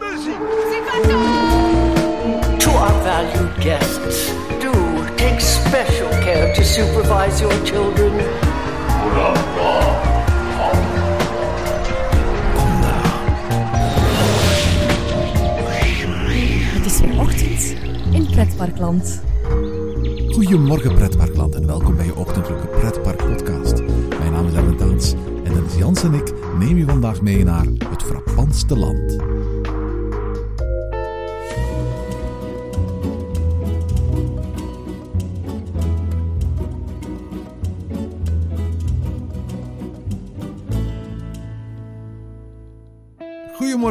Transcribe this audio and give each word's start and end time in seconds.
To 0.00 0.06
our 2.70 3.02
valued 3.02 3.54
guests, 3.60 4.32
do 4.60 4.72
take 5.16 5.40
special 5.40 6.08
care 6.08 6.52
to 6.54 6.64
supervise 6.64 7.40
your 7.40 7.64
children. 7.64 8.12
Het 16.74 16.86
is 16.86 17.00
weer 17.00 17.20
ochtend 17.20 17.74
in 18.12 18.26
Pretparkland. 18.30 19.22
Goedemorgen 20.28 20.94
pretparkland 20.94 21.54
en 21.54 21.66
welkom 21.66 21.96
bij 21.96 22.06
je 22.06 22.16
ochtendelijke 22.16 22.66
pretpark 22.66 23.16
podcast. 23.16 23.82
Mijn 24.18 24.32
naam 24.32 24.46
is 24.46 24.52
Erwin 24.54 24.76
Daans 24.76 25.12
en 25.44 25.52
Dennis 25.52 25.76
Jans 25.76 26.02
en 26.02 26.14
ik 26.14 26.32
neem 26.58 26.76
je 26.76 26.84
vandaag 26.84 27.22
mee 27.22 27.44
naar 27.44 27.66
het 27.88 28.02
frappantste 28.02 28.78
land. 28.78 29.33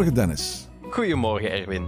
Goedemorgen 0.04 0.36
Dennis. 0.36 0.68
Goedemorgen, 0.90 1.52
Erwin. 1.52 1.88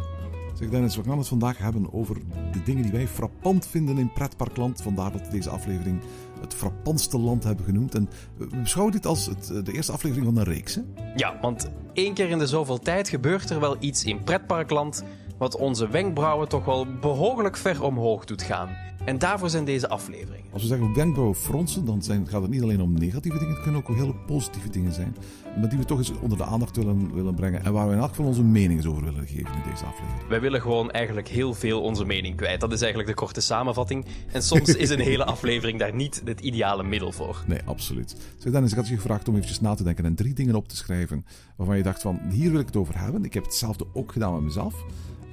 Zeg 0.54 0.70
Dennis, 0.70 0.96
we 0.96 1.04
gaan 1.04 1.18
het 1.18 1.28
vandaag 1.28 1.58
hebben 1.58 1.94
over 1.94 2.16
de 2.52 2.64
dingen 2.64 2.84
die 2.84 2.92
wij 2.92 3.08
frappant 3.08 3.68
vinden 3.68 3.98
in 3.98 4.14
pretparkland. 4.14 4.82
Vandaar 4.82 5.12
dat 5.12 5.22
we 5.22 5.28
deze 5.28 5.50
aflevering 5.50 6.02
het 6.42 6.54
frappantste 6.54 7.18
land 7.18 7.44
hebben 7.44 7.66
genoemd. 7.66 7.96
En 7.96 8.10
we 8.38 8.48
beschouwen 8.62 8.94
dit 8.94 9.06
als 9.06 9.26
het, 9.26 9.66
de 9.66 9.74
eerste 9.74 9.92
aflevering 9.92 10.26
van 10.26 10.38
een 10.38 10.44
reeks. 10.44 10.76
Hè? 10.76 10.82
Ja, 11.16 11.38
want 11.42 11.72
één 11.94 12.14
keer 12.14 12.30
in 12.30 12.40
de 12.40 12.48
zoveel 12.48 12.80
tijd 12.80 13.10
gebeurt 13.10 13.50
er 13.50 13.60
wel 13.60 13.76
iets 13.80 14.04
in 14.04 14.24
pretparkland 14.24 15.04
wat 15.38 15.58
onze 15.58 15.88
wenkbrauwen 15.88 16.50
toch 16.50 16.66
wel 16.66 16.86
behoorlijk 17.00 17.58
ver 17.58 17.84
omhoog 17.84 18.26
doet 18.26 18.42
gaan. 18.42 18.70
En 19.06 19.20
daarvoor 19.20 19.50
zijn 19.50 19.66
deze 19.66 19.90
afleveringen. 19.90 20.52
Als 20.52 20.62
we 20.62 20.68
zeggen 20.68 20.94
wenkbrauwen 20.94 21.36
fronsen, 21.36 21.86
dan 21.86 22.04
zijn, 22.04 22.28
gaat 22.28 22.42
het 22.42 22.52
niet 22.52 22.62
alleen 22.62 22.82
om 22.82 22.94
negatieve 22.94 23.38
dingen, 23.38 23.54
het 23.54 23.64
kunnen 23.64 23.82
ook 23.82 23.96
hele 23.96 24.16
positieve 24.16 24.70
dingen 24.70 24.94
zijn. 24.94 25.16
Maar 25.60 25.70
die 25.70 25.78
we 25.78 25.86
toch 25.86 25.98
eens 25.98 26.12
onder 26.20 26.38
de 26.38 26.44
aandacht 26.44 26.76
willen, 26.76 27.14
willen 27.14 27.36
brengen. 27.36 27.66
En 27.66 27.74
waar 27.74 27.88
we 27.88 27.94
in 27.94 28.00
elk 28.00 28.10
geval 28.10 28.26
onze 28.26 28.44
mening 28.44 28.80
eens 28.80 28.88
over 28.88 29.04
willen 29.04 29.28
geven 29.28 29.54
in 29.54 29.70
deze 29.70 29.86
aflevering. 29.86 30.28
Wij 30.30 30.42
willen 30.42 30.62
gewoon 30.62 30.92
eigenlijk 30.92 31.28
heel 31.28 31.54
veel 31.54 31.82
onze 31.82 32.06
mening 32.06 32.36
kwijt. 32.36 32.60
Dat 32.60 32.72
is 32.72 32.82
eigenlijk 32.82 33.10
de 33.10 33.16
korte 33.16 33.42
samenvatting. 33.42 34.06
En 34.32 34.44
soms 34.44 34.76
is 34.76 34.90
een 34.90 35.00
hele 35.00 35.26
aflevering 35.26 35.80
daar 35.80 35.94
niet 35.94 36.22
het 36.26 36.40
ideale 36.40 36.84
middel 36.84 37.12
voor. 37.12 37.44
Nee, 37.48 37.60
absoluut. 37.66 38.16
Zeg 38.38 38.52
Dennis, 38.52 38.72
ik 38.72 38.78
had 38.78 38.88
je 38.88 38.96
gevraagd 38.96 39.28
om 39.28 39.34
eventjes 39.34 39.62
na 39.62 39.74
te 39.74 39.84
denken 39.84 40.06
en 40.06 40.16
drie 40.16 40.34
dingen 40.34 40.56
op 40.56 40.68
te 40.68 40.76
schrijven 40.76 41.26
waarvan 41.56 41.78
je 41.78 41.84
dacht 41.84 42.02
van, 42.02 42.20
hier 42.30 42.52
wil 42.52 42.60
ik 42.60 42.66
het 42.66 42.76
over 42.76 43.00
hebben. 43.00 43.24
Ik 43.24 43.34
heb 43.34 43.44
hetzelfde 43.44 43.86
ook 43.94 44.12
gedaan 44.12 44.34
met 44.34 44.44
mezelf. 44.44 44.84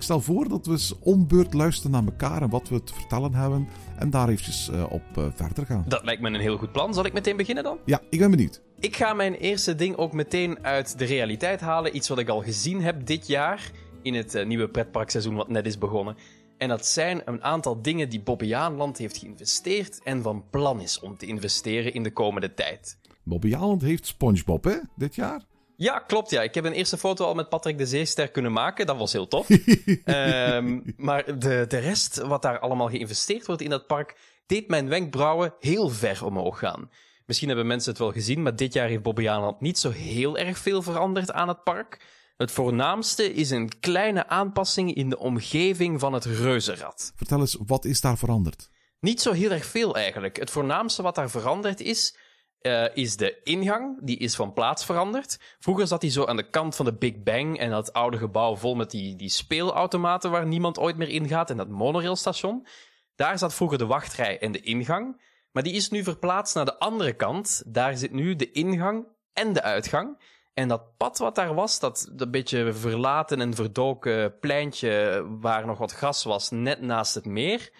Ik 0.03 0.09
stel 0.09 0.21
voor 0.21 0.49
dat 0.49 0.67
we 0.67 0.73
eens 0.73 0.99
onbeurt 0.99 1.55
luisteren 1.55 1.91
naar 1.91 2.05
elkaar 2.05 2.43
en 2.43 2.51
wat 2.51 2.69
we 2.69 2.83
te 2.83 2.95
vertellen 2.95 3.35
hebben. 3.35 3.69
En 3.99 4.11
daar 4.11 4.29
eventjes 4.29 4.69
uh, 4.69 4.93
op 4.93 5.03
uh, 5.19 5.27
verder 5.35 5.67
gaan. 5.67 5.85
Dat 5.89 6.05
lijkt 6.05 6.23
me 6.23 6.29
een 6.29 6.41
heel 6.41 6.57
goed 6.57 6.73
plan. 6.73 6.95
Zal 6.95 7.05
ik 7.05 7.13
meteen 7.13 7.37
beginnen 7.37 7.65
dan? 7.65 7.79
Ja, 7.85 8.01
ik 8.11 8.19
ben 8.19 8.31
benieuwd. 8.31 8.63
Ik 8.79 8.97
ga 8.97 9.15
mijn 9.15 9.35
eerste 9.35 9.75
ding 9.75 9.97
ook 9.97 10.13
meteen 10.13 10.65
uit 10.65 10.99
de 10.99 11.05
realiteit 11.05 11.61
halen. 11.61 11.97
Iets 11.97 12.09
wat 12.09 12.19
ik 12.19 12.29
al 12.29 12.43
gezien 12.43 12.83
heb 12.83 13.07
dit 13.07 13.27
jaar 13.27 13.71
in 14.03 14.15
het 14.15 14.35
uh, 14.35 14.47
nieuwe 14.47 14.69
pretparkseizoen 14.69 15.35
wat 15.35 15.49
net 15.49 15.67
is 15.67 15.79
begonnen. 15.79 16.17
En 16.59 16.69
dat 16.69 16.87
zijn 16.87 17.23
een 17.25 17.43
aantal 17.43 17.83
dingen 17.83 18.09
die 18.09 18.23
Bobbejaanland 18.23 18.99
heeft 18.99 19.17
geïnvesteerd 19.17 20.01
en 20.03 20.23
van 20.23 20.45
plan 20.51 20.81
is 20.81 21.01
om 21.01 21.17
te 21.17 21.27
investeren 21.27 21.95
in 21.95 22.03
de 22.03 22.13
komende 22.13 22.55
tijd. 22.55 22.99
Bobbejaanland 23.23 23.83
heeft 23.83 24.07
SpongeBob, 24.07 24.65
hè, 24.65 24.77
dit 24.97 25.15
jaar? 25.15 25.51
Ja, 25.83 25.99
klopt. 25.99 26.31
Ja. 26.31 26.43
Ik 26.43 26.55
heb 26.55 26.65
een 26.65 26.73
eerste 26.73 26.99
foto 26.99 27.25
al 27.25 27.35
met 27.35 27.49
Patrick 27.49 27.79
de 27.79 27.87
Zeester 27.87 28.29
kunnen 28.29 28.53
maken. 28.53 28.87
Dat 28.87 28.97
was 28.97 29.13
heel 29.13 29.29
tof. 29.29 29.49
um, 30.05 30.83
maar 30.97 31.39
de, 31.39 31.65
de 31.69 31.79
rest, 31.79 32.17
wat 32.17 32.43
daar 32.43 32.59
allemaal 32.59 32.89
geïnvesteerd 32.89 33.47
wordt 33.47 33.63
in 33.63 33.71
dat 33.71 33.87
park, 33.87 34.17
deed 34.47 34.69
mijn 34.69 34.89
wenkbrauwen 34.89 35.55
heel 35.59 35.89
ver 35.89 36.25
omhoog 36.25 36.59
gaan. 36.59 36.91
Misschien 37.27 37.49
hebben 37.49 37.67
mensen 37.67 37.91
het 37.91 38.01
wel 38.01 38.13
gezien, 38.13 38.43
maar 38.43 38.57
dit 38.57 38.73
jaar 38.73 38.89
heeft 38.89 39.03
Bobbejaanland 39.03 39.61
niet 39.61 39.79
zo 39.79 39.91
heel 39.91 40.39
erg 40.39 40.59
veel 40.59 40.83
veranderd 40.83 41.33
aan 41.33 41.49
het 41.49 41.63
park. 41.63 42.01
Het 42.37 42.51
voornaamste 42.51 43.33
is 43.33 43.51
een 43.51 43.79
kleine 43.81 44.27
aanpassing 44.29 44.95
in 44.95 45.09
de 45.09 45.19
omgeving 45.19 46.01
van 46.01 46.13
het 46.13 46.25
reuzenrad. 46.25 47.13
Vertel 47.17 47.41
eens, 47.41 47.57
wat 47.67 47.85
is 47.85 48.01
daar 48.01 48.19
veranderd? 48.19 48.69
Niet 49.01 49.21
zo 49.21 49.33
heel 49.33 49.51
erg 49.51 49.67
veel 49.67 49.97
eigenlijk. 49.97 50.37
Het 50.37 50.51
voornaamste 50.51 51.03
wat 51.03 51.15
daar 51.15 51.31
veranderd 51.31 51.81
is, 51.81 52.17
uh, 52.63 52.97
is 52.97 53.17
de 53.17 53.41
ingang. 53.43 53.99
Die 54.03 54.19
is 54.19 54.35
van 54.35 54.53
plaats 54.53 54.85
veranderd. 54.85 55.39
Vroeger 55.59 55.87
zat 55.87 56.03
hij 56.03 56.11
zo 56.11 56.25
aan 56.25 56.37
de 56.37 56.51
kant 56.51 56.77
van 56.77 56.85
de 56.85 56.95
Big 56.95 57.23
Bang 57.23 57.59
en 57.59 57.71
dat 57.71 57.93
oude 57.93 58.19
gebouw 58.19 58.57
vol 58.57 58.75
met 58.75 58.91
die, 58.91 59.17
die 59.17 59.29
speelautomaten 59.29 60.31
waar 60.31 60.47
niemand 60.47 60.79
ooit 60.79 60.97
meer 60.97 61.09
ingaat 61.09 61.51
en 61.51 61.57
dat 61.57 61.69
monorailstation. 61.69 62.67
Daar 63.17 63.39
zat 63.39 63.55
vroeger 63.55 63.79
de 63.79 63.87
wachtrij 63.87 64.39
en 64.39 64.53
de 64.53 64.61
ingang. 64.61 65.21
Maar 65.53 65.63
die 65.63 65.73
is 65.73 65.91
nu 65.91 66.03
verplaatst 66.03 66.55
naar 66.55 66.65
de 66.65 66.79
andere 66.79 67.13
kant. 67.13 67.63
Daar 67.67 67.97
zit 67.97 68.13
nu 68.13 68.37
de 68.37 68.51
ingang 68.51 69.07
en 69.33 69.53
de 69.53 69.63
uitgang. 69.63 70.19
En 70.55 70.69
dat 70.69 70.97
pad 70.97 71.19
wat 71.19 71.35
daar 71.35 71.55
was, 71.55 71.81
dat, 71.81 72.09
dat 72.13 72.31
beetje 72.31 72.73
verlaten 72.73 73.41
en 73.41 73.55
verdoken 73.55 74.39
pleintje 74.39 75.25
waar 75.41 75.67
nog 75.67 75.79
wat 75.79 75.93
gras 75.93 76.25
was, 76.25 76.51
net 76.51 76.81
naast 76.81 77.15
het 77.15 77.25
meer. 77.25 77.73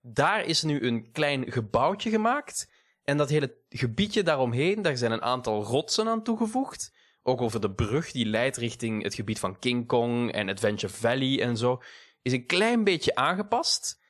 Daar 0.00 0.44
is 0.44 0.62
nu 0.62 0.86
een 0.86 1.12
klein 1.12 1.52
gebouwtje 1.52 2.10
gemaakt. 2.10 2.71
En 3.04 3.16
dat 3.16 3.28
hele 3.28 3.54
gebiedje 3.68 4.22
daaromheen, 4.22 4.82
daar 4.82 4.96
zijn 4.96 5.12
een 5.12 5.22
aantal 5.22 5.62
rotsen 5.62 6.08
aan 6.08 6.22
toegevoegd. 6.22 6.92
Ook 7.22 7.40
over 7.40 7.60
de 7.60 7.70
brug 7.70 8.12
die 8.12 8.26
leidt 8.26 8.56
richting 8.56 9.02
het 9.02 9.14
gebied 9.14 9.38
van 9.38 9.58
King 9.58 9.86
Kong 9.86 10.32
en 10.32 10.48
Adventure 10.48 10.92
Valley 10.92 11.40
en 11.42 11.56
zo. 11.56 11.82
Is 12.22 12.32
een 12.32 12.46
klein 12.46 12.84
beetje 12.84 13.14
aangepast. 13.14 14.00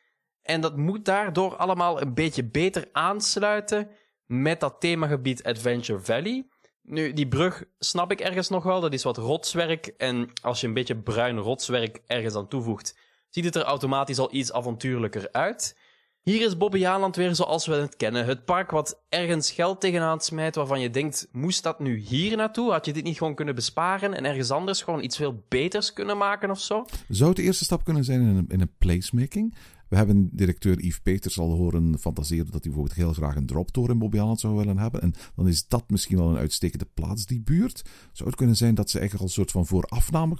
En 0.42 0.60
dat 0.60 0.76
moet 0.76 1.04
daardoor 1.04 1.56
allemaal 1.56 2.00
een 2.00 2.14
beetje 2.14 2.44
beter 2.44 2.88
aansluiten 2.92 3.90
met 4.26 4.60
dat 4.60 4.80
themagebied 4.80 5.44
Adventure 5.44 6.00
Valley. 6.00 6.46
Nu, 6.82 7.12
die 7.12 7.28
brug 7.28 7.64
snap 7.78 8.10
ik 8.10 8.20
ergens 8.20 8.48
nog 8.48 8.64
wel. 8.64 8.80
Dat 8.80 8.92
is 8.92 9.02
wat 9.02 9.16
rotswerk. 9.16 9.86
En 9.86 10.30
als 10.42 10.60
je 10.60 10.66
een 10.66 10.74
beetje 10.74 10.96
bruin 10.96 11.38
rotswerk 11.38 12.02
ergens 12.06 12.34
aan 12.34 12.48
toevoegt, 12.48 12.98
ziet 13.28 13.44
het 13.44 13.56
er 13.56 13.62
automatisch 13.62 14.18
al 14.18 14.34
iets 14.34 14.52
avontuurlijker 14.52 15.28
uit. 15.32 15.78
Hier 16.24 16.46
is 16.46 16.56
Bobbejaanland 16.56 17.16
weer 17.16 17.34
zoals 17.34 17.66
we 17.66 17.74
het 17.74 17.96
kennen. 17.96 18.24
Het 18.24 18.44
park 18.44 18.70
wat 18.70 19.02
ergens 19.08 19.50
geld 19.50 19.80
tegenaan 19.80 20.20
smijt 20.20 20.54
waarvan 20.54 20.80
je 20.80 20.90
denkt, 20.90 21.28
moest 21.32 21.62
dat 21.62 21.80
nu 21.80 21.98
hier 21.98 22.36
naartoe? 22.36 22.70
Had 22.72 22.86
je 22.86 22.92
dit 22.92 23.04
niet 23.04 23.16
gewoon 23.18 23.34
kunnen 23.34 23.54
besparen 23.54 24.14
en 24.14 24.24
ergens 24.24 24.50
anders 24.50 24.82
gewoon 24.82 25.02
iets 25.02 25.16
veel 25.16 25.44
beters 25.48 25.92
kunnen 25.92 26.16
maken 26.16 26.50
of 26.50 26.60
zo? 26.60 26.84
Zou 27.08 27.28
het 27.28 27.38
de 27.38 27.42
eerste 27.42 27.64
stap 27.64 27.84
kunnen 27.84 28.04
zijn 28.04 28.20
in 28.20 28.36
een, 28.36 28.46
in 28.48 28.60
een 28.60 28.72
placemaking? 28.78 29.54
We 29.88 29.96
hebben 29.96 30.28
directeur 30.32 30.80
Yves 30.80 31.00
Peters 31.00 31.38
al 31.38 31.56
horen 31.56 31.98
fantaseren 31.98 32.50
dat 32.50 32.64
hij 32.64 32.72
bijvoorbeeld 32.72 32.96
heel 32.96 33.12
graag 33.12 33.36
een 33.36 33.46
droptoren 33.46 33.92
in 33.92 33.98
Bobbejaanland 33.98 34.40
zou 34.40 34.56
willen 34.56 34.78
hebben. 34.78 35.02
En 35.02 35.14
dan 35.36 35.48
is 35.48 35.68
dat 35.68 35.90
misschien 35.90 36.18
wel 36.18 36.30
een 36.30 36.36
uitstekende 36.36 36.86
plaats, 36.94 37.26
die 37.26 37.40
buurt. 37.40 37.82
Zou 38.12 38.28
het 38.28 38.38
kunnen 38.38 38.56
zijn 38.56 38.74
dat 38.74 38.90
ze 38.90 38.98
eigenlijk 38.98 39.28
al 39.28 39.28
een 39.28 39.46
soort 39.46 39.50
van 39.50 39.66
voorafname 39.66 40.36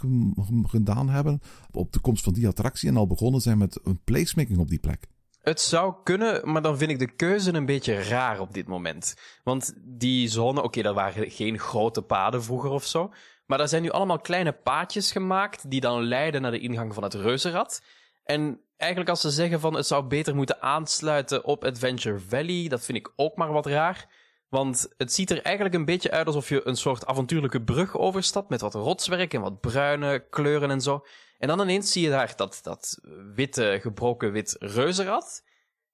gedaan 0.62 1.08
hebben 1.08 1.40
op 1.70 1.92
de 1.92 2.00
komst 2.00 2.24
van 2.24 2.32
die 2.32 2.48
attractie 2.48 2.88
en 2.88 2.96
al 2.96 3.06
begonnen 3.06 3.40
zijn 3.40 3.58
met 3.58 3.80
een 3.84 4.00
placemaking 4.04 4.58
op 4.58 4.68
die 4.68 4.78
plek? 4.78 5.10
Het 5.42 5.60
zou 5.60 5.94
kunnen, 6.04 6.50
maar 6.52 6.62
dan 6.62 6.78
vind 6.78 6.90
ik 6.90 6.98
de 6.98 7.14
keuze 7.14 7.52
een 7.52 7.66
beetje 7.66 8.02
raar 8.02 8.40
op 8.40 8.54
dit 8.54 8.66
moment. 8.66 9.14
Want 9.44 9.74
die 9.76 10.28
zone, 10.28 10.62
oké, 10.62 10.82
dat 10.82 10.94
waren 10.94 11.30
geen 11.30 11.58
grote 11.58 12.02
paden 12.02 12.42
vroeger 12.42 12.70
of 12.70 12.84
zo. 12.84 13.12
Maar 13.46 13.58
daar 13.58 13.68
zijn 13.68 13.82
nu 13.82 13.90
allemaal 13.90 14.20
kleine 14.20 14.52
paadjes 14.52 15.12
gemaakt 15.12 15.70
die 15.70 15.80
dan 15.80 16.02
leiden 16.02 16.42
naar 16.42 16.50
de 16.50 16.58
ingang 16.58 16.94
van 16.94 17.02
het 17.02 17.14
reuzenrad. 17.14 17.82
En 18.24 18.60
eigenlijk 18.76 19.10
als 19.10 19.20
ze 19.20 19.30
zeggen 19.30 19.60
van 19.60 19.74
het 19.74 19.86
zou 19.86 20.04
beter 20.04 20.34
moeten 20.34 20.62
aansluiten 20.62 21.44
op 21.44 21.64
Adventure 21.64 22.18
Valley, 22.18 22.68
dat 22.68 22.84
vind 22.84 22.98
ik 22.98 23.12
ook 23.16 23.36
maar 23.36 23.52
wat 23.52 23.66
raar. 23.66 24.06
Want 24.48 24.88
het 24.96 25.12
ziet 25.12 25.30
er 25.30 25.42
eigenlijk 25.42 25.74
een 25.74 25.84
beetje 25.84 26.10
uit 26.10 26.26
alsof 26.26 26.48
je 26.48 26.66
een 26.66 26.76
soort 26.76 27.06
avontuurlijke 27.06 27.62
brug 27.62 27.98
overstapt 27.98 28.48
met 28.48 28.60
wat 28.60 28.74
rotswerk 28.74 29.34
en 29.34 29.40
wat 29.40 29.60
bruine 29.60 30.26
kleuren 30.30 30.70
en 30.70 30.80
zo. 30.80 31.04
En 31.42 31.48
dan 31.48 31.60
ineens 31.60 31.92
zie 31.92 32.02
je 32.02 32.08
daar 32.10 32.32
dat, 32.36 32.58
dat 32.62 32.98
witte, 33.34 33.78
gebroken 33.80 34.32
wit 34.32 34.56
reuzenrad. 34.58 35.42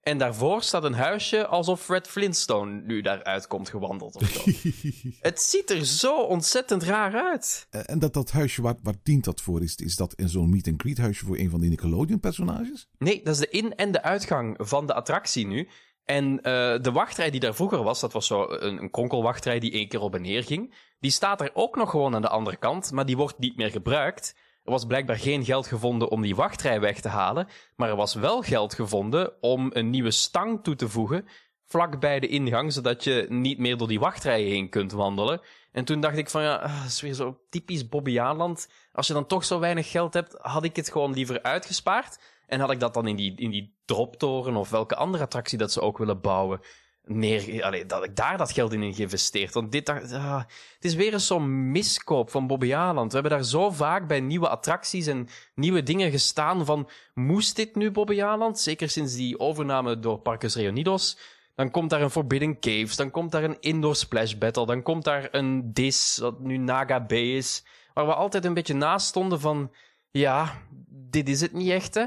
En 0.01 0.19
daarvoor 0.19 0.63
staat 0.63 0.85
een 0.85 0.95
huisje 0.95 1.47
alsof 1.47 1.83
Fred 1.83 2.09
Flintstone 2.09 2.81
nu 2.81 3.01
daaruit 3.01 3.47
komt 3.47 3.69
gewandeld 3.69 4.15
of 4.17 4.29
zo. 4.29 4.41
het 5.29 5.41
ziet 5.41 5.71
er 5.71 5.87
zo 5.87 6.23
ontzettend 6.23 6.83
raar 6.83 7.15
uit. 7.15 7.67
En 7.71 7.99
dat, 7.99 8.15
dat 8.15 8.31
huisje, 8.31 8.63
waar, 8.63 8.75
waar 8.83 8.95
dient 9.03 9.25
dat 9.25 9.41
voor? 9.41 9.63
Is, 9.63 9.77
is 9.77 9.97
dat 9.97 10.15
zo'n 10.17 10.51
meet-and-greet 10.51 10.99
huisje 10.99 11.25
voor 11.25 11.39
een 11.39 11.51
van 11.51 11.61
die 11.61 11.69
Nickelodeon-personages? 11.69 12.89
Nee, 12.99 13.23
dat 13.23 13.35
is 13.35 13.41
de 13.41 13.49
in- 13.49 13.75
en 13.75 13.93
de 13.93 14.03
uitgang 14.03 14.55
van 14.59 14.87
de 14.87 14.95
attractie 14.95 15.47
nu. 15.47 15.69
En 16.05 16.33
uh, 16.33 16.41
de 16.81 16.91
wachtrij 16.93 17.31
die 17.31 17.41
daar 17.41 17.55
vroeger 17.55 17.83
was, 17.83 18.01
dat 18.01 18.13
was 18.13 18.27
zo 18.27 18.47
een, 18.49 18.83
een 18.83 18.91
kronkelwachtrij 18.91 19.59
die 19.59 19.73
één 19.73 19.89
keer 19.89 20.01
op 20.01 20.15
en 20.15 20.23
neer 20.23 20.45
ging. 20.45 20.75
Die 21.01 21.11
staat 21.11 21.41
er 21.41 21.51
ook 21.55 21.77
nog 21.77 21.91
gewoon 21.91 22.15
aan 22.15 22.23
de 22.23 22.29
andere 22.29 22.57
kant, 22.57 22.93
maar 22.93 23.07
die 23.07 23.17
wordt 23.17 23.39
niet 23.39 23.57
meer 23.57 23.71
gebruikt. 23.71 24.35
Er 24.69 24.75
was 24.75 24.87
blijkbaar 24.87 25.19
geen 25.19 25.45
geld 25.45 25.67
gevonden 25.67 26.11
om 26.11 26.23
die 26.23 26.37
wachtrij 26.37 26.81
weg 26.81 27.01
te 27.01 27.09
halen, 27.09 27.49
maar 27.77 27.89
er 27.89 27.97
was 27.97 28.15
wel 28.15 28.43
geld 28.43 28.75
gevonden 28.75 29.33
om 29.41 29.71
een 29.73 29.91
nieuwe 29.91 30.11
stang 30.11 30.65
toe 30.65 30.75
te 30.75 30.89
voegen 30.89 31.29
vlak 31.69 32.01
bij 32.01 32.21
de 32.21 32.29
ingang, 32.29 32.73
zodat 32.73 33.05
je 33.05 33.27
niet 33.29 33.59
meer 33.59 33.77
door 33.77 33.89
die 33.89 34.01
wachtrij 34.01 34.43
heen 34.43 34.69
kunt 34.69 34.93
wandelen. 34.93 35.41
En 35.73 35.85
toen 35.85 36.01
dacht 36.01 36.17
ik 36.17 36.31
van 36.31 36.43
ja, 36.43 36.55
ah, 36.55 36.83
dat 36.83 36.91
is 36.91 37.01
weer 37.01 37.15
zo 37.15 37.41
typisch 37.51 37.89
Bobbejaanland. 37.89 38.69
Als 38.93 39.07
je 39.07 39.13
dan 39.13 39.27
toch 39.27 39.45
zo 39.45 39.59
weinig 39.59 39.91
geld 39.91 40.15
hebt, 40.15 40.37
had 40.41 40.65
ik 40.65 40.77
het 40.77 40.91
gewoon 40.91 41.13
liever 41.13 41.43
uitgespaard. 41.43 42.19
En 42.47 42.61
had 42.61 42.71
ik 42.71 42.81
dat 42.81 42.95
dan 42.95 43.07
in 43.07 43.17
die, 43.17 43.35
in 43.37 43.51
die 43.51 43.77
droptoren 43.85 44.57
of 44.57 44.71
welke 44.71 44.97
andere 44.97 45.25
attractie 45.25 45.59
dat 45.59 45.73
ze 45.73 45.81
ook 45.81 45.99
willen 45.99 46.21
bouwen, 46.21 46.61
neer, 47.09 47.87
dat 47.87 48.05
ik 48.05 48.17
daar 48.17 48.37
dat 48.37 48.53
geld 48.53 48.73
in 48.73 48.95
geïnvesteerd. 48.95 49.55
Want 49.55 49.73
dit, 49.73 49.89
ah, 49.89 50.39
het 50.75 50.85
is 50.85 50.95
weer 50.95 51.13
eens 51.13 51.27
zo'n 51.27 51.71
miskoop 51.71 52.31
van 52.31 52.47
Bobbejaanland. 52.47 53.13
We 53.13 53.19
hebben 53.19 53.39
daar 53.39 53.47
zo 53.47 53.71
vaak 53.71 54.09
bij 54.09 54.21
nieuwe 54.21 54.49
attracties 54.49 55.07
en 55.07 55.29
nieuwe 55.55 55.83
dingen 55.83 56.11
gestaan 56.11 56.65
van, 56.65 56.89
moest 57.15 57.57
dit 57.57 57.75
nu 57.75 57.91
Bobbejaanland? 57.91 58.59
Zeker 58.59 58.89
sinds 58.89 59.15
die 59.15 59.39
overname 59.39 59.99
door 59.99 60.19
Parkes 60.19 60.55
Reunidos. 60.55 61.19
Dan 61.55 61.71
komt 61.71 61.91
daar 61.91 62.03
een 62.03 62.11
Forbidden 62.11 62.61
Caves, 62.61 62.97
dan 62.97 63.11
komt 63.11 63.33
daar 63.33 63.45
een 63.45 63.61
Indoor 63.61 63.97
Splash 63.97 64.35
Battle, 64.35 64.67
dan 64.67 64.83
komt 64.83 65.05
daar 65.05 65.29
een 65.31 65.73
Dis, 65.73 66.19
wat 66.21 66.41
nu 66.41 66.57
Naga 66.57 67.07
Bay 67.07 67.37
is, 67.37 67.65
waar 67.95 68.07
we 68.07 68.15
altijd 68.15 68.45
een 68.45 68.55
beetje 68.55 68.75
naast 68.75 69.07
stonden 69.07 69.41
van, 69.41 69.73
ja, 70.11 70.63
dit 70.89 71.29
is 71.29 71.41
het 71.41 71.53
niet 71.53 71.71
echt, 71.71 71.95
hè. 71.95 72.05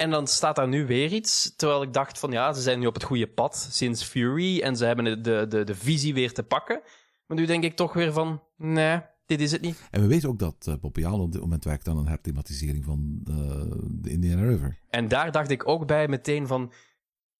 En 0.00 0.10
dan 0.10 0.26
staat 0.26 0.56
daar 0.56 0.68
nu 0.68 0.86
weer 0.86 1.12
iets. 1.12 1.52
Terwijl 1.56 1.82
ik 1.82 1.92
dacht 1.92 2.18
van 2.18 2.30
ja, 2.30 2.52
ze 2.52 2.60
zijn 2.60 2.78
nu 2.78 2.86
op 2.86 2.94
het 2.94 3.02
goede 3.02 3.26
pad 3.26 3.68
sinds 3.70 4.02
Fury. 4.02 4.60
En 4.60 4.76
ze 4.76 4.84
hebben 4.84 5.22
de, 5.22 5.46
de, 5.48 5.64
de 5.64 5.74
visie 5.74 6.14
weer 6.14 6.32
te 6.32 6.42
pakken. 6.42 6.80
Maar 7.26 7.36
nu 7.36 7.46
denk 7.46 7.64
ik 7.64 7.76
toch 7.76 7.92
weer 7.92 8.12
van 8.12 8.42
nee, 8.56 9.00
dit 9.26 9.40
is 9.40 9.52
het 9.52 9.60
niet. 9.60 9.88
En 9.90 10.00
we 10.00 10.06
weten 10.06 10.28
ook 10.28 10.38
dat 10.38 10.66
uh, 10.68 10.74
Bob 10.80 10.98
op 11.04 11.32
dit 11.32 11.40
moment 11.40 11.64
werkt 11.64 11.88
aan 11.88 11.96
een 11.96 12.06
herthematisering 12.06 12.84
van 12.84 13.20
uh, 13.24 13.36
de 13.90 14.10
Indiana 14.10 14.42
River. 14.42 14.78
En 14.90 15.08
daar 15.08 15.32
dacht 15.32 15.50
ik 15.50 15.68
ook 15.68 15.86
bij 15.86 16.08
meteen 16.08 16.46
van 16.46 16.72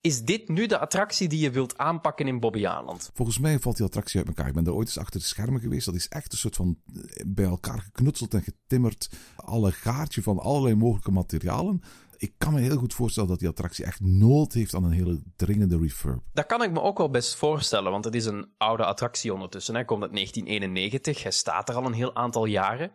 is 0.01 0.25
dit 0.25 0.49
nu 0.49 0.67
de 0.67 0.79
attractie 0.79 1.29
die 1.29 1.41
je 1.41 1.51
wilt 1.51 1.79
aanpakken 1.79 2.27
in 2.27 2.41
Bobbejaanland? 2.41 3.11
Volgens 3.15 3.39
mij 3.39 3.59
valt 3.59 3.77
die 3.77 3.87
attractie 3.87 4.19
uit 4.19 4.29
elkaar. 4.29 4.47
Ik 4.47 4.55
ben 4.55 4.67
er 4.67 4.75
ooit 4.75 4.87
eens 4.87 4.99
achter 4.99 5.21
de 5.21 5.27
schermen 5.27 5.61
geweest. 5.61 5.87
Dat 5.87 5.95
is 5.95 6.09
echt 6.09 6.33
een 6.33 6.39
soort 6.39 6.57
van 6.57 6.79
eh, 6.95 7.25
bij 7.27 7.45
elkaar 7.45 7.81
geknutseld 7.81 8.35
en 8.35 8.43
getimmerd. 8.43 9.11
Alle 9.37 9.73
gaartje 9.73 10.23
van 10.23 10.39
allerlei 10.39 10.75
mogelijke 10.75 11.11
materialen. 11.11 11.83
Ik 12.21 12.35
kan 12.39 12.53
me 12.53 12.61
heel 12.61 12.77
goed 12.77 12.95
voorstellen 12.95 13.29
dat 13.29 13.39
die 13.39 13.49
attractie 13.49 13.85
echt 13.85 14.01
nood 14.01 14.53
heeft 14.53 14.75
aan 14.75 14.85
een 14.85 14.91
hele 14.91 15.23
dringende 15.37 15.79
refurb. 15.79 16.23
Dat 16.33 16.47
kan 16.47 16.63
ik 16.63 16.73
me 16.73 16.81
ook 16.81 16.99
wel 16.99 17.11
best 17.11 17.35
voorstellen, 17.35 17.91
want 17.91 18.05
het 18.05 18.15
is 18.15 18.27
een 18.27 18.53
oude 18.57 18.85
attractie 18.85 19.33
ondertussen. 19.33 19.75
Hij 19.75 19.85
komt 19.85 20.03
uit 20.03 20.13
1991, 20.13 21.23
hij 21.23 21.33
staat 21.33 21.69
er 21.69 21.75
al 21.75 21.87
een 21.87 21.93
heel 21.93 22.15
aantal 22.15 22.45
jaren. 22.45 22.93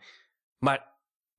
Maar 0.57 0.94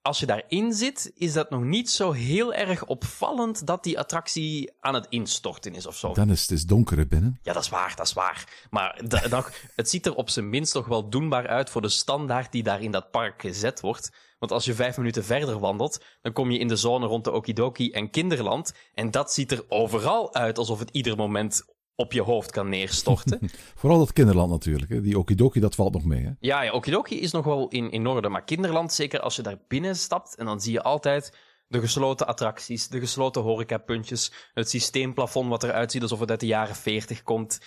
als 0.06 0.18
je 0.18 0.26
daarin 0.26 0.72
zit, 0.72 1.12
is 1.14 1.32
dat 1.32 1.50
nog 1.50 1.62
niet 1.62 1.90
zo 1.90 2.12
heel 2.12 2.54
erg 2.54 2.84
opvallend 2.84 3.66
dat 3.66 3.84
die 3.84 3.98
attractie 3.98 4.72
aan 4.80 4.94
het 4.94 5.06
instorten 5.08 5.74
is 5.74 5.86
of 5.86 5.96
zo. 5.96 6.14
Dan 6.14 6.30
is 6.30 6.40
het 6.40 6.50
is 6.50 6.66
donker 6.66 7.06
binnen. 7.06 7.38
Ja, 7.42 7.52
dat 7.52 7.62
is 7.62 7.68
waar, 7.68 7.92
dat 7.96 8.06
is 8.06 8.12
waar. 8.12 8.66
Maar 8.70 9.00
het 9.76 9.90
ziet 9.90 10.06
er 10.06 10.14
op 10.14 10.30
zijn 10.30 10.48
minst 10.48 10.72
toch 10.72 10.86
wel 10.86 11.08
doenbaar 11.08 11.46
uit 11.48 11.70
voor 11.70 11.82
de 11.82 11.88
standaard 11.88 12.52
die 12.52 12.62
daar 12.62 12.82
in 12.82 12.90
dat 12.90 13.10
park 13.10 13.40
gezet 13.40 13.80
wordt. 13.80 14.10
Want 14.38 14.52
als 14.52 14.64
je 14.64 14.74
vijf 14.74 14.96
minuten 14.96 15.24
verder 15.24 15.58
wandelt, 15.58 16.04
dan 16.22 16.32
kom 16.32 16.50
je 16.50 16.58
in 16.58 16.68
de 16.68 16.76
zone 16.76 17.06
rond 17.06 17.24
de 17.24 17.32
Okidoki 17.32 17.90
en 17.90 18.10
Kinderland. 18.10 18.72
En 18.94 19.10
dat 19.10 19.32
ziet 19.32 19.52
er 19.52 19.64
overal 19.68 20.34
uit 20.34 20.58
alsof 20.58 20.78
het 20.78 20.90
ieder 20.90 21.16
moment 21.16 21.75
op 21.96 22.12
je 22.12 22.22
hoofd 22.22 22.50
kan 22.50 22.68
neerstorten. 22.68 23.50
Vooral 23.74 23.98
dat 23.98 24.12
kinderland 24.12 24.50
natuurlijk. 24.50 24.90
Hè? 24.90 25.00
Die 25.00 25.18
Okidoki, 25.18 25.60
dat 25.60 25.74
valt 25.74 25.92
nog 25.92 26.04
mee. 26.04 26.24
Hè? 26.24 26.30
Ja, 26.40 26.62
ja, 26.62 26.72
Okidoki 26.72 27.20
is 27.20 27.32
nog 27.32 27.44
wel 27.44 27.68
in, 27.68 27.90
in 27.90 28.06
orde. 28.06 28.28
Maar 28.28 28.44
kinderland, 28.44 28.92
zeker 28.92 29.20
als 29.20 29.36
je 29.36 29.42
daar 29.42 29.58
binnen 29.68 29.96
stapt, 29.96 30.34
en 30.34 30.44
dan 30.44 30.60
zie 30.60 30.72
je 30.72 30.82
altijd 30.82 31.38
de 31.68 31.80
gesloten 31.80 32.26
attracties, 32.26 32.88
de 32.88 33.00
gesloten 33.00 33.42
horecapuntjes, 33.42 34.32
het 34.54 34.70
systeemplafond 34.70 35.48
wat 35.48 35.62
eruit 35.62 35.92
ziet 35.92 36.02
alsof 36.02 36.20
het 36.20 36.30
uit 36.30 36.40
de 36.40 36.46
jaren 36.46 36.76
40 36.76 37.22
komt. 37.22 37.60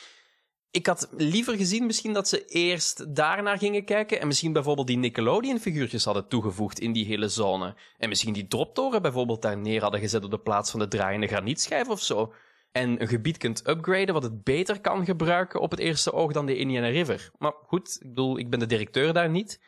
Ik 0.72 0.86
had 0.86 1.10
liever 1.18 1.56
gezien 1.56 1.86
misschien 1.86 2.14
dat 2.14 2.28
ze 2.28 2.46
eerst 2.46 3.16
daarnaar 3.16 3.58
gingen 3.58 3.86
kijken 3.86 4.20
en 4.20 4.28
misschien 4.28 4.54
bijvoorbeeld 4.54 4.88
die 4.88 4.98
Nickelodeon-figuurtjes 4.98 6.06
hadden 6.06 6.28
toegevoegd 6.28 6.80
in 6.80 6.94
die 6.94 7.06
hele 7.06 7.28
zone. 7.28 7.76
En 7.98 8.10
misschien 8.10 8.34
die 8.34 8.48
droptoren 8.48 9.02
bijvoorbeeld 9.02 9.42
daar 9.42 9.58
neer 9.58 9.82
hadden 9.82 10.00
gezet 10.00 10.24
op 10.24 10.32
de 10.32 10.40
plaats 10.40 10.72
van 10.72 10.80
de 10.80 10.88
draaiende 10.88 11.28
granietschijf 11.28 11.88
of 11.90 12.02
zo 12.02 12.34
en 12.72 13.02
een 13.02 13.08
gebied 13.08 13.38
kunt 13.38 13.68
upgraden 13.68 14.14
wat 14.14 14.24
het 14.24 14.44
beter 14.44 14.82
kan 14.82 15.06
gebruiken 15.06 15.62
op 15.62 15.72
het 15.72 15.80
eerste 15.80 16.14
oog 16.14 16.32
dan 16.32 16.46
de 16.46 16.58
Indiana 16.58 16.88
River. 16.88 17.32
Maar 17.38 17.54
goed, 17.68 17.98
ik 18.00 18.08
bedoel, 18.08 18.38
ik 18.38 18.50
ben 18.50 18.60
de 18.60 18.66
directeur 18.66 19.14
daar 19.14 19.30
niet. 19.30 19.62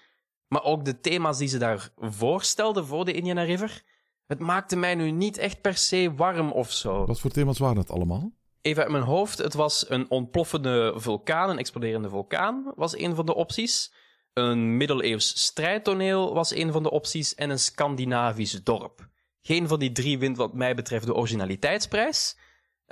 Maar 0.48 0.64
ook 0.64 0.86
de 0.86 1.00
thema's 1.00 1.38
die 1.38 1.48
ze 1.48 1.58
daar 1.58 1.90
voorstelden 1.98 2.86
voor 2.86 3.06
de 3.06 3.14
Indiana 3.14 3.42
River, 3.42 3.84
het 4.28 4.40
maakte 4.40 4.76
mij 4.76 4.96
nu 4.96 5.12
niet 5.12 5.38
echt 5.38 5.62
per 5.62 5.78
se 5.78 6.14
warm 6.16 6.52
of 6.52 6.72
zo. 6.72 7.06
Wat 7.06 7.20
voor 7.20 7.32
thema's 7.32 7.58
waren 7.58 7.76
dat 7.76 7.90
allemaal? 7.90 8.32
Even 8.62 8.84
uit 8.84 8.92
mijn 8.92 9.04
hoofd, 9.04 9.38
het 9.38 9.54
was 9.54 9.90
een 9.90 10.10
ontploffende 10.10 10.94
vulkaan, 10.96 11.50
een 11.50 11.58
exploderende 11.58 12.10
vulkaan, 12.10 12.74
was 12.76 12.98
een 12.98 13.16
van 13.16 13.26
de 13.26 13.36
opties. 13.36 13.94
Een 14.34 14.78
middeleeuws 14.78 15.44
strijdtoneel 15.44 16.34
was 16.34 16.56
een 16.56 16.72
van 16.72 16.84
de 16.84 16.92
opties 16.92 17.36
en 17.36 17.50
een 17.50 17.60
Scandinavisch 17.60 18.64
dorp. 18.64 19.10
Geen 19.42 19.68
van 19.68 19.80
die 19.80 19.92
drie 19.92 20.20
wint 20.20 20.38
wat 20.38 20.54
mij 20.54 20.76
betreft 20.76 21.06
de 21.06 21.16
originaliteitsprijs. 21.16 22.38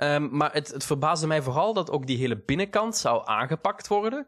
Um, 0.02 0.36
maar 0.36 0.52
het, 0.52 0.68
het 0.68 0.84
verbaasde 0.84 1.26
mij 1.26 1.42
vooral 1.42 1.72
dat 1.72 1.90
ook 1.90 2.06
die 2.06 2.18
hele 2.18 2.42
binnenkant 2.42 2.96
zou 2.96 3.22
aangepakt 3.24 3.88
worden. 3.88 4.26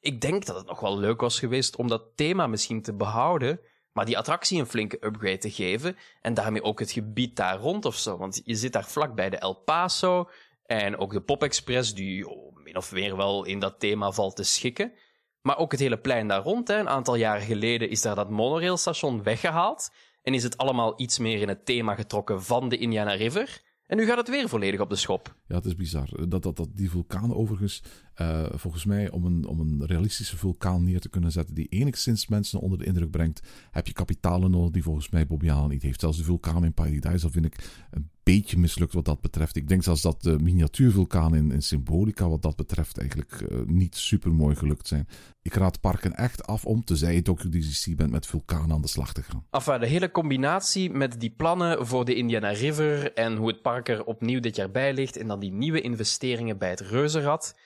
Ik 0.00 0.20
denk 0.20 0.46
dat 0.46 0.56
het 0.56 0.66
nog 0.66 0.80
wel 0.80 0.98
leuk 0.98 1.20
was 1.20 1.38
geweest 1.38 1.76
om 1.76 1.88
dat 1.88 2.02
thema 2.14 2.46
misschien 2.46 2.82
te 2.82 2.94
behouden, 2.94 3.60
maar 3.92 4.04
die 4.04 4.18
attractie 4.18 4.60
een 4.60 4.66
flinke 4.66 5.04
upgrade 5.06 5.38
te 5.38 5.50
geven 5.50 5.96
en 6.20 6.34
daarmee 6.34 6.62
ook 6.62 6.78
het 6.78 6.90
gebied 6.90 7.36
daar 7.36 7.58
rond 7.58 7.84
of 7.84 7.96
zo. 7.96 8.16
Want 8.16 8.40
je 8.44 8.54
zit 8.54 8.72
daar 8.72 8.84
vlak 8.84 9.14
bij 9.14 9.30
de 9.30 9.36
El 9.36 9.54
Paso 9.54 10.28
en 10.64 10.96
ook 10.96 11.12
de 11.12 11.20
Pop 11.20 11.42
Express, 11.42 11.94
die 11.94 12.28
oh, 12.28 12.56
min 12.56 12.76
of 12.76 12.92
meer 12.92 13.16
wel 13.16 13.44
in 13.44 13.58
dat 13.58 13.80
thema 13.80 14.10
valt 14.10 14.36
te 14.36 14.42
schikken. 14.42 14.92
Maar 15.40 15.58
ook 15.58 15.70
het 15.70 15.80
hele 15.80 15.98
plein 15.98 16.28
daar 16.28 16.42
rond. 16.42 16.68
Hè. 16.68 16.78
Een 16.78 16.88
aantal 16.88 17.14
jaren 17.14 17.46
geleden 17.46 17.90
is 17.90 18.02
daar 18.02 18.14
dat 18.14 18.30
monorailstation 18.30 19.22
weggehaald. 19.22 19.90
En 20.22 20.34
is 20.34 20.42
het 20.42 20.56
allemaal 20.56 21.00
iets 21.00 21.18
meer 21.18 21.40
in 21.40 21.48
het 21.48 21.66
thema 21.66 21.94
getrokken 21.94 22.42
van 22.42 22.68
de 22.68 22.78
Indiana 22.78 23.12
River. 23.12 23.62
En 23.88 23.96
nu 23.96 24.06
gaat 24.06 24.16
het 24.16 24.28
weer 24.28 24.48
volledig 24.48 24.80
op 24.80 24.88
de 24.88 24.96
schop. 24.96 25.34
Ja, 25.46 25.54
het 25.54 25.64
is 25.64 25.74
bizar. 25.74 26.28
Dat, 26.28 26.42
dat, 26.42 26.56
dat 26.56 26.68
die 26.74 26.90
vulkaan 26.90 27.34
overigens, 27.34 27.82
uh, 28.16 28.46
volgens 28.50 28.84
mij, 28.84 29.10
om 29.10 29.24
een, 29.24 29.46
om 29.46 29.60
een 29.60 29.86
realistische 29.86 30.36
vulkaan 30.36 30.84
neer 30.84 31.00
te 31.00 31.08
kunnen 31.08 31.32
zetten 31.32 31.54
die 31.54 31.68
enigszins 31.68 32.26
mensen 32.26 32.60
onder 32.60 32.78
de 32.78 32.84
indruk 32.84 33.10
brengt, 33.10 33.48
heb 33.70 33.86
je 33.86 33.92
kapitalen 33.92 34.50
nodig 34.50 34.70
die 34.70 34.82
volgens 34.82 35.08
mij 35.08 35.26
Bobbiaan 35.26 35.68
niet 35.68 35.82
heeft. 35.82 36.00
Zelfs 36.00 36.18
de 36.18 36.24
vulkaan 36.24 36.64
in 36.64 36.74
Paradise, 36.74 37.20
dat 37.20 37.32
vind 37.32 37.44
ik 37.44 37.86
een 37.90 38.10
beetje 38.32 38.58
mislukt 38.58 38.92
wat 38.92 39.04
dat 39.04 39.20
betreft. 39.20 39.56
Ik 39.56 39.68
denk 39.68 39.82
zelfs 39.82 40.02
dat 40.02 40.22
de 40.22 40.38
miniatuurvulkaan 40.38 41.34
in, 41.34 41.52
in 41.52 41.62
Symbolica 41.62 42.28
wat 42.28 42.42
dat 42.42 42.56
betreft 42.56 42.98
eigenlijk 42.98 43.40
uh, 43.40 43.58
niet 43.66 43.96
super 43.96 44.32
mooi 44.32 44.56
gelukt 44.56 44.88
zijn. 44.88 45.08
Ik 45.42 45.54
raad 45.54 45.80
parken 45.80 46.14
echt 46.14 46.46
af 46.46 46.64
om, 46.64 46.84
tenzij 46.84 47.14
je 47.14 47.22
DCC 47.22 47.96
bent, 47.96 48.10
met 48.10 48.26
vulkaan 48.26 48.72
aan 48.72 48.82
de 48.82 48.88
slag 48.88 49.12
te 49.12 49.22
gaan. 49.22 49.46
Enfin, 49.50 49.80
de 49.80 49.86
hele 49.86 50.10
combinatie 50.10 50.90
met 50.90 51.20
die 51.20 51.30
plannen 51.30 51.86
voor 51.86 52.04
de 52.04 52.14
Indiana 52.14 52.50
River 52.50 53.12
en 53.12 53.36
hoe 53.36 53.48
het 53.48 53.62
park 53.62 53.88
er 53.88 54.04
opnieuw 54.04 54.40
dit 54.40 54.56
jaar 54.56 54.70
bij 54.70 54.94
ligt 54.94 55.16
en 55.16 55.26
dan 55.26 55.40
die 55.40 55.52
nieuwe 55.52 55.80
investeringen 55.80 56.58
bij 56.58 56.70
het 56.70 56.80
Reuzenrad. 56.80 57.58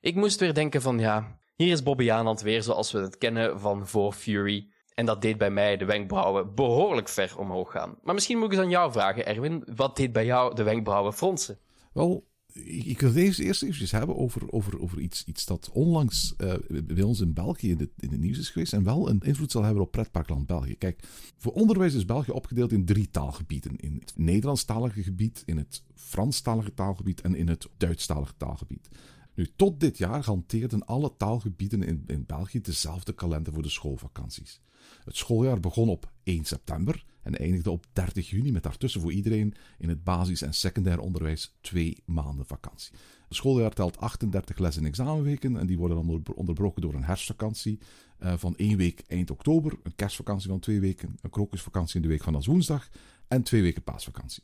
Ik 0.00 0.14
moest 0.14 0.40
weer 0.40 0.54
denken 0.54 0.82
van 0.82 0.98
ja, 0.98 1.38
hier 1.56 1.72
is 1.72 1.82
Bobby 1.82 2.10
Aanland 2.10 2.40
weer 2.40 2.62
zoals 2.62 2.92
we 2.92 2.98
het 2.98 3.18
kennen 3.18 3.60
van 3.60 3.86
voor 3.86 4.12
Fury. 4.12 4.68
En 4.96 5.06
dat 5.06 5.22
deed 5.22 5.38
bij 5.38 5.50
mij 5.50 5.76
de 5.76 5.84
wenkbrauwen 5.84 6.54
behoorlijk 6.54 7.08
ver 7.08 7.38
omhoog 7.38 7.70
gaan. 7.70 7.94
Maar 8.02 8.14
misschien 8.14 8.38
moet 8.38 8.46
ik 8.46 8.52
eens 8.52 8.62
aan 8.62 8.70
jou 8.70 8.92
vragen, 8.92 9.26
Erwin. 9.26 9.66
Wat 9.74 9.96
deed 9.96 10.12
bij 10.12 10.24
jou 10.24 10.54
de 10.54 10.62
wenkbrauwen 10.62 11.12
fronsen? 11.12 11.58
Wel, 11.92 12.26
ik 12.64 13.00
wil 13.00 13.12
deze 13.12 13.44
eerst 13.44 13.62
eventjes 13.62 13.90
hebben 13.90 14.16
over, 14.16 14.52
over, 14.52 14.80
over 14.80 15.00
iets, 15.00 15.24
iets 15.24 15.46
dat 15.46 15.70
onlangs 15.72 16.34
uh, 16.38 16.54
bij 16.84 17.02
ons 17.02 17.20
in 17.20 17.32
België 17.32 17.70
in, 17.70 17.90
in 17.96 18.10
het 18.10 18.20
nieuws 18.20 18.38
is 18.38 18.50
geweest 18.50 18.72
en 18.72 18.84
wel 18.84 19.08
een 19.08 19.20
invloed 19.20 19.50
zal 19.50 19.62
hebben 19.62 19.82
op 19.82 19.90
pretparkland 19.90 20.46
België. 20.46 20.76
Kijk, 20.76 21.02
voor 21.36 21.52
onderwijs 21.52 21.94
is 21.94 22.04
België 22.04 22.30
opgedeeld 22.30 22.72
in 22.72 22.84
drie 22.84 23.10
taalgebieden. 23.10 23.76
In 23.76 23.96
het 24.00 24.12
Nederlandstalige 24.16 25.02
gebied, 25.02 25.42
in 25.46 25.56
het 25.56 25.82
Franstalige 25.94 26.74
taalgebied 26.74 27.20
en 27.20 27.34
in 27.34 27.48
het 27.48 27.68
Duitsstalige 27.76 28.34
taalgebied. 28.36 28.88
Nu, 29.34 29.48
tot 29.56 29.80
dit 29.80 29.98
jaar 29.98 30.24
hanteerden 30.24 30.84
alle 30.84 31.12
taalgebieden 31.16 31.82
in, 31.82 32.04
in 32.06 32.24
België 32.26 32.60
dezelfde 32.60 33.12
kalender 33.12 33.52
voor 33.52 33.62
de 33.62 33.68
schoolvakanties. 33.68 34.60
Het 35.06 35.16
schooljaar 35.16 35.60
begon 35.60 35.88
op 35.88 36.12
1 36.22 36.44
september 36.44 37.04
en 37.22 37.34
eindigde 37.38 37.70
op 37.70 37.86
30 37.92 38.30
juni, 38.30 38.52
met 38.52 38.62
daartussen 38.62 39.00
voor 39.00 39.12
iedereen 39.12 39.54
in 39.78 39.88
het 39.88 40.04
basis- 40.04 40.42
en 40.42 40.54
secundair 40.54 41.00
onderwijs 41.00 41.56
twee 41.60 42.02
maanden 42.04 42.46
vakantie. 42.46 42.90
Het 43.28 43.36
schooljaar 43.36 43.72
telt 43.72 43.98
38 43.98 44.58
les- 44.58 44.76
en 44.76 44.84
examenweken 44.84 45.56
en 45.56 45.66
die 45.66 45.78
worden 45.78 45.96
dan 45.96 46.22
onderbroken 46.34 46.82
door 46.82 46.94
een 46.94 47.04
herfstvakantie 47.04 47.78
uh, 48.20 48.32
van 48.36 48.56
één 48.56 48.76
week 48.76 49.02
eind 49.06 49.30
oktober, 49.30 49.78
een 49.82 49.94
kerstvakantie 49.94 50.48
van 50.48 50.60
twee 50.60 50.80
weken, 50.80 51.16
een 51.20 51.30
krokusvakantie 51.30 51.96
in 51.96 52.02
de 52.02 52.08
week 52.08 52.22
van 52.22 52.42
woensdag 52.44 52.88
en 53.28 53.42
twee 53.42 53.62
weken 53.62 53.82
paasvakantie. 53.82 54.42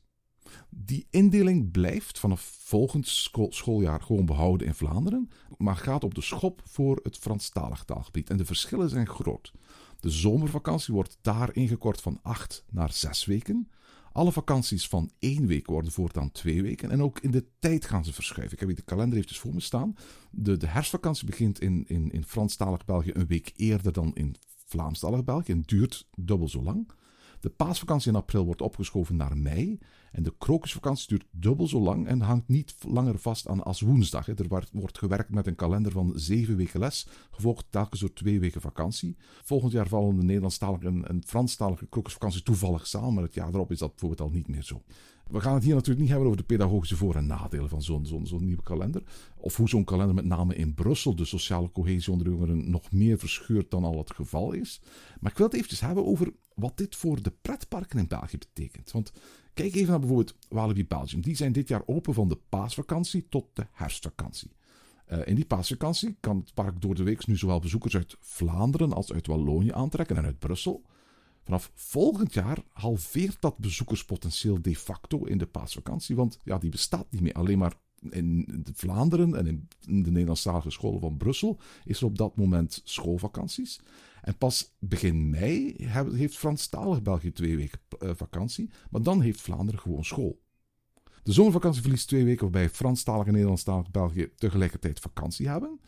Die 0.69 1.07
indeling 1.11 1.71
blijft 1.71 2.19
vanaf 2.19 2.40
volgend 2.64 3.09
schooljaar 3.49 4.02
gewoon 4.02 4.26
behouden 4.26 4.66
in 4.66 4.75
Vlaanderen, 4.75 5.31
maar 5.57 5.76
gaat 5.76 6.04
op 6.04 6.14
de 6.14 6.21
schop 6.21 6.62
voor 6.64 7.00
het 7.02 7.19
Franstalig 7.19 7.85
taalgebied. 7.85 8.31
En 8.31 8.37
de 8.37 8.45
verschillen 8.45 8.88
zijn 8.88 9.09
groot. 9.09 9.52
De 10.02 10.11
zomervakantie 10.11 10.94
wordt 10.94 11.18
daar 11.21 11.54
ingekort 11.54 12.00
van 12.00 12.18
8 12.23 12.64
naar 12.71 12.92
6 12.92 13.25
weken. 13.25 13.68
Alle 14.12 14.32
vakanties 14.32 14.88
van 14.88 15.11
één 15.18 15.47
week 15.47 15.66
worden 15.66 15.92
voortaan 15.92 16.32
twee 16.32 16.62
weken. 16.62 16.90
En 16.90 17.02
ook 17.02 17.21
in 17.21 17.30
de 17.30 17.44
tijd 17.59 17.85
gaan 17.85 18.04
ze 18.04 18.12
verschuiven. 18.12 18.54
Ik 18.54 18.61
heb 18.61 18.68
hier 18.68 18.78
de 18.78 18.85
kalender 18.85 19.18
even 19.18 19.35
voor 19.37 19.54
me 19.54 19.61
staan. 19.61 19.97
De, 20.30 20.56
de 20.56 20.66
herfstvakantie 20.66 21.26
begint 21.26 21.61
in, 21.61 21.85
in, 21.88 22.11
in 22.11 22.25
Franstalig 22.25 22.85
België 22.85 23.11
een 23.14 23.26
week 23.26 23.52
eerder 23.56 23.92
dan 23.92 24.14
in 24.14 24.35
Vlaamstalig 24.66 25.25
België. 25.25 25.52
En 25.52 25.62
duurt 25.66 26.09
dubbel 26.16 26.49
zo 26.49 26.62
lang. 26.62 26.92
De 27.43 27.51
paasvakantie 27.51 28.11
in 28.11 28.17
april 28.17 28.45
wordt 28.45 28.61
opgeschoven 28.61 29.17
naar 29.17 29.37
mei. 29.37 29.79
En 30.13 30.23
de 30.23 30.35
krokusvakantie 30.39 31.09
duurt 31.09 31.25
dubbel 31.31 31.69
zo 31.69 31.81
lang 31.81 32.07
en 32.07 32.21
hangt 32.21 32.49
niet 32.49 32.75
langer 32.89 33.19
vast 33.19 33.49
aan 33.49 33.63
als 33.63 33.81
woensdag. 33.81 34.29
Er 34.29 34.65
wordt 34.73 34.99
gewerkt 34.99 35.31
met 35.31 35.47
een 35.47 35.55
kalender 35.55 35.93
van 35.93 36.13
zeven 36.15 36.57
weken 36.57 36.81
les, 36.81 37.07
gevolgd 37.31 37.67
telkens 37.71 38.01
door 38.01 38.13
twee 38.13 38.41
weken 38.41 38.61
vakantie. 38.61 39.17
Volgend 39.43 39.73
jaar 39.73 39.89
vallen 39.89 40.17
de 40.17 40.25
Nederlandstalige 40.25 40.87
en, 41.05 41.23
Franstalige 41.27 41.87
krokusvakantie 41.87 42.43
toevallig 42.43 42.87
samen, 42.87 43.15
maar 43.15 43.23
het 43.23 43.35
jaar 43.35 43.55
erop 43.55 43.71
is 43.71 43.79
dat 43.79 43.91
bijvoorbeeld 43.91 44.21
al 44.21 44.31
niet 44.37 44.49
meer 44.49 44.63
zo. 44.63 44.83
We 45.33 45.41
gaan 45.41 45.55
het 45.55 45.65
hier 45.65 45.75
natuurlijk 45.75 46.01
niet 46.01 46.09
hebben 46.09 46.27
over 46.27 46.41
de 46.41 46.47
pedagogische 46.47 46.97
voor- 46.97 47.15
en 47.15 47.27
nadelen 47.27 47.69
van 47.69 47.83
zo'n 47.83 48.07
zo'n 48.27 48.45
nieuwe 48.45 48.62
kalender. 48.62 49.03
Of 49.37 49.57
hoe 49.57 49.69
zo'n 49.69 49.85
kalender 49.85 50.15
met 50.15 50.25
name 50.25 50.55
in 50.55 50.75
Brussel 50.75 51.15
de 51.15 51.25
sociale 51.25 51.73
cohesie 51.73 52.12
onder 52.12 52.29
jongeren 52.29 52.71
nog 52.71 52.93
meer 52.93 53.19
verscheurt 53.19 53.71
dan 53.71 53.85
al 53.85 53.99
het 53.99 54.15
geval 54.15 54.53
is. 54.53 54.81
Maar 55.21 55.31
ik 55.31 55.37
wil 55.37 55.47
het 55.47 55.55
eventjes 55.55 55.81
hebben 55.81 56.07
over 56.07 56.33
wat 56.55 56.77
dit 56.77 56.97
voor 56.97 57.23
de 57.23 57.33
pretparken 57.43 57.99
in 57.99 58.09
België 58.09 58.39
betekent. 58.39 58.91
Want 58.91 59.12
kijk 59.55 59.75
even 59.75 59.91
naar 59.91 59.99
bijvoorbeeld 59.99 60.37
Walibi 60.49 60.87
Belgium. 60.87 61.21
Die 61.21 61.37
zijn 61.37 61.53
dit 61.53 61.69
jaar 61.69 61.83
open 61.87 62.15
van 62.15 62.29
de 62.29 62.39
paasvakantie 62.49 63.27
tot 63.29 63.47
de 63.53 63.67
herfstvakantie. 63.73 64.51
Uh, 65.09 65.27
in 65.27 65.35
die 65.35 65.47
paasvakantie 65.47 66.17
kan 66.21 66.37
het 66.37 66.55
park 66.55 66.81
door 66.81 66.95
de 66.95 67.03
week 67.03 67.27
nu 67.27 67.37
zowel 67.37 67.61
bezoekers 67.61 67.97
uit 67.97 68.17
Vlaanderen 68.21 68.93
als 68.93 69.12
uit 69.12 69.27
Wallonië 69.27 69.73
aantrekken 69.73 70.17
en 70.17 70.25
uit 70.25 70.39
Brussel. 70.39 70.83
Vanaf 71.43 71.71
volgend 71.75 72.35
jaar 72.35 72.59
halveert 72.73 73.37
dat 73.41 73.59
bezoekerspotentieel 73.59 74.63
de 74.63 74.77
facto 74.77 75.25
in 75.25 75.39
de 75.39 75.47
paasvakantie, 75.47 76.17
want 76.17 76.39
ja, 76.45 76.59
die 76.59 76.71
bestaat 76.71 77.07
niet 77.11 77.21
meer. 77.21 77.33
Alleen 77.33 77.59
maar 77.59 77.75
in 78.11 78.65
Vlaanderen 78.75 79.35
en 79.35 79.47
in 79.87 80.03
de 80.03 80.11
Nederlandstalige 80.11 80.71
scholen 80.71 81.01
van 81.01 81.17
Brussel 81.17 81.59
is 81.85 82.01
er 82.01 82.07
op 82.07 82.19
dat 82.19 82.37
moment 82.37 82.81
schoolvakanties. 82.85 83.81
En 84.23 84.37
pas 84.39 84.75
begin 84.79 85.31
mei 85.31 85.75
heeft 86.13 86.37
Franstalig 86.37 87.03
België 87.03 87.33
twee 87.33 87.57
weken 87.57 87.81
eh, 87.99 88.11
vakantie, 88.15 88.71
maar 88.91 89.03
dan 89.03 89.21
heeft 89.21 89.41
Vlaanderen 89.41 89.81
gewoon 89.81 90.05
school. 90.05 90.41
De 91.23 91.33
zomervakantie 91.33 91.83
verliest 91.83 92.09
twee 92.09 92.25
weken 92.25 92.43
waarbij 92.43 92.71
Franstalig 92.71 93.27
en 93.27 93.33
Nederlandstalig 93.33 93.91
België 93.91 94.31
tegelijkertijd 94.37 95.01
vakantie 95.01 95.49
hebben. 95.49 95.81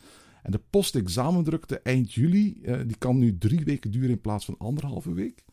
En 0.45 0.51
de 0.51 0.61
postexamendrukte 0.69 1.79
eind 1.79 2.13
juli, 2.13 2.61
eh, 2.63 2.79
die 2.85 2.97
kan 2.97 3.17
nu 3.17 3.37
drie 3.37 3.63
weken 3.63 3.91
duren 3.91 4.09
in 4.09 4.21
plaats 4.21 4.45
van 4.45 4.57
anderhalve 4.57 5.13
week. 5.13 5.43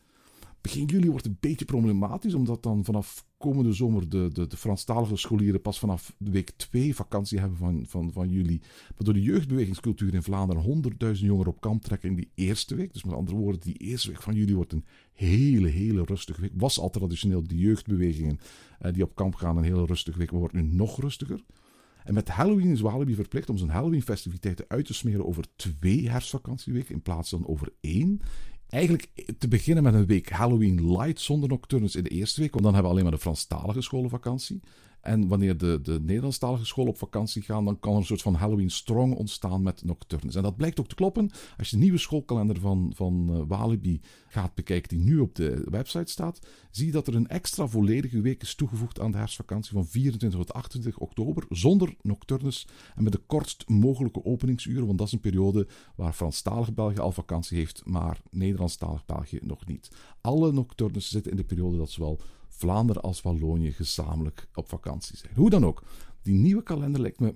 Begin 0.61 0.85
juli 0.85 1.09
wordt 1.09 1.25
een 1.25 1.37
beetje 1.39 1.65
problematisch, 1.65 2.33
omdat 2.33 2.63
dan 2.63 2.83
vanaf 2.83 3.25
komende 3.37 3.73
zomer 3.73 4.09
de, 4.09 4.29
de, 4.33 4.47
de 4.47 4.57
Franstalige 4.57 5.15
scholieren 5.15 5.61
pas 5.61 5.79
vanaf 5.79 6.15
week 6.17 6.51
2 6.55 6.95
vakantie 6.95 7.39
hebben 7.39 7.57
van, 7.57 7.85
van, 7.87 8.11
van 8.11 8.29
juli. 8.29 8.59
Maar 8.61 9.03
door 9.03 9.13
de 9.13 9.21
jeugdbewegingscultuur 9.21 10.13
in 10.13 10.23
Vlaanderen 10.23 10.83
100.000 11.03 11.11
jongeren 11.11 11.51
op 11.51 11.61
kamp 11.61 11.81
trekken 11.81 12.09
in 12.09 12.15
die 12.15 12.31
eerste 12.35 12.75
week. 12.75 12.93
Dus 12.93 13.03
met 13.03 13.15
andere 13.15 13.37
woorden, 13.37 13.61
die 13.61 13.77
eerste 13.77 14.09
week 14.09 14.21
van 14.21 14.35
juli 14.35 14.55
wordt 14.55 14.73
een 14.73 14.85
hele, 15.13 15.67
hele 15.67 16.03
rustige 16.03 16.41
week. 16.41 16.51
Was 16.55 16.79
al 16.79 16.89
traditioneel 16.89 17.47
de 17.47 17.57
jeugdbewegingen 17.57 18.39
eh, 18.79 18.93
die 18.93 19.03
op 19.03 19.15
kamp 19.15 19.35
gaan 19.35 19.57
een 19.57 19.63
hele 19.63 19.85
rustige 19.85 20.17
week, 20.17 20.31
maar 20.31 20.39
wordt 20.39 20.55
nu 20.55 20.61
nog 20.61 21.01
rustiger. 21.01 21.43
En 22.03 22.13
met 22.13 22.29
Halloween 22.29 22.71
is 22.71 22.81
Walibi 22.81 23.15
verplicht 23.15 23.49
om 23.49 23.57
zijn 23.57 23.69
Halloween-festiviteiten 23.69 24.65
uit 24.67 24.85
te 24.85 24.93
smeren 24.93 25.25
over 25.25 25.45
twee 25.55 26.09
herfstvakantieweken 26.09 26.93
in 26.93 27.01
plaats 27.01 27.29
van 27.29 27.47
over 27.47 27.73
één 27.81 28.21
eigenlijk 28.73 29.09
te 29.37 29.47
beginnen 29.47 29.83
met 29.83 29.93
een 29.93 30.05
week 30.05 30.29
Halloween 30.29 30.91
light 30.97 31.21
zonder 31.21 31.49
nocturnes 31.49 31.95
in 31.95 32.03
de 32.03 32.09
eerste 32.09 32.41
week. 32.41 32.51
Want 32.51 32.63
dan 32.63 32.73
hebben 32.73 32.91
we 32.91 32.97
alleen 32.97 33.09
maar 33.09 33.17
de 33.17 33.25
Franstalige 33.25 33.81
scholen 33.81 34.09
vakantie. 34.09 34.61
En 35.03 35.27
wanneer 35.27 35.57
de, 35.57 35.79
de 35.81 35.99
Nederlandstalige 36.01 36.65
scholen 36.65 36.91
op 36.91 36.97
vakantie 36.97 37.41
gaan, 37.41 37.65
dan 37.65 37.79
kan 37.79 37.91
er 37.91 37.97
een 37.97 38.05
soort 38.05 38.21
van 38.21 38.33
Halloween 38.33 38.71
strong 38.71 39.15
ontstaan 39.15 39.61
met 39.61 39.83
nocturnes. 39.83 40.35
En 40.35 40.43
dat 40.43 40.55
blijkt 40.55 40.79
ook 40.79 40.87
te 40.87 40.95
kloppen. 40.95 41.29
Als 41.57 41.69
je 41.69 41.75
de 41.75 41.81
nieuwe 41.81 41.97
schoolkalender 41.97 42.59
van, 42.59 42.91
van 42.95 43.27
uh, 43.29 43.41
Walibi 43.47 44.01
gaat 44.27 44.53
bekijken, 44.55 44.89
die 44.89 45.05
nu 45.05 45.19
op 45.19 45.35
de 45.35 45.65
website 45.69 46.11
staat, 46.11 46.39
zie 46.71 46.85
je 46.85 46.91
dat 46.91 47.07
er 47.07 47.15
een 47.15 47.27
extra 47.27 47.67
volledige 47.67 48.21
week 48.21 48.41
is 48.41 48.55
toegevoegd 48.55 48.99
aan 48.99 49.11
de 49.11 49.17
herfstvakantie 49.17 49.73
van 49.73 49.85
24 49.85 50.39
tot 50.39 50.53
28 50.53 51.01
oktober, 51.01 51.45
zonder 51.49 51.95
nocturnes 52.01 52.67
en 52.95 53.03
met 53.03 53.11
de 53.11 53.21
kortst 53.25 53.69
mogelijke 53.69 54.25
openingsuren, 54.25 54.85
want 54.85 54.97
dat 54.97 55.07
is 55.07 55.13
een 55.13 55.19
periode 55.19 55.67
waar 55.95 56.13
Franstalig 56.13 56.73
België 56.73 56.99
al 56.99 57.11
vakantie 57.11 57.57
heeft, 57.57 57.81
maar 57.85 58.21
Nederlandstalig 58.29 59.05
België 59.05 59.39
nog 59.41 59.65
niet. 59.65 59.91
Alle 60.21 60.51
nocturnes 60.51 61.09
zitten 61.09 61.31
in 61.31 61.37
de 61.37 61.43
periode 61.43 61.77
dat 61.77 61.89
zowel 61.89 62.19
Vlaanderen 62.63 63.01
als 63.01 63.21
Wallonië 63.21 63.71
gezamenlijk 63.71 64.47
op 64.53 64.69
vakantie 64.69 65.17
zijn. 65.17 65.33
Hoe 65.35 65.49
dan 65.49 65.65
ook, 65.65 65.83
die 66.21 66.37
nieuwe 66.37 66.63
kalender 66.63 67.01
lijkt 67.01 67.19
me 67.19 67.35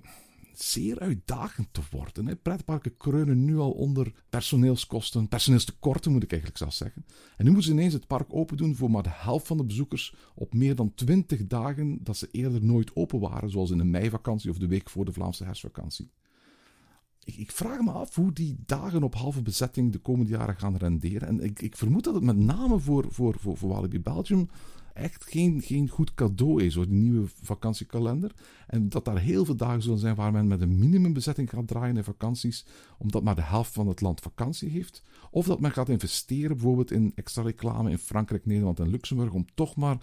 zeer 0.52 0.98
uitdagend 0.98 1.68
te 1.70 1.80
worden. 1.90 2.26
Hè. 2.26 2.36
Pretparken 2.36 2.96
kreunen 2.96 3.44
nu 3.44 3.58
al 3.58 3.70
onder 3.70 4.12
personeelskosten, 4.28 5.28
personeelstekorten 5.28 6.12
moet 6.12 6.22
ik 6.22 6.30
eigenlijk 6.30 6.60
zelfs 6.60 6.76
zeggen. 6.76 7.04
En 7.36 7.44
nu 7.44 7.50
moeten 7.50 7.68
ze 7.70 7.76
ineens 7.76 7.92
het 7.92 8.06
park 8.06 8.34
open 8.34 8.56
doen 8.56 8.76
voor 8.76 8.90
maar 8.90 9.02
de 9.02 9.12
helft 9.12 9.46
van 9.46 9.56
de 9.56 9.64
bezoekers 9.64 10.14
op 10.34 10.54
meer 10.54 10.74
dan 10.74 10.94
20 10.94 11.46
dagen 11.46 11.98
dat 12.02 12.16
ze 12.16 12.28
eerder 12.30 12.64
nooit 12.64 12.96
open 12.96 13.20
waren, 13.20 13.50
zoals 13.50 13.70
in 13.70 13.78
de 13.78 13.84
meivakantie 13.84 14.50
of 14.50 14.58
de 14.58 14.68
week 14.68 14.90
voor 14.90 15.04
de 15.04 15.12
Vlaamse 15.12 15.44
herfstvakantie. 15.44 16.10
Ik, 17.24 17.52
vraag 17.52 17.80
me 17.80 17.90
af 17.90 18.14
hoe 18.14 18.32
die 18.32 18.56
dagen 18.66 19.02
op 19.02 19.14
halve 19.14 19.42
bezetting 19.42 19.92
de 19.92 19.98
komende 19.98 20.30
jaren 20.30 20.56
gaan 20.56 20.76
renderen. 20.76 21.28
En 21.28 21.40
ik, 21.40 21.62
ik 21.62 21.76
vermoed 21.76 22.04
dat 22.04 22.14
het 22.14 22.24
met 22.24 22.36
name 22.36 22.78
voor, 22.78 23.06
voor, 23.08 23.36
voor, 23.38 23.56
voor 23.56 23.68
Walibi 23.68 24.00
Belgium 24.00 24.48
echt 24.98 25.24
geen, 25.24 25.62
geen 25.62 25.88
goed 25.88 26.14
cadeau 26.14 26.62
is, 26.62 26.74
hoor, 26.74 26.88
die 26.88 27.00
nieuwe 27.00 27.28
vakantiekalender. 27.42 28.32
En 28.66 28.88
dat 28.88 29.04
daar 29.04 29.18
heel 29.18 29.44
veel 29.44 29.56
dagen 29.56 29.82
zullen 29.82 29.98
zijn 29.98 30.14
waar 30.14 30.32
men 30.32 30.46
met 30.46 30.60
een 30.60 30.78
minimumbezetting 30.78 31.50
gaat 31.50 31.68
draaien 31.68 31.96
in 31.96 32.04
vakanties, 32.04 32.66
omdat 32.98 33.22
maar 33.22 33.34
de 33.34 33.42
helft 33.42 33.72
van 33.72 33.88
het 33.88 34.00
land 34.00 34.20
vakantie 34.20 34.70
heeft. 34.70 35.02
Of 35.30 35.46
dat 35.46 35.60
men 35.60 35.70
gaat 35.70 35.88
investeren 35.88 36.56
bijvoorbeeld 36.56 36.90
in 36.90 37.12
extra 37.14 37.42
reclame 37.42 37.90
in 37.90 37.98
Frankrijk, 37.98 38.46
Nederland 38.46 38.80
en 38.80 38.90
Luxemburg, 38.90 39.32
om 39.32 39.46
toch 39.54 39.76
maar 39.76 39.96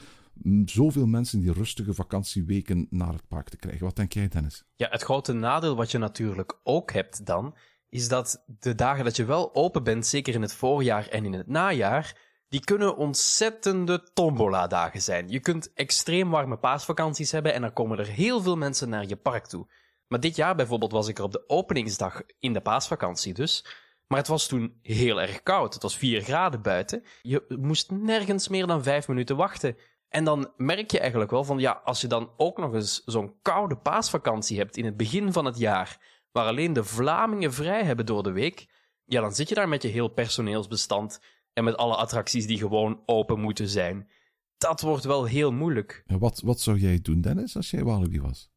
zoveel 0.65 1.05
mensen 1.07 1.39
die 1.39 1.53
rustige 1.53 1.93
vakantieweken 1.93 2.87
naar 2.89 3.13
het 3.13 3.27
park 3.27 3.49
te 3.49 3.57
krijgen. 3.57 3.85
Wat 3.85 3.95
denk 3.95 4.13
jij, 4.13 4.27
Dennis? 4.27 4.63
Ja, 4.75 4.87
het 4.89 5.01
grote 5.01 5.33
nadeel 5.33 5.75
wat 5.75 5.91
je 5.91 5.97
natuurlijk 5.97 6.59
ook 6.63 6.91
hebt 6.91 7.25
dan, 7.25 7.55
is 7.89 8.07
dat 8.07 8.43
de 8.59 8.75
dagen 8.75 9.03
dat 9.03 9.15
je 9.15 9.25
wel 9.25 9.55
open 9.55 9.83
bent, 9.83 10.05
zeker 10.05 10.33
in 10.33 10.41
het 10.41 10.53
voorjaar 10.53 11.07
en 11.07 11.25
in 11.25 11.33
het 11.33 11.47
najaar, 11.47 12.17
die 12.47 12.59
kunnen 12.59 12.97
ontzettende 12.97 14.03
tombola-dagen 14.13 15.01
zijn. 15.01 15.29
Je 15.29 15.39
kunt 15.39 15.73
extreem 15.73 16.29
warme 16.29 16.57
paasvakanties 16.57 17.31
hebben 17.31 17.53
en 17.53 17.61
dan 17.61 17.73
komen 17.73 17.99
er 17.99 18.07
heel 18.07 18.41
veel 18.41 18.57
mensen 18.57 18.89
naar 18.89 19.05
je 19.05 19.15
park 19.15 19.45
toe. 19.45 19.67
Maar 20.07 20.19
dit 20.19 20.35
jaar 20.35 20.55
bijvoorbeeld 20.55 20.91
was 20.91 21.07
ik 21.07 21.17
er 21.17 21.23
op 21.23 21.31
de 21.31 21.49
openingsdag 21.49 22.21
in 22.39 22.53
de 22.53 22.61
paasvakantie 22.61 23.33
dus. 23.33 23.65
Maar 24.07 24.17
het 24.17 24.27
was 24.27 24.47
toen 24.47 24.79
heel 24.81 25.21
erg 25.21 25.43
koud. 25.43 25.73
Het 25.73 25.83
was 25.83 25.97
4 25.97 26.21
graden 26.21 26.61
buiten. 26.61 27.03
Je 27.21 27.45
moest 27.47 27.91
nergens 27.91 28.47
meer 28.47 28.67
dan 28.67 28.83
5 28.83 29.07
minuten 29.07 29.35
wachten. 29.35 29.77
En 30.09 30.23
dan 30.23 30.51
merk 30.57 30.91
je 30.91 30.99
eigenlijk 30.99 31.31
wel 31.31 31.43
van 31.43 31.59
ja, 31.59 31.81
als 31.83 32.01
je 32.01 32.07
dan 32.07 32.31
ook 32.37 32.57
nog 32.57 32.73
eens 32.73 33.03
zo'n 33.05 33.35
koude 33.41 33.77
paasvakantie 33.77 34.57
hebt 34.57 34.77
in 34.77 34.85
het 34.85 34.97
begin 34.97 35.33
van 35.33 35.45
het 35.45 35.57
jaar, 35.57 35.97
waar 36.31 36.45
alleen 36.45 36.73
de 36.73 36.83
Vlamingen 36.83 37.53
vrij 37.53 37.83
hebben 37.83 38.05
door 38.05 38.23
de 38.23 38.31
week, 38.31 38.67
ja, 39.05 39.21
dan 39.21 39.35
zit 39.35 39.49
je 39.49 39.55
daar 39.55 39.69
met 39.69 39.81
je 39.81 39.87
heel 39.87 40.07
personeelsbestand 40.07 41.19
en 41.55 41.63
met 41.63 41.77
alle 41.77 41.95
attracties 41.95 42.47
die 42.47 42.57
gewoon 42.57 43.01
open 43.05 43.39
moeten 43.39 43.67
zijn. 43.67 44.09
Dat 44.57 44.81
wordt 44.81 45.03
wel 45.03 45.25
heel 45.25 45.51
moeilijk. 45.51 46.03
wat, 46.07 46.41
wat 46.41 46.59
zou 46.59 46.77
jij 46.77 46.99
doen, 47.01 47.21
Dennis, 47.21 47.55
als 47.55 47.69
jij 47.69 47.83
Walibi 47.83 48.21
was? 48.21 48.49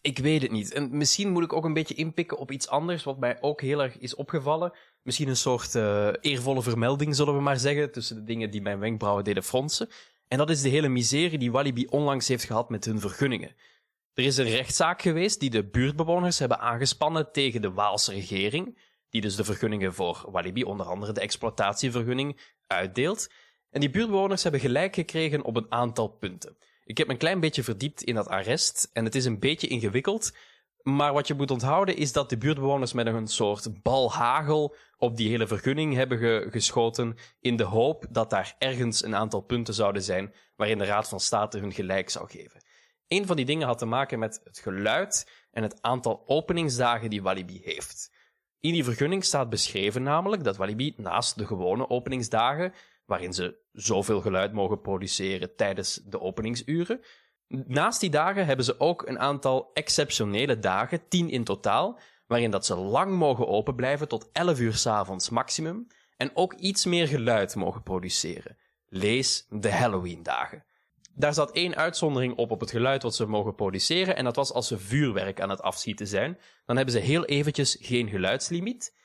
Ik 0.00 0.18
weet 0.18 0.42
het 0.42 0.50
niet. 0.50 0.72
En 0.72 0.96
misschien 0.96 1.30
moet 1.30 1.44
ik 1.44 1.52
ook 1.52 1.64
een 1.64 1.72
beetje 1.72 1.94
inpikken 1.94 2.38
op 2.38 2.50
iets 2.50 2.68
anders, 2.68 3.04
wat 3.04 3.18
mij 3.18 3.42
ook 3.42 3.60
heel 3.60 3.82
erg 3.82 3.98
is 3.98 4.14
opgevallen. 4.14 4.72
Misschien 5.02 5.28
een 5.28 5.36
soort 5.36 5.74
uh, 5.74 6.08
eervolle 6.20 6.62
vermelding, 6.62 7.16
zullen 7.16 7.34
we 7.34 7.40
maar 7.40 7.58
zeggen, 7.58 7.92
tussen 7.92 8.16
de 8.16 8.24
dingen 8.24 8.50
die 8.50 8.62
mijn 8.62 8.78
wenkbrauwen 8.78 9.24
deden 9.24 9.42
fronsen. 9.42 9.88
En 10.28 10.38
dat 10.38 10.50
is 10.50 10.62
de 10.62 10.68
hele 10.68 10.88
miserie 10.88 11.38
die 11.38 11.52
Walibi 11.52 11.86
onlangs 11.86 12.28
heeft 12.28 12.44
gehad 12.44 12.70
met 12.70 12.84
hun 12.84 13.00
vergunningen. 13.00 13.54
Er 14.14 14.24
is 14.24 14.36
een 14.36 14.48
rechtszaak 14.48 15.02
geweest 15.02 15.40
die 15.40 15.50
de 15.50 15.64
buurtbewoners 15.64 16.38
hebben 16.38 16.60
aangespannen 16.60 17.32
tegen 17.32 17.62
de 17.62 17.72
Waalse 17.72 18.12
regering 18.12 18.78
die 19.10 19.20
dus 19.20 19.36
de 19.36 19.44
vergunningen 19.44 19.94
voor 19.94 20.24
Walibi, 20.30 20.64
onder 20.64 20.86
andere 20.86 21.12
de 21.12 21.20
exploitatievergunning, 21.20 22.40
uitdeelt. 22.66 23.30
En 23.70 23.80
die 23.80 23.90
buurtbewoners 23.90 24.42
hebben 24.42 24.60
gelijk 24.60 24.94
gekregen 24.94 25.42
op 25.42 25.56
een 25.56 25.72
aantal 25.72 26.08
punten. 26.08 26.56
Ik 26.84 26.98
heb 26.98 27.06
me 27.06 27.12
een 27.12 27.18
klein 27.18 27.40
beetje 27.40 27.62
verdiept 27.62 28.02
in 28.02 28.14
dat 28.14 28.28
arrest 28.28 28.90
en 28.92 29.04
het 29.04 29.14
is 29.14 29.24
een 29.24 29.38
beetje 29.38 29.66
ingewikkeld. 29.66 30.32
Maar 30.82 31.12
wat 31.12 31.26
je 31.26 31.34
moet 31.34 31.50
onthouden 31.50 31.96
is 31.96 32.12
dat 32.12 32.30
de 32.30 32.38
buurtbewoners 32.38 32.92
met 32.92 33.06
een 33.06 33.26
soort 33.26 33.82
balhagel 33.82 34.76
op 34.96 35.16
die 35.16 35.28
hele 35.28 35.46
vergunning 35.46 35.94
hebben 35.94 36.50
geschoten 36.50 37.16
in 37.40 37.56
de 37.56 37.64
hoop 37.64 38.06
dat 38.10 38.30
daar 38.30 38.54
ergens 38.58 39.04
een 39.04 39.14
aantal 39.14 39.40
punten 39.40 39.74
zouden 39.74 40.02
zijn 40.02 40.34
waarin 40.56 40.78
de 40.78 40.84
Raad 40.84 41.08
van 41.08 41.20
State 41.20 41.58
hun 41.58 41.72
gelijk 41.72 42.10
zou 42.10 42.30
geven. 42.30 42.64
Een 43.08 43.26
van 43.26 43.36
die 43.36 43.44
dingen 43.44 43.66
had 43.66 43.78
te 43.78 43.86
maken 43.86 44.18
met 44.18 44.40
het 44.44 44.58
geluid 44.58 45.30
en 45.50 45.62
het 45.62 45.82
aantal 45.82 46.22
openingsdagen 46.26 47.10
die 47.10 47.22
Walibi 47.22 47.60
heeft. 47.64 48.10
In 48.60 48.72
die 48.72 48.84
vergunning 48.84 49.24
staat 49.24 49.50
beschreven 49.50 50.02
namelijk 50.02 50.44
dat 50.44 50.56
Walibi 50.56 50.94
naast 50.96 51.38
de 51.38 51.46
gewone 51.46 51.90
openingsdagen 51.90 52.72
waarin 53.04 53.32
ze 53.32 53.58
zoveel 53.72 54.20
geluid 54.20 54.52
mogen 54.52 54.80
produceren 54.80 55.56
tijdens 55.56 56.00
de 56.04 56.20
openingsuren. 56.20 57.00
Naast 57.48 58.00
die 58.00 58.10
dagen 58.10 58.46
hebben 58.46 58.64
ze 58.64 58.80
ook 58.80 59.06
een 59.06 59.18
aantal 59.18 59.70
exceptionele 59.74 60.58
dagen, 60.58 61.08
tien 61.08 61.30
in 61.30 61.44
totaal, 61.44 61.98
waarin 62.26 62.50
dat 62.50 62.66
ze 62.66 62.74
lang 62.74 63.12
mogen 63.14 63.48
open 63.48 63.74
blijven 63.74 64.08
tot 64.08 64.28
11 64.32 64.60
uur 64.60 64.74
's 64.74 64.86
avonds 64.86 65.30
maximum 65.30 65.86
en 66.16 66.30
ook 66.34 66.52
iets 66.52 66.84
meer 66.84 67.08
geluid 67.08 67.54
mogen 67.54 67.82
produceren. 67.82 68.56
Lees 68.88 69.46
de 69.50 69.72
Halloween-dagen. 69.72 70.64
Daar 71.18 71.34
zat 71.34 71.50
één 71.50 71.76
uitzondering 71.76 72.36
op 72.36 72.50
op 72.50 72.60
het 72.60 72.70
geluid 72.70 73.02
wat 73.02 73.14
ze 73.14 73.26
mogen 73.26 73.54
produceren 73.54 74.16
en 74.16 74.24
dat 74.24 74.36
was 74.36 74.52
als 74.52 74.66
ze 74.66 74.78
vuurwerk 74.78 75.40
aan 75.40 75.50
het 75.50 75.62
afschieten 75.62 76.06
zijn. 76.06 76.38
Dan 76.66 76.76
hebben 76.76 76.94
ze 76.94 77.00
heel 77.00 77.24
eventjes 77.24 77.76
geen 77.80 78.08
geluidslimiet. 78.08 78.96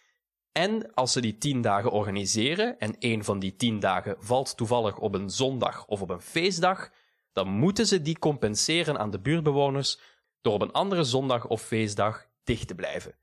En 0.51 0.93
als 0.93 1.11
ze 1.11 1.21
die 1.21 1.37
tien 1.37 1.61
dagen 1.61 1.91
organiseren 1.91 2.79
en 2.79 2.95
één 2.99 3.23
van 3.23 3.39
die 3.39 3.55
tien 3.55 3.79
dagen 3.79 4.15
valt 4.19 4.57
toevallig 4.57 4.97
op 4.97 5.15
een 5.15 5.29
zondag 5.29 5.85
of 5.85 6.01
op 6.01 6.09
een 6.09 6.21
feestdag, 6.21 6.89
dan 7.31 7.47
moeten 7.47 7.85
ze 7.85 8.01
die 8.01 8.19
compenseren 8.19 8.99
aan 8.99 9.11
de 9.11 9.19
buurtbewoners 9.19 9.99
door 10.41 10.53
op 10.53 10.61
een 10.61 10.71
andere 10.71 11.03
zondag 11.03 11.47
of 11.47 11.61
feestdag 11.61 12.27
dicht 12.43 12.67
te 12.67 12.75
blijven. 12.75 13.15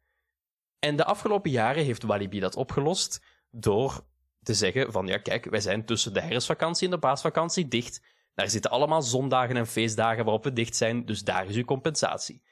En 0.78 0.97
de 0.97 1.04
afgelopen 1.04 1.50
jaren 1.50 1.85
heeft 1.85 2.02
Walibi 2.02 2.40
dat 2.40 2.56
opgelost 2.56 3.23
door 3.50 4.04
te 4.42 4.54
zeggen 4.54 4.92
van 4.92 5.06
ja 5.06 5.18
kijk, 5.18 5.44
wij 5.44 5.61
zijn 5.61 5.85
tussen 5.85 6.12
de 6.12 6.20
herfstvakantie 6.20 6.85
en 6.85 6.92
de 6.92 6.99
paasvakantie 6.99 7.68
dicht. 7.68 8.02
Daar 8.40 8.50
zitten 8.50 8.70
allemaal 8.70 9.02
zondagen 9.02 9.56
en 9.56 9.66
feestdagen 9.66 10.25
waarop 10.25 10.44
we 10.44 10.52
dicht 10.52 10.76
zijn, 10.76 11.04
dus 11.04 11.23
daar 11.23 11.47
is 11.47 11.56
uw 11.56 11.64
compensatie. 11.64 12.42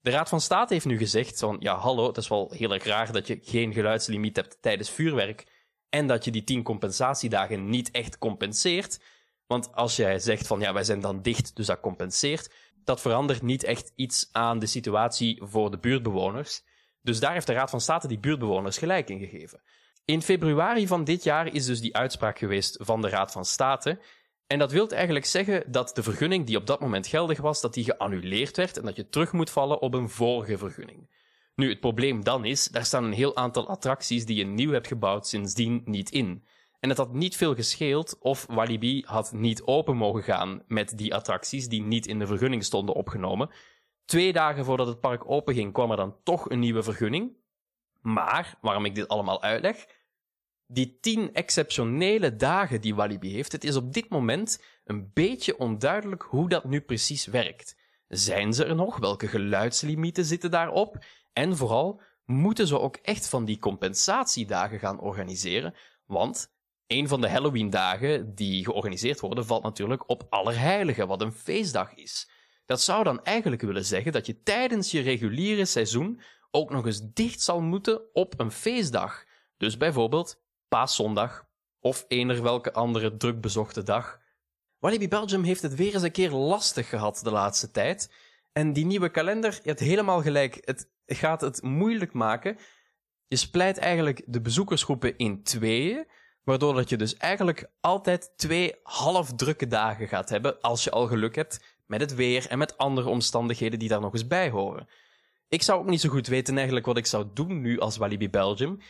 De 0.00 0.10
Raad 0.10 0.28
van 0.28 0.40
State 0.40 0.72
heeft 0.72 0.86
nu 0.86 0.98
gezegd 0.98 1.38
van 1.38 1.56
ja 1.60 1.76
hallo, 1.76 2.06
het 2.06 2.16
is 2.16 2.28
wel 2.28 2.50
heel 2.50 2.72
erg 2.72 2.84
raar 2.84 3.12
dat 3.12 3.26
je 3.26 3.38
geen 3.42 3.72
geluidslimiet 3.72 4.36
hebt 4.36 4.62
tijdens 4.62 4.90
vuurwerk 4.90 5.46
en 5.88 6.06
dat 6.06 6.24
je 6.24 6.30
die 6.30 6.44
tien 6.44 6.62
compensatiedagen 6.62 7.68
niet 7.68 7.90
echt 7.90 8.18
compenseert. 8.18 9.00
Want 9.46 9.74
als 9.74 9.96
jij 9.96 10.18
zegt 10.18 10.46
van 10.46 10.60
ja, 10.60 10.72
wij 10.72 10.84
zijn 10.84 11.00
dan 11.00 11.22
dicht, 11.22 11.56
dus 11.56 11.66
dat 11.66 11.80
compenseert, 11.80 12.50
dat 12.84 13.00
verandert 13.00 13.42
niet 13.42 13.64
echt 13.64 13.92
iets 13.94 14.28
aan 14.32 14.58
de 14.58 14.66
situatie 14.66 15.42
voor 15.44 15.70
de 15.70 15.78
buurtbewoners. 15.78 16.62
Dus 17.02 17.20
daar 17.20 17.32
heeft 17.32 17.46
de 17.46 17.52
Raad 17.52 17.70
van 17.70 17.80
State 17.80 18.08
die 18.08 18.18
buurtbewoners 18.18 18.78
gelijk 18.78 19.10
in 19.10 19.18
gegeven. 19.18 19.62
In 20.04 20.22
februari 20.22 20.86
van 20.86 21.04
dit 21.04 21.24
jaar 21.24 21.54
is 21.54 21.66
dus 21.66 21.80
die 21.80 21.96
uitspraak 21.96 22.38
geweest 22.38 22.76
van 22.80 23.00
de 23.00 23.08
Raad 23.08 23.32
van 23.32 23.44
State. 23.44 24.00
En 24.46 24.58
dat 24.58 24.72
wil 24.72 24.88
eigenlijk 24.88 25.24
zeggen 25.24 25.72
dat 25.72 25.94
de 25.94 26.02
vergunning 26.02 26.46
die 26.46 26.56
op 26.56 26.66
dat 26.66 26.80
moment 26.80 27.06
geldig 27.06 27.40
was, 27.40 27.60
dat 27.60 27.74
die 27.74 27.84
geannuleerd 27.84 28.56
werd 28.56 28.76
en 28.76 28.84
dat 28.84 28.96
je 28.96 29.08
terug 29.08 29.32
moet 29.32 29.50
vallen 29.50 29.80
op 29.80 29.94
een 29.94 30.08
vorige 30.08 30.58
vergunning. 30.58 31.08
Nu, 31.54 31.68
het 31.68 31.80
probleem 31.80 32.24
dan 32.24 32.44
is, 32.44 32.68
daar 32.68 32.84
staan 32.84 33.04
een 33.04 33.12
heel 33.12 33.36
aantal 33.36 33.68
attracties 33.68 34.26
die 34.26 34.36
je 34.36 34.44
nieuw 34.44 34.72
hebt 34.72 34.86
gebouwd 34.86 35.26
sindsdien 35.26 35.82
niet 35.84 36.10
in. 36.10 36.44
En 36.80 36.88
het 36.88 36.98
had 36.98 37.12
niet 37.12 37.36
veel 37.36 37.54
gescheeld 37.54 38.16
of 38.20 38.46
Walibi 38.48 39.02
had 39.06 39.32
niet 39.32 39.62
open 39.62 39.96
mogen 39.96 40.22
gaan 40.22 40.62
met 40.66 40.98
die 40.98 41.14
attracties 41.14 41.68
die 41.68 41.82
niet 41.82 42.06
in 42.06 42.18
de 42.18 42.26
vergunning 42.26 42.64
stonden 42.64 42.94
opgenomen. 42.94 43.50
Twee 44.04 44.32
dagen 44.32 44.64
voordat 44.64 44.86
het 44.86 45.00
park 45.00 45.30
open 45.30 45.54
ging, 45.54 45.72
kwam 45.72 45.90
er 45.90 45.96
dan 45.96 46.16
toch 46.22 46.50
een 46.50 46.58
nieuwe 46.58 46.82
vergunning. 46.82 47.36
Maar, 48.00 48.58
waarom 48.60 48.84
ik 48.84 48.94
dit 48.94 49.08
allemaal 49.08 49.42
uitleg, 49.42 49.86
die 50.66 50.98
tien 51.00 51.34
exceptionele 51.34 52.36
dagen 52.36 52.80
die 52.80 52.94
Walibi 52.94 53.32
heeft, 53.32 53.52
het 53.52 53.64
is 53.64 53.76
op 53.76 53.92
dit 53.92 54.08
moment 54.08 54.62
een 54.84 55.10
beetje 55.12 55.58
onduidelijk 55.58 56.22
hoe 56.22 56.48
dat 56.48 56.64
nu 56.64 56.80
precies 56.80 57.26
werkt. 57.26 57.76
Zijn 58.08 58.52
ze 58.52 58.64
er 58.64 58.74
nog? 58.74 58.98
Welke 58.98 59.28
geluidslimieten 59.28 60.24
zitten 60.24 60.50
daarop? 60.50 61.04
En 61.32 61.56
vooral, 61.56 62.00
moeten 62.24 62.66
ze 62.66 62.80
ook 62.80 62.96
echt 62.96 63.28
van 63.28 63.44
die 63.44 63.58
compensatiedagen 63.58 64.78
gaan 64.78 65.00
organiseren? 65.00 65.74
Want 66.06 66.52
een 66.86 67.08
van 67.08 67.20
de 67.20 67.28
Halloween-dagen 67.28 68.34
die 68.34 68.64
georganiseerd 68.64 69.20
worden, 69.20 69.46
valt 69.46 69.62
natuurlijk 69.62 70.08
op 70.08 70.26
Allerheiligen, 70.28 71.08
wat 71.08 71.22
een 71.22 71.32
feestdag 71.32 71.94
is. 71.94 72.30
Dat 72.66 72.80
zou 72.80 73.04
dan 73.04 73.22
eigenlijk 73.22 73.62
willen 73.62 73.84
zeggen 73.84 74.12
dat 74.12 74.26
je 74.26 74.42
tijdens 74.42 74.90
je 74.90 75.00
reguliere 75.00 75.64
seizoen 75.64 76.20
ook 76.50 76.70
nog 76.70 76.86
eens 76.86 77.12
dicht 77.12 77.40
zal 77.40 77.60
moeten 77.60 78.14
op 78.14 78.40
een 78.40 78.50
feestdag. 78.50 79.24
Dus 79.56 79.76
bijvoorbeeld 79.76 80.42
paaszondag 80.74 81.46
of 81.80 82.04
eender 82.08 82.42
welke 82.42 82.72
andere 82.72 83.16
drukbezochte 83.16 83.82
dag. 83.82 84.20
Walibi 84.78 85.08
Belgium 85.08 85.42
heeft 85.42 85.62
het 85.62 85.74
weer 85.74 85.94
eens 85.94 86.02
een 86.02 86.10
keer 86.10 86.30
lastig 86.30 86.88
gehad 86.88 87.20
de 87.22 87.30
laatste 87.30 87.70
tijd. 87.70 88.12
En 88.52 88.72
die 88.72 88.84
nieuwe 88.84 89.08
kalender, 89.08 89.52
je 89.62 89.68
hebt 89.68 89.80
helemaal 89.80 90.22
gelijk, 90.22 90.58
het 90.64 90.88
gaat 91.06 91.40
het 91.40 91.62
moeilijk 91.62 92.12
maken. 92.12 92.58
Je 93.26 93.36
splijt 93.36 93.78
eigenlijk 93.78 94.22
de 94.26 94.40
bezoekersgroepen 94.40 95.16
in 95.16 95.42
tweeën, 95.42 96.06
waardoor 96.44 96.74
dat 96.74 96.88
je 96.88 96.96
dus 96.96 97.16
eigenlijk 97.16 97.70
altijd 97.80 98.32
twee 98.36 98.74
half 98.82 99.32
drukke 99.32 99.66
dagen 99.66 100.08
gaat 100.08 100.28
hebben, 100.28 100.60
als 100.60 100.84
je 100.84 100.90
al 100.90 101.06
geluk 101.06 101.34
hebt 101.34 101.60
met 101.86 102.00
het 102.00 102.14
weer 102.14 102.46
en 102.48 102.58
met 102.58 102.78
andere 102.78 103.08
omstandigheden 103.08 103.78
die 103.78 103.88
daar 103.88 104.00
nog 104.00 104.12
eens 104.12 104.26
bij 104.26 104.50
horen. 104.50 104.88
Ik 105.48 105.62
zou 105.62 105.80
ook 105.80 105.88
niet 105.88 106.00
zo 106.00 106.08
goed 106.08 106.26
weten 106.26 106.56
eigenlijk 106.56 106.86
wat 106.86 106.96
ik 106.96 107.06
zou 107.06 107.26
doen 107.34 107.60
nu 107.60 107.80
als 107.80 107.96
Walibi 107.96 108.30
Belgium. 108.30 108.80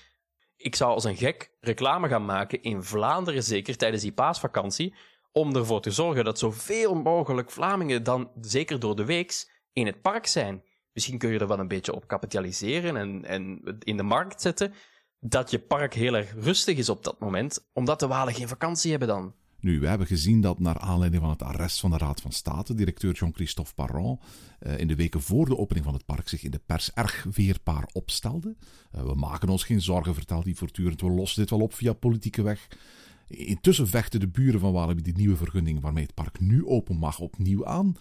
Ik 0.57 0.77
zou 0.77 0.93
als 0.93 1.05
een 1.05 1.17
gek 1.17 1.51
reclame 1.61 2.09
gaan 2.09 2.25
maken 2.25 2.63
in 2.63 2.83
Vlaanderen, 2.83 3.43
zeker 3.43 3.77
tijdens 3.77 4.03
die 4.03 4.13
paasvakantie, 4.13 4.95
om 5.33 5.57
ervoor 5.57 5.81
te 5.81 5.91
zorgen 5.91 6.25
dat 6.25 6.39
zoveel 6.39 6.95
mogelijk 6.95 7.51
Vlamingen 7.51 8.03
dan, 8.03 8.31
zeker 8.41 8.81
door 8.81 8.97
de 8.97 9.05
weeks, 9.05 9.51
in 9.73 9.87
het 9.87 10.03
park 10.03 10.27
zijn. 10.27 10.65
Misschien 10.93 11.19
kun 11.19 11.31
je 11.33 11.39
er 11.39 11.49
wel 11.49 11.59
een 11.59 11.69
beetje 11.69 11.95
op 11.95 12.07
kapitaliseren 12.07 12.97
en, 12.97 13.25
en 13.25 13.61
in 13.79 13.97
de 13.97 14.03
markt 14.03 14.41
zetten 14.41 14.75
dat 15.19 15.51
je 15.51 15.59
park 15.59 15.95
heel 15.95 16.15
erg 16.15 16.35
rustig 16.35 16.79
is 16.79 16.89
op 16.89 17.05
dat 17.05 17.19
moment, 17.19 17.69
omdat 17.73 18.01
de 18.01 18.07
Walen 18.07 18.35
geen 18.35 18.49
vakantie 18.49 18.91
hebben 18.91 19.09
dan. 19.09 19.35
Nu, 19.65 19.81
we 19.81 19.87
hebben 19.87 20.07
gezien 20.07 20.41
dat 20.41 20.59
naar 20.59 20.79
aanleiding 20.79 21.23
van 21.23 21.31
het 21.31 21.43
arrest 21.43 21.81
van 21.81 21.91
de 21.91 21.99
Raad 21.99 22.21
van 22.21 22.33
State, 22.33 22.75
directeur 22.75 23.13
Jean-Christophe 23.13 23.75
Parent 23.75 24.21
uh, 24.61 24.79
in 24.79 24.87
de 24.87 24.95
weken 24.95 25.21
voor 25.21 25.47
de 25.47 25.59
opening 25.59 25.85
van 25.85 25.95
het 25.95 26.05
park 26.05 26.29
zich 26.29 26.43
in 26.43 26.51
de 26.51 26.61
pers 26.67 26.93
erg 26.93 27.27
weerbaar 27.35 27.89
opstelde. 27.93 28.57
Uh, 28.95 29.03
we 29.03 29.15
maken 29.15 29.49
ons 29.49 29.65
geen 29.65 29.81
zorgen, 29.81 30.15
vertelt 30.15 30.45
hij 30.45 30.55
voortdurend, 30.55 31.01
we 31.01 31.11
lossen 31.11 31.41
dit 31.41 31.51
wel 31.51 31.61
op 31.61 31.75
via 31.75 31.93
politieke 31.93 32.43
weg. 32.43 32.69
Intussen 33.29 33.89
vechten 33.89 34.21
de 34.21 34.29
buren 34.29 34.61
van 34.61 34.73
Walibi 34.73 35.03
die 35.03 35.17
nieuwe 35.17 35.37
vergunning 35.37 35.81
waarmee 35.81 36.05
het 36.05 36.15
park 36.15 36.41
nu 36.41 36.67
open 36.67 36.97
mag 36.97 37.19
opnieuw 37.19 37.67
aan. 37.67 37.97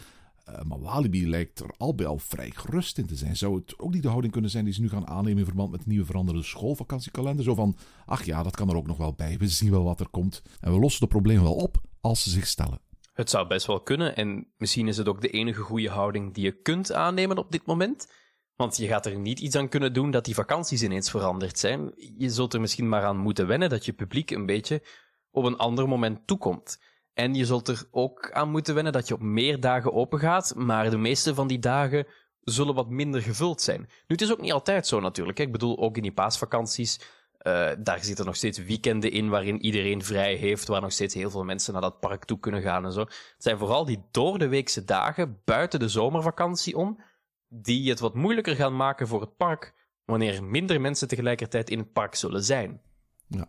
Uh, 0.50 0.62
maar 0.62 0.80
Walibi 0.80 1.30
lijkt 1.30 1.60
er 1.60 1.74
al 1.78 1.96
bij 1.96 2.06
al 2.06 2.18
vrij 2.18 2.52
gerust 2.56 2.98
in 2.98 3.06
te 3.06 3.16
zijn. 3.16 3.36
Zou 3.36 3.56
het 3.56 3.80
ook 3.80 3.94
niet 3.94 4.02
de 4.02 4.08
houding 4.08 4.34
kunnen 4.34 4.52
zijn 4.52 4.66
die 4.66 4.74
ze 4.74 4.82
nu 4.82 4.90
gaan 4.90 5.08
aannemen 5.08 5.40
in 5.40 5.46
verband 5.46 5.72
met 5.72 5.80
de 5.80 5.88
nieuwe 5.88 6.06
veranderde 6.06 6.44
schoolvakantiekalender? 6.44 7.44
Zo 7.44 7.56
van, 7.56 7.78
ach 8.06 8.24
ja, 8.24 8.44
dat 8.44 8.56
kan 8.56 8.70
er 8.70 8.76
ook 8.76 8.88
nog 8.88 8.98
wel 8.98 9.14
bij. 9.14 9.38
We 9.38 9.48
zien 9.48 9.72
wel 9.72 9.84
wat 9.84 10.00
er 10.00 10.10
komt. 10.10 10.42
En 10.60 10.74
we 10.74 10.80
lossen 10.80 11.02
de 11.02 11.08
problemen 11.08 11.44
wel 11.44 11.56
op 11.56 11.78
als 12.02 12.24
ze 12.24 12.30
zich 12.30 12.48
stellen. 12.48 12.80
Het 13.14 13.30
zou 13.30 13.48
best 13.48 13.66
wel 13.68 13.82
kunnen. 13.82 14.16
En 14.16 14.48
misschien 14.58 14.88
is 14.88 14.98
het 14.98 15.08
ook 15.08 15.22
de 15.22 15.30
enige 15.30 15.62
goede 15.62 15.90
houding 15.90 16.34
die 16.34 16.44
je 16.44 16.62
kunt 16.62 16.94
aannemen 16.94 17.38
op 17.38 17.52
dit 17.52 17.66
moment. 17.66 18.08
Want 18.56 18.78
je 18.78 18.88
gaat 18.88 19.06
er 19.06 19.20
niet 19.20 19.40
iets 19.40 19.56
aan 19.56 19.70
kunnen 19.70 19.94
doen 19.94 20.12
dat 20.12 20.26
die 20.26 20.34
vakanties 20.34 20.84
ineens 20.84 21.10
veranderd 21.10 21.60
zijn. 21.60 21.92
Je 22.18 22.30
zult 22.30 22.54
er 22.54 22.62
misschien 22.62 22.90
maar 22.90 23.04
aan 23.04 23.18
moeten 23.18 23.48
wennen 23.48 23.70
dat 23.70 23.86
je 23.86 23.94
publiek 23.94 24.32
een 24.32 24.46
beetje 24.46 24.84
op 25.32 25.44
een 25.44 25.58
ander 25.58 25.88
moment 25.88 26.28
toekomt. 26.28 26.80
En 27.14 27.34
je 27.34 27.46
zult 27.46 27.68
er 27.68 27.84
ook 27.92 28.32
aan 28.32 28.50
moeten 28.50 28.74
wennen 28.76 28.94
dat 28.94 29.08
je 29.08 29.14
op 29.14 29.22
meer 29.22 29.60
dagen 29.60 29.94
open 29.94 30.20
gaat, 30.20 30.54
maar 30.56 30.90
de 30.90 30.98
meeste 30.98 31.34
van 31.34 31.48
die 31.48 31.60
dagen 31.60 32.08
zullen 32.42 32.76
wat 32.76 32.90
minder 32.90 33.22
gevuld 33.22 33.62
zijn. 33.62 33.80
Nu, 33.80 33.88
het 34.08 34.22
is 34.22 34.32
ook 34.32 34.42
niet 34.42 34.52
altijd 34.52 34.88
zo 34.88 35.00
natuurlijk. 35.00 35.40
Ik 35.40 35.52
bedoel, 35.52 35.78
ook 35.78 35.96
in 35.96 36.02
die 36.02 36.14
paasvakanties, 36.14 37.00
uh, 37.42 37.72
daar 37.80 38.04
zitten 38.04 38.26
nog 38.26 38.36
steeds 38.36 38.58
weekenden 38.58 39.12
in 39.12 39.30
waarin 39.30 39.62
iedereen 39.62 40.04
vrij 40.04 40.36
heeft, 40.36 40.68
waar 40.68 40.82
nog 40.82 40.92
steeds 40.92 41.14
heel 41.14 41.30
veel 41.30 41.44
mensen 41.44 41.74
naar 41.74 41.82
dat 41.82 42.00
park 42.00 42.26
toe 42.26 42.40
kunnen 42.40 42.62
gaan 42.62 42.86
en 42.86 42.92
zo. 42.92 43.00
Het 43.00 43.34
zijn 43.38 43.58
vooral 43.58 43.86
die 43.86 44.04
door 44.12 44.38
de 44.38 44.48
weekse 44.48 44.86
dagen 44.86 45.42
buiten 45.46 45.80
de 45.80 45.88
zomervakantie 45.88 46.78
om, 46.78 47.04
die 47.48 47.90
het 47.90 48.00
wat 48.00 48.14
moeilijker 48.14 48.56
gaan 48.56 48.76
maken 48.76 49.08
voor 49.08 49.22
het 49.22 49.38
park 49.38 49.74
wanneer 50.06 50.44
minder 50.44 50.82
mensen 50.82 51.08
tegelijkertijd 51.08 51.70
in 51.70 51.78
het 51.78 51.94
park 51.94 52.16
zullen 52.16 52.44
zijn. 52.44 52.82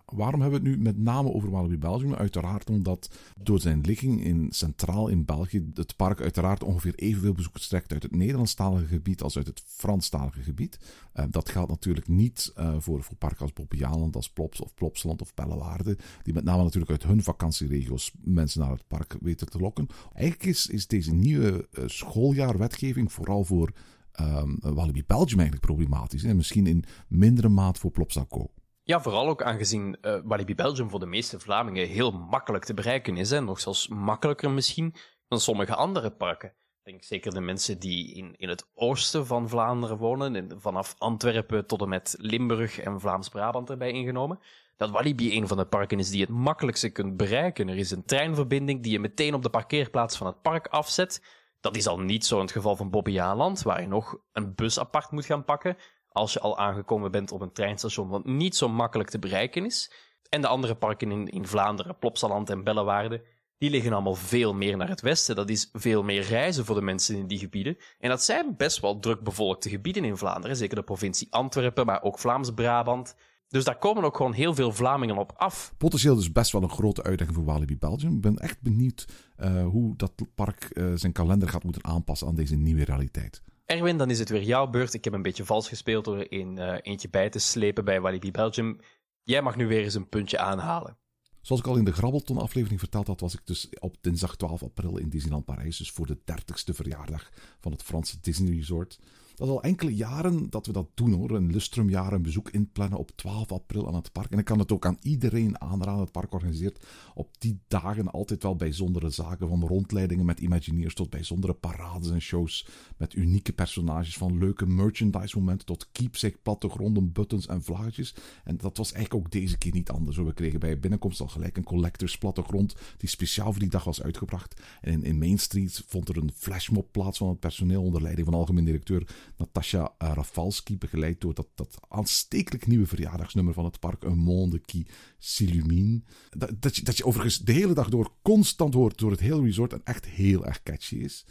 Waarom 0.05 0.41
hebben 0.41 0.63
we 0.63 0.69
het 0.69 0.77
nu 0.77 0.83
met 0.83 0.99
name 0.99 1.33
over 1.33 1.51
Walibi 1.51 1.79
Belgium? 1.79 2.15
Uiteraard 2.15 2.71
omdat 2.71 3.11
door 3.43 3.61
zijn 3.61 3.81
ligging 3.81 4.25
in 4.25 4.47
centraal 4.51 5.09
in 5.09 5.25
België 5.25 5.71
het 5.75 5.97
park 5.97 6.21
uiteraard 6.21 6.63
ongeveer 6.63 6.95
evenveel 6.95 7.33
bezoekers 7.33 7.69
trekt 7.69 7.93
uit 7.93 8.03
het 8.03 8.17
Nederlandstalige 8.17 8.87
gebied 8.87 9.23
als 9.23 9.37
uit 9.37 9.47
het 9.47 9.63
Franstalige 9.67 10.43
gebied. 10.43 10.79
Uh, 11.15 11.25
dat 11.31 11.49
geldt 11.49 11.71
natuurlijk 11.71 12.09
niet 12.09 12.53
uh, 12.59 12.75
voor, 12.79 13.03
voor 13.03 13.17
parken 13.17 13.41
als 13.41 13.53
Bobbejaanland, 13.53 14.17
als 14.17 14.31
Plops 14.31 14.61
of 14.61 14.75
Plopsland 14.75 15.23
of 15.23 15.35
Bellewaarde, 15.35 15.99
die 16.23 16.35
met 16.35 16.45
name 16.45 16.63
natuurlijk 16.63 16.91
uit 16.91 17.03
hun 17.03 17.23
vakantieregio's 17.23 18.13
mensen 18.23 18.61
naar 18.61 18.71
het 18.71 18.87
park 18.87 19.17
weten 19.21 19.51
te 19.51 19.59
lokken. 19.59 19.87
Eigenlijk 20.13 20.47
is, 20.47 20.67
is 20.67 20.87
deze 20.87 21.13
nieuwe 21.13 21.69
uh, 21.71 21.85
schooljaarwetgeving 21.87 23.13
vooral 23.13 23.45
voor 23.45 23.73
um, 24.21 24.57
Walibi 24.61 25.05
Belgium 25.07 25.39
eigenlijk 25.39 25.67
problematisch. 25.67 26.25
En 26.25 26.37
misschien 26.37 26.67
in 26.67 26.85
mindere 27.09 27.49
maat 27.49 27.79
voor 27.79 27.91
Plopsaco. 27.91 28.51
Ja, 28.87 29.01
vooral 29.01 29.29
ook 29.29 29.43
aangezien 29.43 29.97
uh, 30.03 30.19
Walibi 30.25 30.55
Belgium 30.55 30.91
voor 30.91 31.01
de 31.01 31.07
meeste 31.07 31.41
Vlamingen 31.41 31.87
heel 31.87 32.11
makkelijk 32.11 32.65
te 32.65 32.75
bereiken 32.75 33.17
is. 33.17 33.33
En 33.33 33.45
nog 33.45 33.61
zelfs 33.61 33.89
makkelijker 33.89 34.51
misschien 34.51 34.95
dan 35.29 35.41
sommige 35.41 35.75
andere 35.75 36.11
parken. 36.11 36.49
Ik 36.49 36.91
denk 36.91 37.03
zeker 37.03 37.35
de 37.35 37.41
mensen 37.41 37.79
die 37.79 38.15
in, 38.15 38.35
in 38.37 38.49
het 38.49 38.71
oosten 38.75 39.27
van 39.27 39.49
Vlaanderen 39.49 39.97
wonen, 39.97 40.37
en 40.37 40.61
vanaf 40.61 40.95
Antwerpen 40.99 41.67
tot 41.67 41.83
en 41.83 41.89
met 41.89 42.15
Limburg 42.19 42.81
en 42.81 43.01
Vlaams-Brabant 43.01 43.71
erbij 43.71 43.91
ingenomen, 43.91 44.39
dat 44.77 44.91
Walibi 44.91 45.37
een 45.37 45.49
van 45.49 45.57
de 45.57 45.67
parken 45.67 45.99
is 45.99 46.11
die 46.11 46.21
het 46.21 46.31
makkelijkste 46.31 46.91
kunt 46.91 47.17
bereiken. 47.17 47.69
Er 47.69 47.77
is 47.77 47.91
een 47.91 48.05
treinverbinding 48.05 48.83
die 48.83 48.93
je 48.93 49.01
meteen 49.01 49.35
op 49.35 49.43
de 49.43 49.51
parkeerplaats 49.51 50.17
van 50.17 50.27
het 50.27 50.43
park 50.43 50.67
afzet. 50.67 51.23
Dat 51.61 51.77
is 51.77 51.87
al 51.87 51.99
niet 51.99 52.27
zo 52.27 52.35
in 52.37 52.43
het 52.43 52.53
geval 52.53 52.77
van 52.77 52.91
Bobbejaanland, 52.91 53.63
waar 53.63 53.81
je 53.81 53.89
nog 53.89 54.17
een 54.33 54.55
bus 54.55 54.79
apart 54.79 55.11
moet 55.11 55.27
gaan 55.27 55.45
pakken 55.45 55.77
als 56.15 56.33
je 56.33 56.41
al 56.41 56.59
aangekomen 56.59 57.11
bent 57.11 57.33
op 57.33 57.41
een 57.41 57.53
treinstation, 57.53 58.09
wat 58.09 58.25
niet 58.25 58.57
zo 58.57 58.69
makkelijk 58.69 59.11
te 59.11 59.19
bereiken 59.19 59.65
is. 59.65 59.93
En 60.29 60.41
de 60.41 60.47
andere 60.47 60.75
parken 60.75 61.11
in, 61.11 61.29
in 61.29 61.47
Vlaanderen, 61.47 61.99
Plopsaland 61.99 62.51
en 62.51 62.65
Bellewaarde, 62.65 63.25
die 63.59 63.71
liggen 63.71 63.93
allemaal 63.93 64.15
veel 64.15 64.55
meer 64.55 64.77
naar 64.77 64.89
het 64.89 65.01
westen. 65.01 65.37
Dat 65.37 65.49
is 65.49 65.69
veel 65.73 66.03
meer 66.03 66.23
reizen 66.23 66.65
voor 66.65 66.75
de 66.75 66.83
mensen 66.83 67.17
in 67.17 67.27
die 67.27 67.39
gebieden. 67.39 67.77
En 67.99 68.09
dat 68.09 68.23
zijn 68.23 68.57
best 68.57 68.81
wel 68.81 68.99
druk 68.99 69.21
bevolkte 69.21 69.69
gebieden 69.69 70.05
in 70.05 70.17
Vlaanderen, 70.17 70.57
zeker 70.57 70.77
de 70.77 70.83
provincie 70.83 71.27
Antwerpen, 71.31 71.87
maar 71.87 72.03
ook 72.03 72.19
Vlaams-Brabant. 72.19 73.17
Dus 73.49 73.65
daar 73.65 73.79
komen 73.79 74.05
ook 74.05 74.17
gewoon 74.17 74.33
heel 74.33 74.55
veel 74.55 74.73
Vlamingen 74.73 75.19
op 75.19 75.33
af. 75.37 75.75
Potentieel 75.77 76.15
dus 76.15 76.33
best 76.33 76.53
wel 76.53 76.63
een 76.63 76.71
grote 76.71 77.03
uitdaging 77.03 77.37
voor 77.37 77.47
Walibi 77.47 77.79
Belgium. 77.79 78.15
Ik 78.15 78.21
ben 78.21 78.37
echt 78.37 78.61
benieuwd 78.61 79.07
uh, 79.39 79.67
hoe 79.67 79.97
dat 79.97 80.13
park 80.35 80.71
uh, 80.73 80.93
zijn 80.95 81.13
kalender 81.13 81.49
gaat 81.49 81.65
moeten 81.65 81.85
aanpassen 81.85 82.29
aan 82.29 82.35
deze 82.35 82.57
nieuwe 82.57 82.85
realiteit. 82.85 83.43
Erwin, 83.67 83.99
dan 83.99 84.11
is 84.11 84.19
het 84.19 84.29
weer 84.29 84.43
jouw 84.43 84.67
beurt. 84.67 84.95
Ik 84.95 85.05
heb 85.05 85.13
een 85.13 85.23
beetje 85.23 85.45
vals 85.45 85.69
gespeeld 85.69 86.05
door 86.05 86.31
in, 86.31 86.57
uh, 86.57 86.77
eentje 86.83 87.09
bij 87.09 87.31
te 87.31 87.39
slepen 87.39 87.85
bij 87.85 88.01
Walibi 88.01 88.31
Belgium. 88.31 88.81
Jij 89.23 89.43
mag 89.43 89.57
nu 89.57 89.67
weer 89.67 89.83
eens 89.83 89.95
een 89.95 90.09
puntje 90.09 90.39
aanhalen. 90.39 90.99
Zoals 91.41 91.63
ik 91.63 91.69
al 91.69 91.77
in 91.77 91.85
de 91.85 91.93
Grabbelton-aflevering 91.93 92.81
verteld 92.81 93.07
had, 93.07 93.21
was 93.21 93.35
ik 93.35 93.41
dus 93.45 93.69
op 93.79 93.97
dinsdag 94.01 94.37
12 94.37 94.63
april 94.63 94.97
in 94.97 95.09
Disneyland 95.09 95.45
Parijs. 95.45 95.77
Dus 95.77 95.91
voor 95.91 96.07
de 96.07 96.19
30ste 96.19 96.75
verjaardag 96.75 97.31
van 97.61 97.73
het 97.73 97.83
Franse 97.83 98.21
Disney 98.21 98.57
Resort. 98.57 98.99
Dat 99.35 99.49
is 99.49 99.55
al 99.55 99.63
enkele 99.63 99.95
jaren 99.95 100.51
dat 100.51 100.67
we 100.67 100.73
dat 100.73 100.89
doen 100.95 101.13
hoor. 101.13 101.31
Een 101.31 101.53
lustrumjaar, 101.53 102.13
een 102.13 102.23
bezoek 102.23 102.51
inplannen 102.51 102.99
op 102.99 103.11
12 103.15 103.53
april 103.53 103.87
aan 103.87 103.95
het 103.95 104.13
park. 104.13 104.31
En 104.31 104.39
ik 104.39 104.45
kan 104.45 104.59
het 104.59 104.73
ook 104.73 104.87
aan 104.87 104.99
iedereen 105.03 105.61
aanraden. 105.61 106.01
Het 106.01 106.13
park 106.13 106.33
organiseert 106.33 106.85
op 107.15 107.29
die 107.39 107.61
dagen 107.69 108.11
altijd 108.11 108.43
wel 108.43 108.57
bijzondere 108.57 109.11
zaken. 109.11 109.49
Van 109.49 109.67
rondleidingen 109.67 110.25
met 110.25 110.41
Imagineers 110.41 110.95
tot 110.95 111.11
bijzondere 111.11 111.53
parades 111.53 112.11
en 112.11 112.21
shows. 112.21 112.67
Met 112.97 113.15
unieke 113.15 113.53
personages. 113.53 114.17
Van 114.17 114.39
leuke 114.39 114.67
merchandise 114.67 115.39
momenten 115.39 115.67
tot 115.67 115.89
keepsake 115.93 116.39
plattegronden, 116.43 117.13
buttons 117.13 117.47
en 117.47 117.63
vlaggetjes. 117.63 118.15
En 118.45 118.57
dat 118.57 118.77
was 118.77 118.93
eigenlijk 118.93 119.25
ook 119.25 119.33
deze 119.33 119.59
keer 119.59 119.73
niet 119.73 119.91
anders. 119.91 120.17
We 120.17 120.35
kregen 120.35 120.61
bij 120.61 120.79
binnenkomst 120.79 121.21
al 121.21 121.29
gelijk 121.29 121.57
een 121.57 121.65
collectors 121.65 122.19
plattegrond. 122.19 122.75
Die 122.97 123.09
speciaal 123.09 123.51
voor 123.51 123.61
die 123.61 123.71
dag 123.71 123.85
was 123.85 124.03
uitgebracht. 124.03 124.61
En 124.81 124.93
in, 124.93 125.03
in 125.03 125.19
Main 125.19 125.39
Street 125.39 125.83
vond 125.87 126.09
er 126.09 126.17
een 126.17 126.33
flashmob 126.35 126.93
plaats 126.93 127.19
van 127.19 127.29
het 127.29 127.41
personeel 127.41 127.83
onder 127.83 128.03
leiding 128.03 128.27
van 128.27 128.37
algemeen 128.37 128.65
directeur 128.65 129.07
Natasha 129.37 129.95
Rafalski, 129.99 130.79
begeleid 130.79 131.21
door 131.21 131.35
dat, 131.35 131.49
dat 131.55 131.79
aanstekelijk 131.89 132.67
nieuwe 132.67 132.87
verjaardagsnummer 132.87 133.55
van 133.55 133.65
het 133.65 133.81
park, 133.81 134.05
Un 134.05 134.19
Monde 134.19 134.59
qui 134.59 134.87
s'illumine. 135.19 136.03
Dat, 136.31 136.51
dat, 136.63 136.77
je, 136.77 136.83
dat 136.83 136.97
je 136.97 137.05
overigens 137.05 137.39
de 137.39 137.53
hele 137.53 137.75
dag 137.75 137.89
door 137.89 138.13
constant 138.23 138.75
hoort 138.75 138.99
door 138.99 139.11
het 139.11 139.21
hele 139.21 139.43
resort 139.43 139.73
en 139.73 139.81
echt 139.85 140.07
heel 140.07 140.47
erg 140.47 140.63
catchy 140.63 140.97
is. 140.97 141.25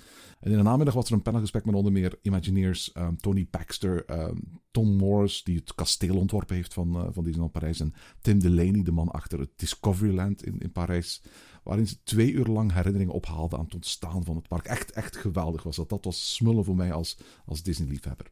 En 0.43 0.51
in 0.51 0.57
de 0.57 0.63
namiddag 0.63 0.93
was 0.93 1.05
er 1.05 1.13
een 1.13 1.21
panelgesprek 1.21 1.65
met 1.65 1.75
onder 1.75 1.91
meer 1.91 2.19
Imagineers, 2.21 2.91
um, 2.97 3.17
Tony 3.17 3.47
Baxter, 3.49 4.19
um, 4.19 4.61
Tom 4.71 4.95
Morris, 4.95 5.43
die 5.43 5.55
het 5.55 5.75
kasteel 5.75 6.17
ontworpen 6.17 6.55
heeft 6.55 6.73
van, 6.73 6.95
uh, 6.95 7.07
van 7.11 7.23
Disneyland 7.23 7.51
Parijs, 7.51 7.79
en 7.79 7.93
Tim 8.21 8.39
Delaney, 8.39 8.83
de 8.83 8.91
man 8.91 9.11
achter 9.11 9.39
het 9.39 9.49
Discoveryland 9.55 10.45
in, 10.45 10.59
in 10.59 10.71
Parijs 10.71 11.21
waarin 11.63 11.87
ze 11.87 12.03
twee 12.03 12.31
uur 12.31 12.45
lang 12.45 12.73
herinneringen 12.73 13.13
ophaalden 13.13 13.59
aan 13.59 13.65
het 13.65 13.73
ontstaan 13.73 14.23
van 14.23 14.35
het 14.35 14.47
park. 14.47 14.65
Echt, 14.65 14.91
echt 14.91 15.17
geweldig 15.17 15.63
was 15.63 15.75
dat. 15.75 15.89
Dat 15.89 16.05
was 16.05 16.33
smullen 16.33 16.63
voor 16.63 16.75
mij 16.75 16.93
als, 16.93 17.17
als 17.45 17.63
Disney-liefhebber. 17.63 18.31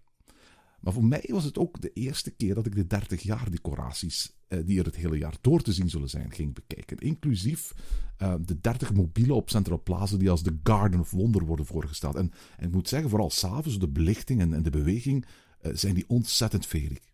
Maar 0.81 0.93
voor 0.93 1.05
mij 1.05 1.25
was 1.27 1.43
het 1.43 1.57
ook 1.57 1.81
de 1.81 1.93
eerste 1.93 2.31
keer 2.31 2.55
dat 2.55 2.65
ik 2.65 2.75
de 2.75 2.87
30 2.87 3.21
jaar 3.21 3.51
decoraties, 3.51 4.33
eh, 4.47 4.59
die 4.65 4.79
er 4.79 4.85
het 4.85 4.95
hele 4.95 5.17
jaar 5.17 5.35
door 5.41 5.61
te 5.61 5.73
zien 5.73 5.89
zullen 5.89 6.09
zijn, 6.09 6.31
ging 6.31 6.53
bekijken. 6.53 6.97
Inclusief 6.97 7.73
uh, 8.21 8.33
de 8.45 8.59
30 8.61 8.93
mobielen 8.93 9.35
op 9.35 9.49
Central 9.49 9.81
Plaza 9.83 10.17
die 10.17 10.29
als 10.29 10.43
de 10.43 10.59
Garden 10.63 10.99
of 10.99 11.11
Wonder 11.11 11.45
worden 11.45 11.65
voorgesteld. 11.65 12.15
En, 12.15 12.31
en 12.57 12.67
ik 12.67 12.73
moet 12.73 12.87
zeggen, 12.87 13.09
vooral 13.09 13.29
s'avonds, 13.29 13.79
de 13.79 13.87
belichting 13.87 14.41
en, 14.41 14.63
de 14.63 14.69
beweging, 14.69 15.25
uh, 15.61 15.71
zijn 15.75 15.93
die 15.93 16.05
ontzettend 16.07 16.65
verig. 16.65 17.10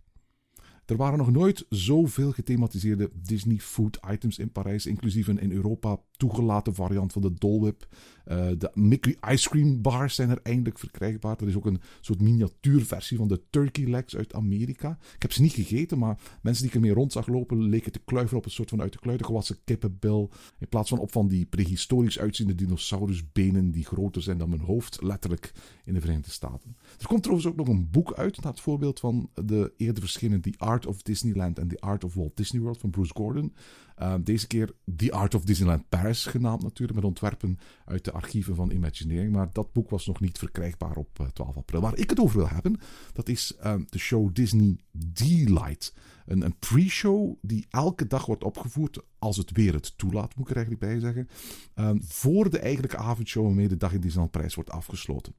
Er 0.88 0.98
waren 0.98 1.18
nog 1.18 1.32
nooit 1.32 1.66
zoveel 1.70 2.32
gethematiseerde 2.32 3.10
Disney 3.14 3.58
food 3.58 4.00
items 4.12 4.38
in 4.38 4.52
Parijs, 4.52 4.86
inclusief 4.86 5.28
een 5.28 5.40
in 5.40 5.52
Europa 5.52 6.00
toegelaten 6.18 6.74
variant 6.74 7.14
van 7.14 7.22
de 7.22 7.34
Dole 7.34 7.60
Whip. 7.60 7.88
Uh, 8.28 8.48
de 8.58 8.72
Mickey 8.74 9.18
Ice 9.32 9.50
Cream 9.50 9.82
Bars 9.82 10.16
zijn 10.16 10.30
er 10.30 10.40
eindelijk 10.44 10.80
verkrijgbaar. 10.80 11.42
Er 11.42 11.48
is 11.48 11.56
ook 11.56 11.66
een 11.66 11.82
soort 12.02 12.22
miniatuurversie 12.22 13.18
van 13.18 13.28
de 13.28 13.42
Turkey 13.50 13.88
Legs 13.88 14.16
uit 14.16 14.34
Amerika. 14.34 14.98
Ik 15.16 15.22
heb 15.22 15.32
ze 15.32 15.42
niet 15.42 15.54
gegeten, 15.54 15.98
maar 15.98 16.20
mensen 16.42 16.64
die 16.64 16.72
ik 16.72 16.78
ermee 16.78 16.94
rond 16.94 17.12
zag 17.12 17.28
lopen 17.28 17.64
leken 17.64 17.92
te 17.92 18.02
kluiveren 18.06 18.38
op 18.38 18.46
een 18.46 18.52
soort 18.52 18.70
van 18.70 18.82
uit 18.82 18.94
de 18.94 19.00
kluiten 19.00 19.26
gewassen 19.26 19.58
kippenbil. 19.64 20.32
In 20.60 20.68
plaats 20.68 20.90
van 20.90 21.00
op 21.00 21.12
van 21.12 21.28
die 21.28 21.46
prehistorisch 21.46 22.20
uitziende 22.20 22.56
dinosaurusbenen 22.56 23.72
die 23.72 23.86
groter 23.86 24.22
zijn 24.22 24.38
dan 24.38 24.50
mijn 24.50 24.62
hoofd, 24.62 25.02
letterlijk 25.02 25.52
in 25.86 25.94
de 25.94 26.02
Verenigde 26.02 26.32
Staten. 26.32 26.78
Er 27.00 27.08
komt 27.08 27.22
trouwens 27.22 27.50
ook 27.50 27.56
nog 27.56 27.68
een 27.68 27.90
boek 27.90 28.14
uit, 28.14 28.42
naar 28.42 28.52
het 28.52 28.62
voorbeeld 28.62 29.00
van 29.00 29.30
de 29.34 29.74
eerder 29.78 30.04
verschenen 30.04 30.42
The 30.42 30.54
Art 30.78 30.86
of 30.86 31.02
Disneyland 31.02 31.60
en 31.60 31.68
The 31.68 31.80
Art 31.80 32.04
of 32.04 32.14
Walt 32.14 32.38
Disney 32.38 32.62
World 32.62 32.78
van 32.78 32.90
Bruce 32.90 33.14
Gordon. 33.14 33.54
Uh, 34.00 34.14
deze 34.22 34.48
keer 34.48 34.74
The 34.96 35.12
Art 35.12 35.36
of 35.36 35.44
Disneyland 35.44 35.90
Paris 35.90 36.26
genaamd 36.26 36.64
natuurlijk, 36.64 37.00
met 37.00 37.08
ontwerpen 37.08 37.60
uit 37.86 38.06
de 38.06 38.12
archieven 38.12 38.56
van 38.56 38.72
Imagineering. 38.72 39.34
Maar 39.34 39.50
dat 39.52 39.74
boek 39.74 39.90
was 39.90 40.06
nog 40.06 40.20
niet 40.20 40.38
verkrijgbaar 40.38 40.96
op 40.96 41.20
uh, 41.22 41.28
12 41.28 41.58
april. 41.58 41.82
Waar 41.82 41.98
ik 41.98 42.10
het 42.10 42.20
over 42.20 42.38
wil 42.38 42.50
hebben, 42.50 42.80
dat 43.14 43.30
is 43.30 43.58
uh, 43.64 43.76
de 43.90 44.00
show 44.00 44.34
Disney 44.34 44.78
Delight. 44.92 45.94
Een, 46.26 46.42
een 46.42 46.58
pre-show 46.60 47.36
die 47.42 47.66
elke 47.70 48.08
dag 48.08 48.26
wordt 48.26 48.44
opgevoerd, 48.44 49.00
als 49.20 49.38
het 49.38 49.52
weer 49.52 49.74
het 49.74 49.98
toelaat, 49.98 50.36
moet 50.36 50.50
ik 50.50 50.56
er 50.56 50.66
eigenlijk 50.66 50.86
bij 50.86 51.00
zeggen. 51.00 51.28
Ehm, 51.74 51.98
voor 52.02 52.50
de 52.50 52.60
eigenlijke 52.60 52.98
avondshow 52.98 53.46
waarmee 53.46 53.68
de 53.68 53.78
dag 53.78 53.94
in 53.94 54.02
Disneyland 54.02 54.32
Parijs 54.32 54.56
wordt 54.56 54.70
afgesloten. 54.70 55.34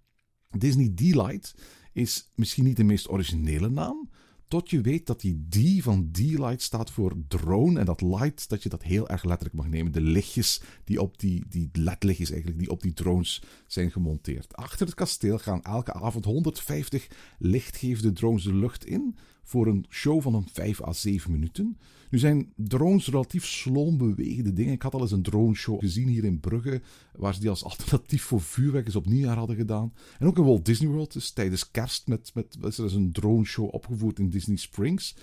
Disney 0.51 0.95
Delight 0.95 1.55
is 1.93 2.31
misschien 2.35 2.65
niet 2.65 2.77
de 2.77 2.85
meest 2.85 3.09
originele 3.09 3.69
naam, 3.69 4.09
tot 4.49 4.71
je 4.71 4.81
weet 4.81 5.07
dat 5.07 5.21
die 5.21 5.47
D 5.49 5.83
van 5.83 6.09
D-Light 6.13 6.63
staat 6.63 6.91
voor 6.91 7.17
drone. 7.29 7.79
En 7.79 7.87
dat 7.87 8.01
light, 8.01 8.49
dat 8.49 8.63
je 8.63 8.69
dat 8.69 8.83
heel 8.83 9.09
erg 9.09 9.25
letterlijk 9.25 9.57
mag 9.57 9.69
nemen. 9.69 9.93
De 9.93 10.01
lichtjes 10.01 10.61
die 10.85 11.03
op 11.03 11.19
die, 11.19 11.45
die 11.49 11.69
ledlichtjes 11.73 12.31
eigenlijk, 12.31 12.59
die 12.59 12.71
op 12.71 12.83
die 12.83 12.93
drones 12.93 13.43
zijn 13.67 13.91
gemonteerd. 13.91 14.57
Achter 14.57 14.87
het 14.87 14.95
kasteel 14.95 15.39
gaan 15.39 15.63
elke 15.63 15.93
avond 15.93 16.25
150 16.25 17.09
lichtgevende 17.39 18.13
drones 18.13 18.45
de 18.45 18.55
lucht 18.55 18.85
in. 18.85 19.17
Voor 19.49 19.67
een 19.67 19.87
show 19.89 20.23
van 20.23 20.35
een 20.35 20.49
5 20.53 20.83
à 20.83 20.93
7 20.93 21.31
minuten. 21.31 21.79
Nu 22.11 22.19
zijn 22.19 22.53
drones 22.57 23.07
relatief 23.07 23.47
sloom 23.47 23.99
bewegende 23.99 24.53
dingen. 24.53 24.73
Ik 24.73 24.83
had 24.83 24.95
al 24.95 25.01
eens 25.01 25.13
een 25.13 25.23
drone 25.23 25.55
show 25.55 25.81
gezien 25.81 26.09
hier 26.09 26.25
in 26.25 26.41
Brugge, 26.41 26.83
waar 27.17 27.35
ze 27.35 27.41
die 27.41 27.49
als 27.49 27.65
alternatief 27.65 28.23
voor 28.23 28.41
vuurwerk 28.41 28.87
eens 28.87 28.97
op 28.97 29.07
nieuwjaar 29.07 29.37
hadden 29.37 29.57
gedaan. 29.57 29.93
En 30.19 30.27
ook 30.27 30.39
in 30.39 30.45
Walt 30.45 30.65
Disney 30.65 30.89
World, 30.89 31.13
dus 31.13 31.31
tijdens 31.31 31.71
kerst, 31.71 32.07
met, 32.07 32.31
met, 32.35 32.57
er 32.61 32.85
is 32.85 32.95
een 32.95 33.13
drone 33.13 33.45
show 33.45 33.75
opgevoerd 33.75 34.19
in 34.19 34.31
Disney 34.31 34.57
Springs. 34.57 35.15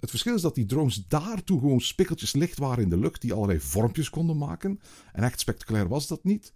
Het 0.00 0.10
verschil 0.10 0.34
is 0.34 0.42
dat 0.42 0.54
die 0.54 0.66
drones 0.66 1.06
daartoe 1.08 1.60
gewoon 1.60 1.80
spikkeltjes 1.80 2.32
licht 2.32 2.58
waren 2.58 2.82
in 2.82 2.90
de 2.90 2.98
lucht, 2.98 3.20
die 3.20 3.32
allerlei 3.32 3.60
vormpjes 3.60 4.10
konden 4.10 4.38
maken. 4.38 4.80
En 5.12 5.22
echt 5.22 5.40
spectaculair 5.40 5.88
was 5.88 6.06
dat 6.06 6.24
niet. 6.24 6.52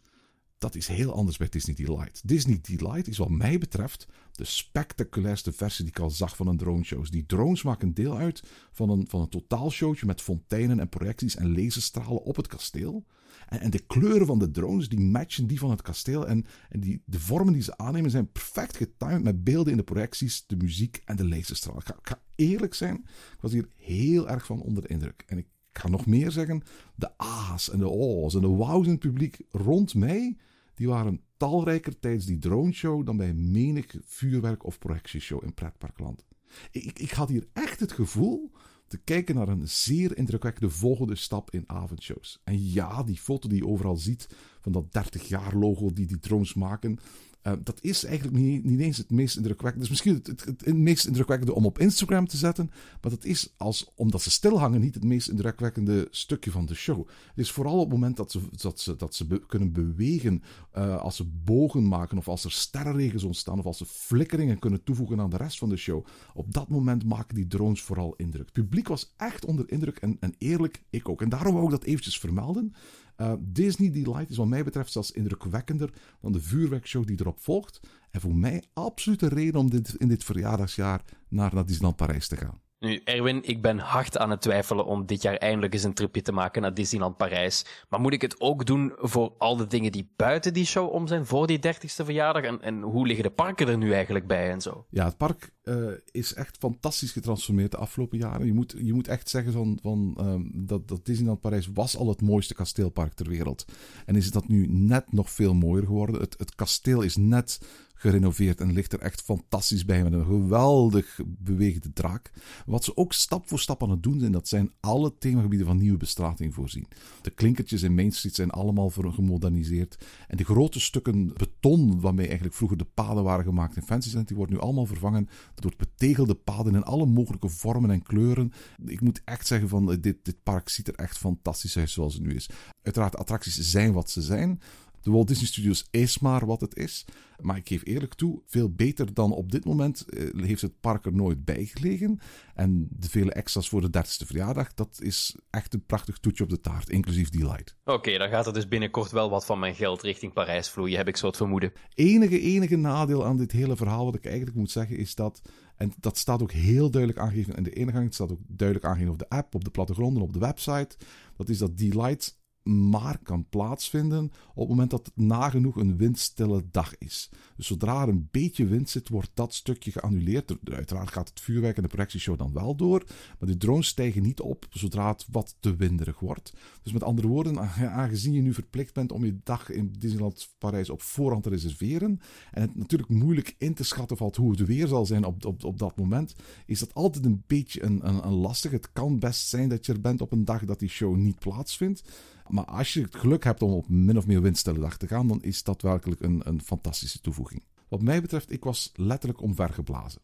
Dat 0.65 0.75
is 0.75 0.87
heel 0.87 1.13
anders 1.13 1.37
bij 1.37 1.49
Disney 1.49 1.75
Delight. 1.75 2.29
Disney 2.29 2.59
Delight 2.63 3.09
is 3.09 3.19
wat 3.19 3.31
mij 3.31 3.59
betreft 3.59 4.07
de 4.33 4.45
spectaculairste 4.45 5.53
versie 5.53 5.85
die 5.85 5.95
ik 5.95 6.01
al 6.01 6.11
zag 6.11 6.37
van 6.37 6.47
een 6.47 6.57
drone 6.57 6.85
show. 6.85 7.07
Die 7.11 7.27
drones 7.27 7.63
maken 7.63 7.95
deel 7.95 8.17
uit 8.17 8.43
van 8.73 8.91
een, 8.91 9.07
van 9.09 9.21
een 9.21 9.29
totaalshowtje 9.29 10.07
met 10.07 10.21
fonteinen 10.21 10.81
en 10.81 10.89
projecties 10.89 11.37
en 11.37 11.55
laserstralen 11.55 12.23
op 12.23 12.37
het 12.37 12.47
kasteel. 12.47 13.05
En, 13.49 13.61
en, 13.61 13.71
de 13.71 13.79
kleuren 13.79 14.27
van 14.27 14.39
de 14.39 14.51
drones 14.51 14.89
die 14.89 15.01
matchen 15.01 15.47
die 15.47 15.59
van 15.59 15.71
het 15.71 15.83
kasteel. 15.83 16.27
En, 16.27 16.45
en 16.69 16.81
die, 16.81 17.03
de 17.05 17.21
vormen 17.21 17.53
die 17.53 17.63
ze 17.63 17.77
aannemen 17.77 18.11
zijn 18.11 18.33
perfect 18.33 18.77
getimed 18.77 19.23
met 19.23 19.45
beelden 19.45 19.73
in 19.73 19.79
de 19.79 19.85
projecties, 19.85 20.47
de 20.47 20.57
muziek 20.57 21.03
en 21.05 21.17
de 21.17 21.29
laserstralen. 21.29 21.81
Ik 21.81 21.87
ga, 22.03 22.15
ik 22.15 22.19
eerlijk 22.35 22.75
zijn, 22.75 22.97
ik 23.33 23.41
was 23.41 23.53
hier 23.53 23.69
heel 23.77 24.29
erg 24.29 24.47
van 24.47 24.61
onder 24.61 24.83
de 24.83 24.89
indruk. 24.89 25.25
En 25.27 25.39
ik 25.39 25.47
ga 25.73 25.89
nog 25.89 26.07
meer 26.07 26.31
zeggen, 26.31 26.63
de 26.95 27.19
a's 27.19 27.71
en 27.71 27.79
de 27.79 27.91
o's 27.91 28.35
en 28.35 28.41
de 28.41 28.47
wow's 28.47 28.85
in 28.85 28.91
het 28.91 29.01
publiek 29.01 29.39
rond 29.51 29.95
mij 29.95 30.37
die 30.75 30.89
waren 30.89 31.21
talrijker 31.37 31.99
tijdens 31.99 32.27
die 32.27 32.39
drone 32.39 32.73
show 32.73 33.07
dan 33.07 33.17
bij 33.17 33.35
menig 33.35 33.95
vuurwerk- 34.05 34.65
of 34.65 34.79
projectieshow 34.79 35.45
in 35.45 35.55
pretparkland. 35.55 36.25
Ik, 36.71 36.99
ik 36.99 37.11
had 37.11 37.29
hier 37.29 37.47
echt 37.53 37.81
het 37.81 37.93
gevoel 37.93 38.51
te 38.87 38.99
kijken 38.99 39.35
naar 39.35 39.49
een 39.49 39.69
zeer 39.69 40.17
indrukwekkende 40.17 40.71
volgende 40.71 41.15
stap 41.15 41.51
in 41.51 41.65
avondshows. 41.67 42.41
En 42.45 42.71
ja, 42.71 43.03
die 43.03 43.17
foto 43.17 43.49
die 43.49 43.59
je 43.59 43.67
overal 43.67 43.97
ziet 43.97 44.29
van 44.61 44.73
dat 44.73 44.93
30 44.93 45.29
jaar 45.29 45.55
logo 45.55 45.93
die 45.93 46.07
die 46.07 46.19
drones 46.19 46.55
maken, 46.55 46.99
Uh, 47.47 47.53
dat 47.63 47.79
is 47.81 48.05
eigenlijk 48.05 48.37
niet, 48.37 48.65
niet 48.65 48.81
eens 48.81 48.97
het 48.97 49.11
meest 49.11 49.37
indrukwekkende. 49.37 49.85
Is 49.85 49.91
misschien 49.91 50.21
het, 50.23 50.45
het, 50.45 50.77
meest 50.77 51.07
indrukwekkende 51.07 51.55
om 51.55 51.67
op 51.67 51.79
Instagram 51.79 52.27
te 52.27 52.37
zetten. 52.37 52.71
Maar 53.01 53.11
dat 53.11 53.25
is, 53.25 53.55
als, 53.57 53.93
omdat 53.95 54.23
ze 54.23 54.31
stilhangen, 54.31 54.81
niet 54.81 54.95
het 54.95 55.05
meest 55.05 55.29
indrukwekkende 55.29 56.09
stukje 56.11 56.51
van 56.51 56.67
de 56.67 56.75
show. 56.75 56.99
Het 57.09 57.39
is 57.39 57.51
vooral 57.51 57.75
op 57.75 57.81
het 57.81 57.93
moment 57.93 58.17
dat 58.17 58.31
ze, 58.31 58.41
dat 58.51 58.81
ze, 58.81 58.97
dat 58.97 59.15
ze 59.15 59.43
kunnen 59.47 59.73
bewegen. 59.73 60.43
Uh, 60.77 61.01
als 61.01 61.17
ze 61.17 61.25
bogen 61.25 61.89
maken, 61.89 62.19
of 62.19 62.29
als 62.29 62.45
er 62.45 62.53
sterrenregens 62.53 63.25
ontstaan, 63.25 63.59
of 63.59 63.67
als 63.67 63.79
ze 63.79 63.87
flikkeringen 63.87 64.59
kunnen 64.59 64.83
toevoegen 64.83 65.21
aan 65.21 65.31
de 65.31 65.37
rest 65.37 65.59
van 65.59 65.69
de 65.69 65.77
show. 65.77 66.07
Op 66.35 66.53
dat 66.53 66.69
moment 66.69 67.05
maken 67.05 67.35
die 67.35 67.47
drones 67.47 67.83
vooral 67.83 68.15
indruk. 68.17 68.45
Het 68.45 68.53
publiek 68.53 68.89
was 68.89 69.15
echt 69.17 69.45
onder 69.45 69.71
indruk 69.71 69.99
en, 69.99 70.17
en 70.21 70.35
eerlijk, 70.39 70.83
ik 70.91 71.09
ook. 71.09 71.23
En 71.23 71.29
daarom 71.29 71.53
wou 71.53 71.65
ik 71.65 71.71
dat 71.71 71.85
eventjes 71.85 72.19
vermelden. 72.19 72.75
Uh, 73.17 73.33
Disney 73.39 73.91
Delight 73.91 74.31
is 74.31 74.37
wat 74.37 74.47
mij 74.47 74.65
betreft 74.65 74.93
zelfs 74.93 75.11
indrukwekkender 75.11 75.93
dan 76.21 76.33
de 76.33 76.41
vuurwerkshow 76.41 77.07
die 77.07 77.21
erop 77.21 77.41
volgt. 77.41 77.81
En 78.11 78.21
voor 78.21 78.35
mij 78.35 78.63
absoluut 78.73 79.23
een 79.23 79.29
reden 79.29 79.61
om 79.61 79.71
dit, 79.71 79.95
in 79.95 80.09
dit 80.09 80.25
verjaardagsjaar 80.25 81.05
naar, 81.29 81.55
naar 81.55 81.67
Disneyland 81.67 81.97
Parijs 81.97 82.29
te 82.29 82.37
gaan. 82.37 82.61
Nu, 82.85 83.01
Erwin, 83.05 83.43
ik 83.43 83.63
ben 83.63 83.79
hard 83.79 84.19
aan 84.19 84.31
het 84.31 84.41
twijfelen 84.41 84.87
om 84.87 85.07
dit 85.07 85.23
jaar 85.23 85.37
eindelijk 85.37 85.73
eens 85.73 85.83
een 85.83 85.95
tripje 85.95 86.23
te 86.23 86.33
maken 86.33 86.63
naar 86.63 86.75
Disneyland 86.75 87.17
Parijs. 87.17 87.65
Maar 87.89 88.01
moet 88.01 88.13
ik 88.13 88.23
het 88.23 88.41
ook 88.41 88.67
doen 88.67 88.93
voor 88.97 89.33
al 89.39 89.57
de 89.57 89.67
dingen 89.67 89.93
die 89.93 90.09
buiten 90.17 90.53
die 90.53 90.67
show 90.67 90.93
om 90.93 91.07
zijn 91.07 91.27
voor 91.27 91.47
die 91.47 91.59
30ste 91.59 92.05
verjaardag? 92.05 92.43
En, 92.43 92.63
en 92.63 92.83
hoe 92.83 93.07
liggen 93.07 93.25
de 93.25 93.31
parken 93.31 93.69
er 93.69 93.79
nu 93.79 93.93
eigenlijk 93.93 94.27
bij 94.27 94.51
en 94.51 94.61
zo? 94.61 94.87
Ja, 94.91 95.05
het 95.05 95.17
park 95.17 95.51
uh, 95.65 95.91
is 96.11 96.35
echt 96.35 96.57
fantastisch 96.59 97.13
getransformeerd 97.13 97.71
de 97.71 97.77
afgelopen 97.77 98.19
jaren. 98.19 98.47
Je 98.47 98.55
moet, 98.55 98.75
je 98.79 98.93
moet 98.93 99.09
echt 99.09 99.29
zeggen 99.29 99.53
van, 99.53 99.79
van, 99.83 100.17
um, 100.21 100.51
dat, 100.55 100.89
dat 100.89 101.07
Disneyland 101.07 101.41
Parijs 101.41 101.69
was 101.75 101.97
al 101.97 102.09
het 102.09 102.23
mooiste 102.23 102.55
kasteelpark 102.55 103.13
ter 103.13 103.29
wereld. 103.29 103.65
En 104.07 104.17
is 104.17 104.31
dat 104.31 104.49
nu 104.49 104.67
net 104.67 105.13
nog 105.13 105.31
veel 105.31 105.55
mooier 105.55 105.87
geworden. 105.87 106.21
Het, 106.21 106.35
het 106.39 106.55
kasteel 106.55 107.03
is 107.03 107.17
net 107.17 107.61
gerenoveerd 107.95 108.61
en 108.61 108.73
ligt 108.73 108.93
er 108.93 109.01
echt 109.01 109.23
fantastisch 109.23 109.85
bij 109.85 110.03
met 110.03 110.13
een 110.13 110.25
geweldig 110.25 111.21
bewegende 111.27 111.93
draak. 111.93 112.33
Wat 112.67 112.85
ze 112.85 112.97
ook 112.97 113.13
stap 113.13 113.49
voor 113.49 113.59
stap 113.59 113.83
aan 113.83 113.91
het 113.91 114.03
doen 114.03 114.21
zijn, 114.21 114.33
dat 114.33 114.49
zijn 114.49 114.73
alle 114.81 115.15
themagebieden 115.19 115.67
van 115.67 115.79
nieuwe 115.79 115.97
bestrating 115.97 116.55
voorzien. 116.55 116.87
De 117.23 117.31
klinkertjes 117.31 117.83
in 117.83 117.95
Main 117.95 118.13
Street 118.13 118.35
zijn 118.35 118.51
allemaal 118.51 118.91
voor 118.91 119.13
gemoderniseerd. 119.13 120.05
En 120.29 120.37
de 120.37 120.45
grote 120.45 120.81
stukken 120.81 121.33
beton 121.37 122.01
waarmee 122.01 122.27
eigenlijk 122.27 122.57
vroeger 122.57 122.79
de 122.79 122.87
paden 122.95 123.25
waren 123.25 123.45
gemaakt 123.45 123.77
in 123.77 123.83
Fantasyland, 123.83 124.29
die 124.29 124.37
worden 124.37 124.55
nu 124.55 124.61
allemaal 124.61 124.87
vervangen 124.87 125.29
door 125.55 125.75
betegelde 125.77 126.35
paden 126.35 126.75
in 126.75 126.83
alle 126.83 127.07
mogelijke 127.07 127.49
vormen 127.49 127.91
en 127.91 128.03
kleuren. 128.03 128.53
Ik 128.85 129.01
moet 129.01 129.21
echt 129.25 129.47
zeggen 129.47 129.69
van 129.69 129.87
dit, 130.01 130.25
dit 130.25 130.43
park 130.43 130.69
ziet 130.69 130.89
er 130.89 130.95
echt 130.95 131.19
fantastisch 131.19 131.79
uit 131.79 131.91
zoals 131.91 132.15
het 132.15 132.23
nu 132.23 132.35
is. 132.35 132.51
Uiteraard, 132.83 133.17
attracties 133.17 133.71
zijn 133.71 133.93
wat 133.93 134.11
ze 134.11 134.23
zijn. 134.23 134.61
De 135.05 135.11
Walt 135.11 135.29
Disney 135.29 135.47
Studios 135.47 135.87
is 135.91 136.19
maar 136.19 136.47
wat 136.47 136.61
het 136.61 136.77
is. 136.77 137.05
Maar 137.41 137.57
ik 137.57 137.69
geef 137.69 137.85
eerlijk 137.85 138.15
toe, 138.15 138.43
veel 138.47 138.71
beter 138.71 139.15
dan 139.15 139.33
op 139.33 139.53
dit 139.53 139.65
moment 139.65 140.05
eh, 140.09 140.45
heeft 140.45 140.63
het 140.63 140.81
park 140.81 141.07
er 141.07 141.13
nooit 141.13 141.45
bij 141.45 141.65
gelegen. 141.65 142.21
En 142.55 142.89
de 142.91 143.09
vele 143.09 143.33
extra's 143.33 143.69
voor 143.69 143.91
de 143.91 143.99
30ste 143.99 144.27
verjaardag, 144.27 144.75
dat 144.75 144.99
is 145.01 145.37
echt 145.51 145.75
een 145.75 145.87
prachtig 145.87 146.19
toetje 146.19 146.45
op 146.45 146.51
de 146.51 146.61
taart, 146.61 146.91
inclusief 146.91 147.29
Delight. 147.29 147.77
Oké, 147.85 147.93
okay, 147.93 148.19
dan 148.19 148.29
gaat 148.29 148.47
er 148.47 148.53
dus 148.53 148.69
binnenkort 148.69 149.11
wel 149.11 149.31
wat 149.31 149.47
van 149.47 149.59
mijn 149.59 149.75
geld 149.75 150.03
richting 150.03 150.33
Parijs 150.33 150.71
vloeien, 150.71 150.97
heb 150.97 151.09
ik 151.09 151.17
zo 151.17 151.27
het 151.27 151.37
vermoeden. 151.37 151.73
Enige, 151.95 152.41
enige 152.41 152.77
nadeel 152.77 153.25
aan 153.25 153.37
dit 153.37 153.53
hele 153.53 153.77
verhaal, 153.77 154.05
wat 154.05 154.15
ik 154.15 154.27
eigenlijk 154.27 154.57
moet 154.57 154.71
zeggen, 154.71 154.97
is 154.97 155.15
dat 155.15 155.43
en 155.77 155.93
dat 156.01 156.19
staat 156.19 156.43
ook 156.43 156.53
heel 156.53 156.91
duidelijk 156.91 157.21
aangegeven 157.23 157.55
in 157.55 157.63
de 157.63 157.71
ingang. 157.71 158.05
Het 158.05 158.15
staat 158.15 158.33
ook 158.33 158.41
duidelijk 158.47 158.89
aangegeven 158.89 159.13
op 159.13 159.19
de 159.19 159.29
app, 159.29 159.55
op 159.55 159.65
de 159.65 159.71
plattegronden, 159.71 160.23
op 160.23 160.33
de 160.33 160.39
website. 160.39 160.97
Dat 161.37 161.49
is 161.49 161.59
dat 161.59 161.79
Delight 161.79 162.39
maar 162.65 163.19
kan 163.23 163.47
plaatsvinden 163.49 164.33
op 164.49 164.61
het 164.61 164.69
moment 164.69 164.91
dat 164.91 165.07
het 165.07 165.17
nagenoeg 165.17 165.77
een 165.77 165.97
windstille 165.97 166.65
dag 166.71 166.99
is. 166.99 167.31
Dus 167.57 167.67
zodra 167.67 168.03
er 168.03 168.09
een 168.09 168.29
beetje 168.31 168.67
wind 168.67 168.91
zit, 168.91 169.09
wordt 169.09 169.31
dat 169.35 169.55
stukje 169.55 169.91
geannuleerd. 169.91 170.57
Uiteraard 170.65 171.11
gaat 171.11 171.29
het 171.29 171.41
vuurwerk 171.41 171.77
en 171.77 171.83
de 171.83 171.89
projectieshow 171.89 172.39
dan 172.39 172.53
wel 172.53 172.75
door, 172.77 173.05
maar 173.39 173.49
de 173.49 173.57
drones 173.57 173.87
stijgen 173.87 174.23
niet 174.23 174.41
op 174.41 174.67
zodra 174.71 175.09
het 175.09 175.27
wat 175.31 175.57
te 175.61 175.77
winderig 175.77 176.21
wordt. 176.21 176.53
Dus 176.83 176.93
met 176.93 177.03
andere 177.03 177.29
woorden, 177.29 177.59
aangezien 178.03 178.33
je 178.33 178.43
nu 178.43 178.55
verplicht 178.55 178.95
bent 178.95 179.13
om 179.13 179.25
je 179.25 179.39
dag 179.43 179.71
in 179.71 179.93
Disneyland 179.99 180.55
Parijs 180.59 180.91
op 180.91 181.03
voorhand 181.03 181.43
te 181.43 181.49
reserveren 181.49 182.21
en 182.51 182.63
het 182.63 182.77
natuurlijk 182.77 183.11
moeilijk 183.11 183.55
in 183.59 183.75
te 183.75 183.85
schatten 183.85 184.17
valt 184.17 184.37
hoe 184.37 184.51
het 184.51 184.67
weer 184.67 184.87
zal 184.87 185.07
zijn 185.07 185.25
op, 185.25 185.45
op, 185.45 185.65
op 185.65 185.79
dat 185.79 185.97
moment, 185.97 186.35
is 186.67 186.79
dat 186.79 186.95
altijd 186.95 187.25
een 187.25 187.43
beetje 187.47 187.83
een, 187.83 188.09
een, 188.09 188.27
een 188.27 188.33
lastig. 188.33 188.71
Het 188.71 188.93
kan 188.93 189.19
best 189.19 189.49
zijn 189.49 189.69
dat 189.69 189.87
je 189.87 189.93
er 189.93 190.01
bent 190.01 190.21
op 190.21 190.33
een 190.33 190.45
dag 190.45 190.65
dat 190.65 190.79
die 190.79 190.89
show 190.89 191.17
niet 191.17 191.39
plaatsvindt. 191.39 192.03
Maar 192.49 192.65
als 192.65 192.93
je 192.93 193.03
het 193.03 193.17
geluk 193.17 193.45
hebt 193.45 193.63
om 193.63 193.73
op 193.73 193.89
min 193.89 194.17
of 194.17 194.27
meer 194.27 194.43
windstille 194.43 194.79
dag 194.79 194.97
te 194.97 195.07
gaan, 195.07 195.29
dan 195.29 195.43
is 195.43 195.63
dat 195.63 195.83
werkelijk 195.83 196.21
een, 196.21 196.41
een 196.45 196.63
fantastische 196.63 197.21
toevoeging. 197.21 197.65
Wat 197.89 198.03
mij 198.03 198.21
betreft, 198.21 198.53
ik 198.53 198.65
was 198.65 198.93
letterlijk 198.95 199.41
omvergeblazen. 199.41 200.21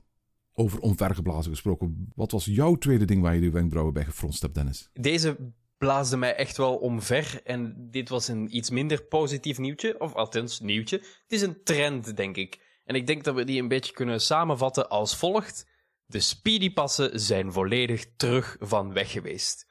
Over 0.52 0.80
omvergeblazen 0.80 1.50
gesproken, 1.50 2.12
wat 2.14 2.30
was 2.30 2.44
jouw 2.44 2.74
tweede 2.74 3.04
ding 3.04 3.22
waar 3.22 3.34
je 3.34 3.40
de 3.40 3.50
wenkbrauwen 3.50 3.94
bij 3.94 4.04
gefronst 4.04 4.42
hebt, 4.42 4.54
Dennis? 4.54 4.90
Deze 4.92 5.52
blaasde 5.78 6.16
mij 6.16 6.34
echt 6.34 6.56
wel 6.56 6.76
omver 6.76 7.40
en 7.44 7.88
dit 7.90 8.08
was 8.08 8.28
een 8.28 8.56
iets 8.56 8.70
minder 8.70 9.02
positief 9.02 9.58
nieuwtje, 9.58 10.00
of 10.00 10.14
althans 10.14 10.60
nieuwtje. 10.60 10.96
Het 10.96 11.32
is 11.32 11.42
een 11.42 11.62
trend, 11.64 12.16
denk 12.16 12.36
ik. 12.36 12.80
En 12.84 12.94
ik 12.94 13.06
denk 13.06 13.24
dat 13.24 13.34
we 13.34 13.44
die 13.44 13.60
een 13.60 13.68
beetje 13.68 13.92
kunnen 13.92 14.20
samenvatten 14.20 14.88
als 14.88 15.16
volgt. 15.16 15.66
De 16.06 16.20
speedypassen 16.20 17.20
zijn 17.20 17.52
volledig 17.52 18.06
terug 18.16 18.56
van 18.60 18.92
weg 18.92 19.10
geweest. 19.10 19.66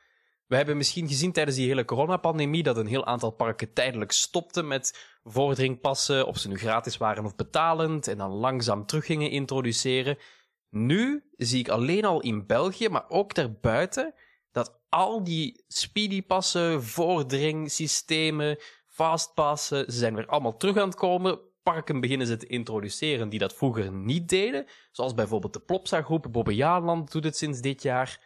We 0.49 0.55
hebben 0.55 0.77
misschien 0.77 1.07
gezien 1.07 1.31
tijdens 1.31 1.57
die 1.57 1.67
hele 1.67 1.85
coronapandemie 1.85 2.63
dat 2.63 2.77
een 2.77 2.87
heel 2.87 3.05
aantal 3.05 3.31
parken 3.31 3.73
tijdelijk 3.73 4.11
stopten 4.11 4.67
met 4.67 5.17
vordringpassen, 5.23 6.27
of 6.27 6.37
ze 6.37 6.47
nu 6.47 6.57
gratis 6.57 6.97
waren 6.97 7.25
of 7.25 7.35
betalend, 7.35 8.07
en 8.07 8.17
dan 8.17 8.31
langzaam 8.31 8.85
terug 8.85 9.05
gingen 9.05 9.29
introduceren. 9.29 10.17
Nu 10.69 11.23
zie 11.35 11.59
ik 11.59 11.69
alleen 11.69 12.05
al 12.05 12.21
in 12.21 12.45
België, 12.45 12.89
maar 12.89 13.09
ook 13.09 13.33
daarbuiten, 13.33 14.13
dat 14.51 14.79
al 14.89 15.23
die 15.23 15.63
speedypassen, 15.67 16.83
vordringsystemen, 16.83 18.57
fastpassen, 18.87 19.91
ze 19.91 19.97
zijn 19.97 20.15
weer 20.15 20.27
allemaal 20.27 20.57
terug 20.57 20.77
aan 20.77 20.87
het 20.87 20.97
komen. 20.97 21.39
Parken 21.63 21.99
beginnen 21.99 22.27
ze 22.27 22.37
te 22.37 22.47
introduceren 22.47 23.29
die 23.29 23.39
dat 23.39 23.55
vroeger 23.55 23.91
niet 23.91 24.29
deden, 24.29 24.65
zoals 24.91 25.13
bijvoorbeeld 25.13 25.53
de 25.53 25.59
Plopsa 25.59 26.01
groep, 26.01 26.27
Bobbejaanland 26.31 27.11
doet 27.11 27.23
het 27.23 27.37
sinds 27.37 27.61
dit 27.61 27.81
jaar. 27.81 28.21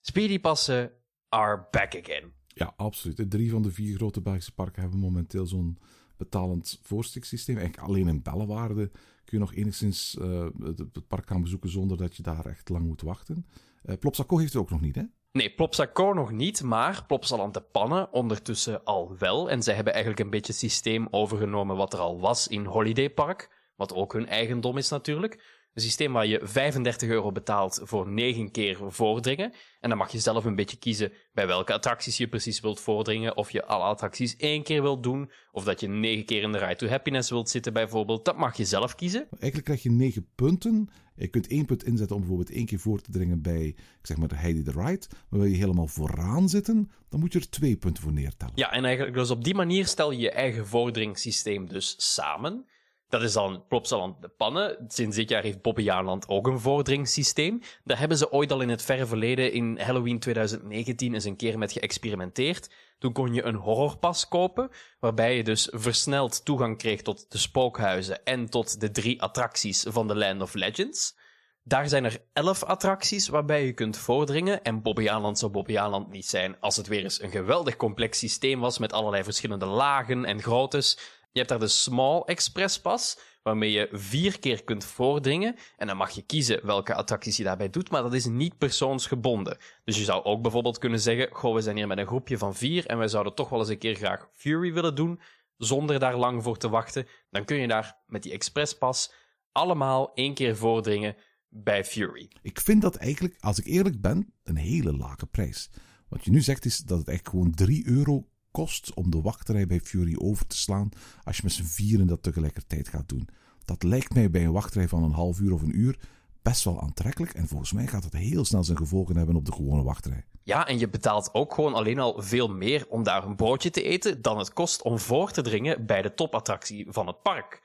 Speedypassen 0.00 1.01
are 1.32 1.66
back 1.70 1.96
again. 1.96 2.32
Ja, 2.46 2.72
absoluut. 2.76 3.30
Drie 3.30 3.50
van 3.50 3.62
de 3.62 3.70
vier 3.70 3.96
grote 3.96 4.20
Belgische 4.20 4.52
parken 4.52 4.82
hebben 4.82 5.00
momenteel 5.00 5.46
zo'n 5.46 5.78
betalend 6.16 6.80
voorstiksysteem. 6.82 7.56
Eigenlijk 7.56 7.88
alleen 7.88 8.08
in 8.08 8.22
Bellewaarde 8.22 8.90
kun 9.24 9.38
je 9.38 9.38
nog 9.38 9.54
enigszins 9.54 10.16
uh, 10.20 10.46
het, 10.62 11.08
park 11.08 11.28
gaan 11.28 11.42
bezoeken 11.42 11.70
zonder 11.70 11.96
dat 11.96 12.16
je 12.16 12.22
daar 12.22 12.46
echt 12.46 12.68
lang 12.68 12.86
moet 12.86 13.02
wachten. 13.02 13.46
Uh, 13.84 13.96
Plopsaco 13.98 14.38
heeft 14.38 14.52
het 14.52 14.62
ook 14.62 14.70
nog 14.70 14.80
niet, 14.80 14.94
hè? 14.94 15.02
Nee, 15.32 15.54
Plopsaco 15.54 16.12
nog 16.12 16.30
niet, 16.30 16.62
maar 16.62 17.04
Plopsaland 17.06 17.54
de 17.54 17.60
Pannen 17.60 18.12
ondertussen 18.12 18.84
al 18.84 19.16
wel. 19.18 19.50
En 19.50 19.62
zij 19.62 19.74
hebben 19.74 19.92
eigenlijk 19.92 20.24
een 20.24 20.30
beetje 20.30 20.52
het 20.52 20.60
systeem 20.60 21.06
overgenomen 21.10 21.76
wat 21.76 21.92
er 21.92 21.98
al 21.98 22.20
was 22.20 22.48
in 22.48 22.64
Holiday 22.64 23.10
Park, 23.10 23.50
wat 23.76 23.94
ook 23.94 24.12
hun 24.12 24.26
eigendom 24.26 24.76
is 24.76 24.88
natuurlijk. 24.88 25.61
Een 25.74 25.82
systeem 25.82 26.12
waar 26.12 26.26
je 26.26 26.40
35 26.42 27.08
euro 27.08 27.32
betaalt 27.32 27.80
voor 27.82 28.08
9 28.08 28.50
keer 28.50 28.78
voordringen. 28.88 29.52
En 29.80 29.88
dan 29.88 29.98
mag 29.98 30.12
je 30.12 30.18
zelf 30.18 30.44
een 30.44 30.54
beetje 30.54 30.76
kiezen 30.76 31.12
bij 31.32 31.46
welke 31.46 31.72
attracties 31.72 32.16
je 32.16 32.28
precies 32.28 32.60
wilt 32.60 32.80
voordringen. 32.80 33.36
Of 33.36 33.50
je 33.50 33.64
alle 33.64 33.84
attracties 33.84 34.36
één 34.36 34.62
keer 34.62 34.82
wilt 34.82 35.02
doen. 35.02 35.30
Of 35.52 35.64
dat 35.64 35.80
je 35.80 35.88
9 35.88 36.24
keer 36.24 36.42
in 36.42 36.52
de 36.52 36.58
Ride 36.58 36.76
to 36.76 36.86
Happiness 36.86 37.30
wilt 37.30 37.50
zitten 37.50 37.72
bijvoorbeeld. 37.72 38.24
Dat 38.24 38.36
mag 38.36 38.56
je 38.56 38.64
zelf 38.64 38.94
kiezen. 38.94 39.26
Eigenlijk 39.30 39.64
krijg 39.64 39.82
je 39.82 39.90
9 39.90 40.28
punten. 40.34 40.90
Je 41.14 41.28
kunt 41.28 41.46
één 41.46 41.66
punt 41.66 41.84
inzetten 41.84 42.16
om 42.16 42.22
bijvoorbeeld 42.22 42.56
één 42.56 42.66
keer 42.66 42.78
voor 42.78 43.00
te 43.00 43.10
dringen 43.10 43.42
bij, 43.42 43.66
ik 43.66 43.76
zeg 44.02 44.16
maar, 44.16 44.28
de 44.28 44.36
Heidi 44.36 44.62
the 44.62 44.70
Ride. 44.70 45.06
Maar 45.28 45.40
wil 45.40 45.48
je 45.48 45.56
helemaal 45.56 45.86
vooraan 45.86 46.48
zitten, 46.48 46.90
dan 47.08 47.20
moet 47.20 47.32
je 47.32 47.38
er 47.38 47.50
twee 47.50 47.76
punten 47.76 48.02
voor 48.02 48.12
neertellen. 48.12 48.54
Ja, 48.56 48.72
en 48.72 48.84
eigenlijk 48.84 49.16
dus 49.16 49.30
op 49.30 49.44
die 49.44 49.54
manier 49.54 49.86
stel 49.86 50.10
je 50.10 50.18
je 50.18 50.30
eigen 50.30 50.66
vorderingssysteem 50.66 51.68
dus 51.68 51.94
samen. 52.14 52.66
Dat 53.12 53.22
is 53.22 53.32
dan 53.32 53.64
Plopsaland 53.68 54.22
de 54.22 54.28
Pannen. 54.28 54.84
Sinds 54.88 55.16
dit 55.16 55.28
jaar 55.28 55.42
heeft 55.42 55.62
Bobbejaanland 55.62 56.28
ook 56.28 56.46
een 56.46 56.60
vorderingssysteem. 56.60 57.60
Daar 57.84 57.98
hebben 57.98 58.16
ze 58.16 58.32
ooit 58.32 58.52
al 58.52 58.60
in 58.60 58.68
het 58.68 58.82
verre 58.82 59.06
verleden, 59.06 59.52
in 59.52 59.78
Halloween 59.80 60.18
2019, 60.18 61.14
eens 61.14 61.24
een 61.24 61.36
keer 61.36 61.58
met 61.58 61.72
geëxperimenteerd. 61.72 62.70
Toen 62.98 63.12
kon 63.12 63.34
je 63.34 63.42
een 63.42 63.54
horrorpas 63.54 64.28
kopen, 64.28 64.70
waarbij 65.00 65.36
je 65.36 65.44
dus 65.44 65.68
versneld 65.72 66.44
toegang 66.44 66.78
kreeg 66.78 67.02
tot 67.02 67.30
de 67.30 67.38
spookhuizen 67.38 68.24
en 68.24 68.48
tot 68.48 68.80
de 68.80 68.90
drie 68.90 69.22
attracties 69.22 69.84
van 69.88 70.06
The 70.06 70.16
Land 70.16 70.42
of 70.42 70.54
Legends. 70.54 71.16
Daar 71.64 71.88
zijn 71.88 72.04
er 72.04 72.22
elf 72.32 72.62
attracties 72.62 73.28
waarbij 73.28 73.66
je 73.66 73.72
kunt 73.72 73.96
voordringen. 73.96 74.62
En 74.62 74.82
Bobbejaanland 74.82 75.38
zou 75.38 75.52
Bobbejaanland 75.52 76.10
niet 76.10 76.26
zijn 76.26 76.56
als 76.60 76.76
het 76.76 76.86
weer 76.86 77.02
eens 77.02 77.22
een 77.22 77.30
geweldig 77.30 77.76
complex 77.76 78.18
systeem 78.18 78.60
was 78.60 78.78
met 78.78 78.92
allerlei 78.92 79.24
verschillende 79.24 79.66
lagen 79.66 80.24
en 80.24 80.42
groottes. 80.42 80.98
Je 81.32 81.38
hebt 81.38 81.48
daar 81.48 81.58
de 81.58 81.68
Small 81.68 82.20
Express 82.20 82.80
Pass, 82.80 83.18
waarmee 83.42 83.70
je 83.70 83.88
vier 83.92 84.38
keer 84.38 84.64
kunt 84.64 84.84
voordringen. 84.84 85.56
En 85.76 85.86
dan 85.86 85.96
mag 85.96 86.10
je 86.10 86.22
kiezen 86.22 86.66
welke 86.66 86.94
attracties 86.94 87.36
je 87.36 87.44
daarbij 87.44 87.70
doet, 87.70 87.90
maar 87.90 88.02
dat 88.02 88.14
is 88.14 88.26
niet 88.26 88.58
persoonsgebonden. 88.58 89.58
Dus 89.84 89.98
je 89.98 90.04
zou 90.04 90.24
ook 90.24 90.42
bijvoorbeeld 90.42 90.78
kunnen 90.78 91.00
zeggen: 91.00 91.28
Goh, 91.32 91.54
we 91.54 91.60
zijn 91.60 91.76
hier 91.76 91.86
met 91.86 91.98
een 91.98 92.06
groepje 92.06 92.38
van 92.38 92.54
vier 92.54 92.86
en 92.86 92.98
wij 92.98 93.08
zouden 93.08 93.34
toch 93.34 93.48
wel 93.48 93.58
eens 93.58 93.68
een 93.68 93.78
keer 93.78 93.94
graag 93.94 94.28
Fury 94.32 94.72
willen 94.72 94.94
doen. 94.94 95.20
zonder 95.56 95.98
daar 95.98 96.16
lang 96.16 96.42
voor 96.42 96.56
te 96.56 96.68
wachten, 96.68 97.06
dan 97.30 97.44
kun 97.44 97.56
je 97.56 97.68
daar 97.68 97.96
met 98.06 98.22
die 98.22 98.32
expresspas 98.32 99.12
allemaal 99.52 100.14
één 100.14 100.34
keer 100.34 100.56
voordringen 100.56 101.16
bij 101.48 101.84
Fury. 101.84 102.30
Ik 102.42 102.60
vind 102.60 102.82
dat 102.82 102.96
eigenlijk, 102.96 103.36
als 103.40 103.58
ik 103.58 103.66
eerlijk 103.66 104.00
ben, 104.00 104.34
een 104.42 104.56
hele 104.56 104.96
lage 104.96 105.26
prijs. 105.26 105.70
Wat 106.08 106.24
je 106.24 106.30
nu 106.30 106.40
zegt 106.40 106.64
is 106.64 106.78
dat 106.78 106.98
het 106.98 107.08
echt 107.08 107.28
gewoon 107.28 107.54
3 107.54 107.86
euro 107.86 108.26
kost 108.52 108.94
om 108.94 109.10
de 109.10 109.20
wachtrij 109.20 109.66
bij 109.66 109.80
Fury 109.80 110.16
over 110.18 110.46
te 110.46 110.56
slaan 110.56 110.88
als 111.24 111.36
je 111.36 111.42
met 111.44 111.52
z'n 111.52 111.64
vieren 111.64 112.06
dat 112.06 112.22
tegelijkertijd 112.22 112.88
gaat 112.88 113.08
doen. 113.08 113.28
Dat 113.64 113.82
lijkt 113.82 114.14
mij 114.14 114.30
bij 114.30 114.44
een 114.44 114.52
wachtrij 114.52 114.88
van 114.88 115.02
een 115.02 115.12
half 115.12 115.40
uur 115.40 115.52
of 115.52 115.62
een 115.62 115.78
uur 115.78 115.98
best 116.42 116.64
wel 116.64 116.80
aantrekkelijk 116.80 117.34
en 117.34 117.48
volgens 117.48 117.72
mij 117.72 117.86
gaat 117.86 118.04
het 118.04 118.12
heel 118.12 118.44
snel 118.44 118.64
zijn 118.64 118.78
gevolgen 118.78 119.16
hebben 119.16 119.36
op 119.36 119.44
de 119.44 119.52
gewone 119.52 119.82
wachtrij. 119.82 120.24
Ja, 120.42 120.66
en 120.66 120.78
je 120.78 120.88
betaalt 120.88 121.34
ook 121.34 121.54
gewoon 121.54 121.74
alleen 121.74 121.98
al 121.98 122.22
veel 122.22 122.48
meer 122.48 122.86
om 122.88 123.02
daar 123.02 123.24
een 123.24 123.36
broodje 123.36 123.70
te 123.70 123.82
eten 123.82 124.22
dan 124.22 124.38
het 124.38 124.52
kost 124.52 124.82
om 124.82 124.98
voor 124.98 125.30
te 125.30 125.42
dringen 125.42 125.86
bij 125.86 126.02
de 126.02 126.14
topattractie 126.14 126.86
van 126.88 127.06
het 127.06 127.22
park. 127.22 127.62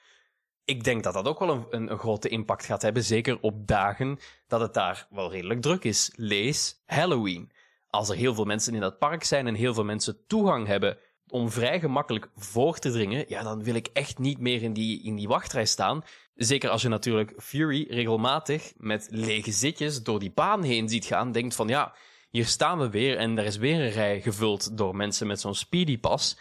Ik 0.65 0.83
denk 0.83 1.03
dat 1.03 1.13
dat 1.13 1.27
ook 1.27 1.39
wel 1.39 1.67
een, 1.69 1.91
een 1.91 1.97
grote 1.97 2.29
impact 2.29 2.65
gaat 2.65 2.81
hebben, 2.81 3.03
zeker 3.03 3.39
op 3.41 3.67
dagen 3.67 4.19
dat 4.47 4.59
het 4.59 4.73
daar 4.73 5.07
wel 5.09 5.31
redelijk 5.31 5.61
druk 5.61 5.83
is. 5.83 6.11
Lees 6.15 6.81
Halloween. 6.85 7.51
Als 7.97 8.09
er 8.09 8.15
heel 8.15 8.33
veel 8.33 8.45
mensen 8.45 8.73
in 8.73 8.79
dat 8.79 8.99
park 8.99 9.23
zijn 9.23 9.47
en 9.47 9.55
heel 9.55 9.73
veel 9.73 9.83
mensen 9.83 10.25
toegang 10.27 10.67
hebben 10.67 10.97
om 11.27 11.51
vrij 11.51 11.79
gemakkelijk 11.79 12.29
voor 12.35 12.79
te 12.79 12.91
dringen, 12.91 13.25
ja, 13.27 13.43
dan 13.43 13.63
wil 13.63 13.75
ik 13.75 13.89
echt 13.93 14.17
niet 14.17 14.39
meer 14.39 14.61
in 14.61 14.73
die, 14.73 15.03
in 15.03 15.15
die 15.15 15.27
wachtrij 15.27 15.65
staan. 15.65 16.03
Zeker 16.35 16.69
als 16.69 16.81
je 16.81 16.87
natuurlijk 16.87 17.33
Fury 17.37 17.87
regelmatig 17.89 18.73
met 18.75 19.07
lege 19.09 19.51
zitjes 19.51 20.03
door 20.03 20.19
die 20.19 20.31
baan 20.31 20.63
heen 20.63 20.89
ziet 20.89 21.05
gaan, 21.05 21.31
denkt 21.31 21.55
van 21.55 21.67
ja, 21.67 21.95
hier 22.29 22.45
staan 22.45 22.79
we 22.79 22.89
weer 22.89 23.17
en 23.17 23.37
er 23.37 23.45
is 23.45 23.57
weer 23.57 23.81
een 23.81 23.91
rij 23.91 24.21
gevuld 24.21 24.77
door 24.77 24.95
mensen 24.95 25.27
met 25.27 25.39
zo'n 25.39 25.55
speedypas. 25.55 26.37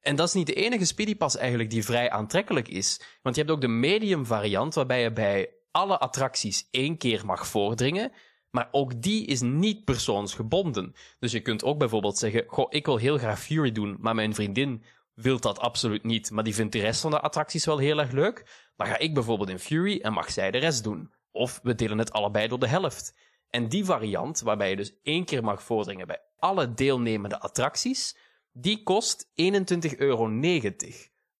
En 0.00 0.16
dat 0.16 0.28
is 0.28 0.34
niet 0.34 0.46
de 0.46 0.54
enige 0.54 0.84
speedypas 0.84 1.36
eigenlijk 1.36 1.70
die 1.70 1.84
vrij 1.84 2.10
aantrekkelijk 2.10 2.68
is. 2.68 3.00
Want 3.22 3.34
je 3.34 3.40
hebt 3.40 3.54
ook 3.54 3.60
de 3.60 3.68
medium 3.68 4.26
variant 4.26 4.74
waarbij 4.74 5.02
je 5.02 5.12
bij 5.12 5.50
alle 5.70 5.98
attracties 5.98 6.68
één 6.70 6.96
keer 6.96 7.26
mag 7.26 7.46
voordringen. 7.46 8.12
Maar 8.54 8.68
ook 8.70 9.02
die 9.02 9.26
is 9.26 9.40
niet 9.40 9.84
persoonsgebonden. 9.84 10.94
Dus 11.18 11.32
je 11.32 11.40
kunt 11.40 11.64
ook 11.64 11.78
bijvoorbeeld 11.78 12.18
zeggen: 12.18 12.44
Goh, 12.46 12.66
ik 12.68 12.86
wil 12.86 12.96
heel 12.96 13.18
graag 13.18 13.40
Fury 13.40 13.72
doen, 13.72 13.96
maar 14.00 14.14
mijn 14.14 14.34
vriendin 14.34 14.82
wil 15.14 15.40
dat 15.40 15.58
absoluut 15.58 16.04
niet. 16.04 16.30
Maar 16.30 16.44
die 16.44 16.54
vindt 16.54 16.72
de 16.72 16.80
rest 16.80 17.00
van 17.00 17.10
de 17.10 17.20
attracties 17.20 17.64
wel 17.64 17.78
heel 17.78 17.98
erg 17.98 18.10
leuk. 18.10 18.70
Dan 18.76 18.86
ga 18.86 18.98
ik 18.98 19.14
bijvoorbeeld 19.14 19.48
in 19.48 19.58
Fury 19.58 20.00
en 20.00 20.12
mag 20.12 20.30
zij 20.30 20.50
de 20.50 20.58
rest 20.58 20.84
doen. 20.84 21.10
Of 21.30 21.60
we 21.62 21.74
delen 21.74 21.98
het 21.98 22.12
allebei 22.12 22.48
door 22.48 22.58
de 22.58 22.66
helft. 22.66 23.14
En 23.50 23.68
die 23.68 23.84
variant, 23.84 24.40
waarbij 24.40 24.70
je 24.70 24.76
dus 24.76 25.00
één 25.02 25.24
keer 25.24 25.44
mag 25.44 25.62
voordringen 25.62 26.06
bij 26.06 26.22
alle 26.38 26.74
deelnemende 26.74 27.40
attracties, 27.40 28.16
die 28.52 28.82
kost 28.82 29.26
21,90 29.26 29.96
euro. 29.96 30.40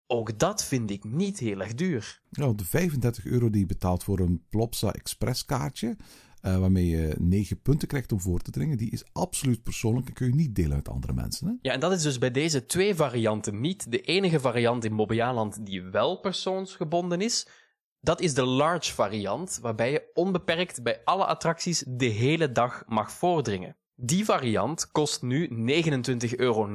Ook 0.06 0.38
dat 0.38 0.64
vind 0.64 0.90
ik 0.90 1.04
niet 1.04 1.38
heel 1.38 1.60
erg 1.60 1.74
duur. 1.74 2.22
Nou, 2.30 2.54
de 2.54 2.64
35 2.64 3.24
euro 3.24 3.50
die 3.50 3.60
je 3.60 3.66
betaalt 3.66 4.04
voor 4.04 4.18
een 4.18 4.44
Plopsa 4.48 4.92
Express 4.92 5.44
kaartje, 5.44 5.96
uh, 6.46 6.58
waarmee 6.58 6.86
je 6.86 7.14
9 7.18 7.60
punten 7.60 7.88
krijgt 7.88 8.12
om 8.12 8.20
voor 8.20 8.40
te 8.40 8.50
dringen, 8.50 8.76
die 8.76 8.90
is 8.90 9.04
absoluut 9.12 9.62
persoonlijk 9.62 10.08
en 10.08 10.12
kun 10.14 10.26
je 10.26 10.34
niet 10.34 10.54
delen 10.54 10.76
met 10.76 10.88
andere 10.88 11.12
mensen. 11.12 11.46
Hè? 11.46 11.52
Ja, 11.60 11.72
en 11.72 11.80
dat 11.80 11.92
is 11.92 12.02
dus 12.02 12.18
bij 12.18 12.30
deze 12.30 12.66
twee 12.66 12.94
varianten 12.94 13.60
niet. 13.60 13.90
De 13.90 14.00
enige 14.00 14.40
variant 14.40 14.84
in 14.84 14.96
Bobbejaanland 14.96 15.66
die 15.66 15.82
wel 15.82 16.20
persoonsgebonden 16.20 17.20
is, 17.20 17.48
dat 18.00 18.20
is 18.20 18.34
de 18.34 18.44
large 18.44 18.92
variant, 18.92 19.58
waarbij 19.62 19.90
je 19.90 20.10
onbeperkt 20.14 20.82
bij 20.82 21.00
alle 21.04 21.24
attracties 21.24 21.84
de 21.88 22.06
hele 22.06 22.52
dag 22.52 22.82
mag 22.86 23.12
voordringen. 23.12 23.76
Die 23.94 24.24
variant 24.24 24.90
kost 24.90 25.22
nu 25.22 25.48
29,90 25.48 26.30
euro. 26.36 26.68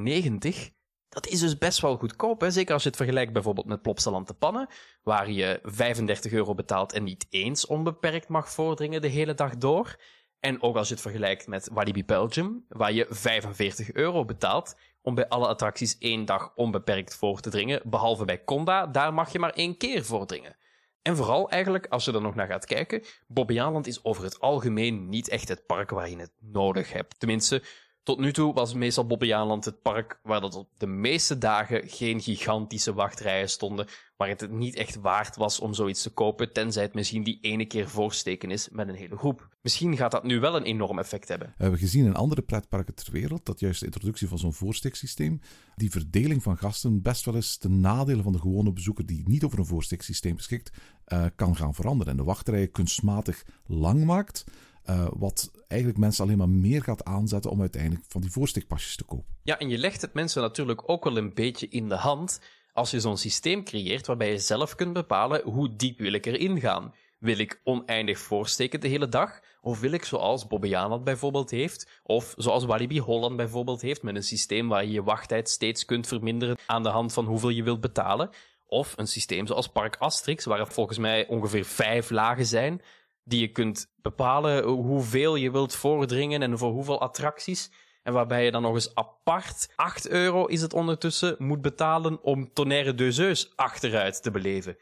Dat 1.09 1.27
is 1.27 1.39
dus 1.39 1.57
best 1.57 1.79
wel 1.79 1.97
goedkoop, 1.97 2.41
hè? 2.41 2.51
zeker 2.51 2.73
als 2.73 2.83
je 2.83 2.89
het 2.89 2.97
vergelijkt 2.97 3.33
bijvoorbeeld 3.33 3.65
met 3.65 3.81
Plopsaland 3.81 4.39
Pannen, 4.39 4.67
waar 5.03 5.31
je 5.31 5.59
35 5.63 6.31
euro 6.31 6.53
betaalt 6.53 6.93
en 6.93 7.03
niet 7.03 7.27
eens 7.29 7.65
onbeperkt 7.65 8.27
mag 8.27 8.51
voordringen 8.51 9.01
de 9.01 9.07
hele 9.07 9.33
dag 9.33 9.57
door. 9.57 9.95
En 10.39 10.61
ook 10.61 10.75
als 10.75 10.87
je 10.87 10.93
het 10.93 11.03
vergelijkt 11.03 11.47
met 11.47 11.69
Walibi 11.71 12.05
Belgium, 12.05 12.65
waar 12.67 12.93
je 12.93 13.05
45 13.09 13.91
euro 13.91 14.25
betaalt 14.25 14.75
om 15.01 15.15
bij 15.15 15.27
alle 15.27 15.47
attracties 15.47 15.97
één 15.97 16.25
dag 16.25 16.51
onbeperkt 16.55 17.15
voor 17.15 17.39
te 17.39 17.49
dringen, 17.49 17.81
behalve 17.83 18.25
bij 18.25 18.43
Conda, 18.43 18.87
daar 18.87 19.13
mag 19.13 19.31
je 19.31 19.39
maar 19.39 19.53
één 19.53 19.77
keer 19.77 20.05
voordringen. 20.05 20.57
En 21.01 21.15
vooral 21.15 21.49
eigenlijk, 21.49 21.87
als 21.87 22.05
je 22.05 22.13
er 22.13 22.21
nog 22.21 22.35
naar 22.35 22.47
gaat 22.47 22.65
kijken, 22.65 23.03
Bobbejaanland 23.27 23.87
is 23.87 24.03
over 24.03 24.23
het 24.23 24.39
algemeen 24.39 25.09
niet 25.09 25.29
echt 25.29 25.47
het 25.47 25.65
park 25.65 25.89
waar 25.89 26.09
je 26.09 26.17
het 26.17 26.33
nodig 26.39 26.93
hebt. 26.93 27.19
Tenminste, 27.19 27.63
tot 28.09 28.19
nu 28.19 28.33
toe 28.33 28.53
was 28.53 28.73
meestal 28.73 29.05
Bobbejaanland 29.05 29.65
het 29.65 29.81
park 29.81 30.19
waar 30.23 30.41
dat 30.41 30.55
op 30.55 30.69
de 30.77 30.87
meeste 30.87 31.37
dagen 31.37 31.89
geen 31.89 32.21
gigantische 32.21 32.93
wachtrijen 32.93 33.49
stonden, 33.49 33.87
waar 34.17 34.27
het 34.27 34.51
niet 34.51 34.75
echt 34.75 34.95
waard 34.95 35.35
was 35.35 35.59
om 35.59 35.73
zoiets 35.73 36.01
te 36.01 36.09
kopen, 36.09 36.53
tenzij 36.53 36.83
het 36.83 36.93
misschien 36.93 37.23
die 37.23 37.39
ene 37.41 37.65
keer 37.65 37.89
voorsteken 37.89 38.51
is 38.51 38.69
met 38.69 38.87
een 38.87 38.95
hele 38.95 39.17
groep. 39.17 39.47
Misschien 39.61 39.97
gaat 39.97 40.11
dat 40.11 40.23
nu 40.23 40.39
wel 40.39 40.55
een 40.55 40.63
enorm 40.63 40.99
effect 40.99 41.27
hebben. 41.27 41.47
We 41.47 41.61
hebben 41.61 41.79
gezien 41.79 42.05
in 42.05 42.15
andere 42.15 42.41
pretparken 42.41 42.95
ter 42.95 43.11
wereld 43.11 43.45
dat 43.45 43.59
juist 43.59 43.79
de 43.79 43.85
introductie 43.85 44.27
van 44.27 44.37
zo'n 44.37 44.53
voorsteeksysteem 44.53 45.39
die 45.75 45.91
verdeling 45.91 46.43
van 46.43 46.57
gasten 46.57 47.01
best 47.01 47.25
wel 47.25 47.35
eens 47.35 47.57
ten 47.57 47.79
nadele 47.79 48.21
van 48.21 48.31
de 48.31 48.39
gewone 48.39 48.73
bezoeker 48.73 49.05
die 49.05 49.27
niet 49.27 49.43
over 49.43 49.59
een 49.59 49.65
voorsteeksysteem 49.65 50.35
beschikt, 50.35 50.77
uh, 51.07 51.25
kan 51.35 51.55
gaan 51.55 51.73
veranderen. 51.73 52.11
En 52.11 52.17
de 52.17 52.23
wachtrijen 52.23 52.71
kunstmatig 52.71 53.45
lang 53.65 54.05
maakt. 54.05 54.43
Uh, 54.85 55.07
wat 55.13 55.51
eigenlijk 55.67 55.99
mensen 55.99 56.23
alleen 56.23 56.37
maar 56.37 56.49
meer 56.49 56.83
gaat 56.83 57.03
aanzetten 57.05 57.51
om 57.51 57.61
uiteindelijk 57.61 58.03
van 58.07 58.21
die 58.21 58.31
voorstikpasjes 58.31 58.95
te 58.95 59.03
kopen. 59.03 59.35
Ja, 59.43 59.57
en 59.57 59.69
je 59.69 59.77
legt 59.77 60.01
het 60.01 60.13
mensen 60.13 60.41
natuurlijk 60.41 60.89
ook 60.89 61.03
wel 61.03 61.17
een 61.17 61.33
beetje 61.33 61.67
in 61.67 61.89
de 61.89 61.95
hand 61.95 62.39
als 62.73 62.91
je 62.91 62.99
zo'n 62.99 63.17
systeem 63.17 63.63
creëert 63.63 64.07
waarbij 64.07 64.31
je 64.31 64.37
zelf 64.37 64.75
kunt 64.75 64.93
bepalen 64.93 65.41
hoe 65.43 65.75
diep 65.75 65.99
wil 65.99 66.13
ik 66.13 66.25
erin 66.25 66.59
gaan. 66.59 66.93
Wil 67.19 67.37
ik 67.37 67.61
oneindig 67.63 68.19
voorsteken 68.19 68.79
de 68.79 68.87
hele 68.87 69.09
dag? 69.09 69.39
Of 69.61 69.79
wil 69.79 69.91
ik 69.91 70.05
zoals 70.05 70.47
Bobbejaanland 70.47 71.03
bijvoorbeeld 71.03 71.51
heeft, 71.51 72.01
of 72.03 72.33
zoals 72.37 72.65
Walibi 72.65 72.99
Holland 72.99 73.35
bijvoorbeeld 73.35 73.81
heeft, 73.81 74.03
met 74.03 74.15
een 74.15 74.23
systeem 74.23 74.67
waar 74.67 74.85
je 74.85 74.91
je 74.91 75.03
wachttijd 75.03 75.49
steeds 75.49 75.85
kunt 75.85 76.07
verminderen 76.07 76.57
aan 76.65 76.83
de 76.83 76.89
hand 76.89 77.13
van 77.13 77.25
hoeveel 77.25 77.49
je 77.49 77.63
wilt 77.63 77.81
betalen? 77.81 78.29
Of 78.65 78.93
een 78.97 79.07
systeem 79.07 79.47
zoals 79.47 79.67
Park 79.67 79.95
Asterix, 79.95 80.45
waar 80.45 80.59
er 80.59 80.71
volgens 80.71 80.97
mij 80.97 81.27
ongeveer 81.27 81.65
vijf 81.65 82.09
lagen 82.09 82.45
zijn, 82.45 82.81
die 83.29 83.39
je 83.39 83.47
kunt 83.47 83.91
bepalen 84.01 84.63
hoeveel 84.63 85.35
je 85.35 85.51
wilt 85.51 85.75
voordringen 85.75 86.41
en 86.41 86.57
voor 86.57 86.71
hoeveel 86.71 87.01
attracties. 87.01 87.71
En 88.03 88.13
waarbij 88.13 88.45
je 88.45 88.51
dan 88.51 88.61
nog 88.61 88.73
eens 88.73 88.95
apart 88.95 89.69
8 89.75 90.09
euro 90.09 90.45
is 90.45 90.61
het 90.61 90.73
ondertussen 90.73 91.35
moet 91.37 91.61
betalen 91.61 92.23
om 92.23 92.53
Tonnerre 92.53 92.95
de 92.95 93.11
Zeus 93.11 93.53
achteruit 93.55 94.23
te 94.23 94.31
beleven. 94.31 94.77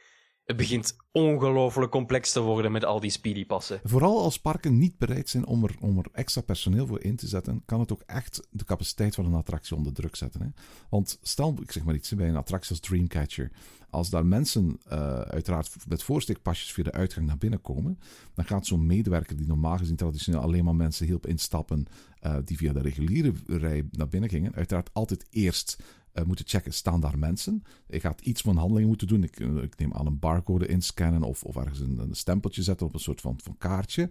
Het 0.47 0.57
begint 0.57 0.95
ongelooflijk 1.11 1.91
complex 1.91 2.31
te 2.31 2.39
worden 2.39 2.71
met 2.71 2.85
al 2.85 2.99
die 2.99 3.09
speedypassen. 3.09 3.79
Vooral 3.83 4.21
als 4.21 4.39
parken 4.39 4.77
niet 4.77 4.97
bereid 4.97 5.29
zijn 5.29 5.45
om 5.45 5.63
er, 5.63 5.75
om 5.79 6.03
extra 6.11 6.41
personeel 6.41 6.87
voor 6.87 7.01
in 7.01 7.15
te 7.15 7.27
zetten, 7.27 7.61
kan 7.65 7.79
het 7.79 7.91
ook 7.91 8.01
echt 8.05 8.47
de 8.51 8.63
capaciteit 8.63 9.15
van 9.15 9.25
een 9.25 9.33
attractie 9.33 9.75
onder 9.75 9.93
druk 9.93 10.15
zetten. 10.15 10.41
Hè? 10.41 10.47
Want 10.89 11.19
stel, 11.21 11.55
ik 11.61 11.71
zeg 11.71 11.83
maar 11.83 11.95
iets, 11.95 12.15
bij 12.15 12.29
een 12.29 12.35
attractie 12.35 12.69
als 12.69 12.79
Dreamcatcher. 12.79 13.51
Als 13.89 14.09
daar 14.09 14.25
mensen 14.25 14.79
uh, 14.91 15.19
uiteraard 15.21 15.75
met 15.87 16.03
voorstekpasjes 16.03 16.71
via 16.71 16.83
de 16.83 16.91
uitgang 16.91 17.27
naar 17.27 17.37
binnen 17.37 17.61
komen, 17.61 17.99
dan 18.33 18.45
gaat 18.45 18.65
zo'n 18.65 18.85
medewerker 18.85 19.37
die 19.37 19.47
normaal 19.47 19.77
gezien 19.77 19.95
traditioneel 19.95 20.41
alleen 20.41 20.63
maar 20.63 20.75
mensen 20.75 21.05
hielp 21.05 21.27
instappen 21.27 21.85
uh, 22.21 22.35
die 22.43 22.57
via 22.57 22.73
de 22.73 22.81
reguliere 22.81 23.33
rij 23.45 23.87
naar 23.91 24.09
binnen 24.09 24.29
gingen, 24.29 24.55
uiteraard 24.55 24.89
altijd 24.93 25.25
eerst 25.29 25.77
uh, 26.17 26.25
moeten 26.25 26.47
checken, 26.47 26.73
staan 26.73 26.99
daar 26.99 27.19
mensen? 27.19 27.63
Ik 27.87 28.01
ga 28.01 28.15
iets 28.21 28.41
van 28.41 28.57
handelingen 28.57 28.87
moeten 28.87 29.07
doen. 29.07 29.23
Ik, 29.23 29.39
ik 29.39 29.77
neem 29.77 29.93
aan 29.93 30.05
een 30.05 30.19
barcode 30.19 30.67
inscannen 30.67 31.23
of, 31.23 31.43
of 31.43 31.55
ergens 31.55 31.79
een, 31.79 31.99
een, 31.99 32.15
stempeltje 32.15 32.63
zetten 32.63 32.87
op 32.87 32.93
een 32.93 32.99
soort 32.99 33.21
van, 33.21 33.39
van 33.43 33.57
kaartje. 33.57 34.09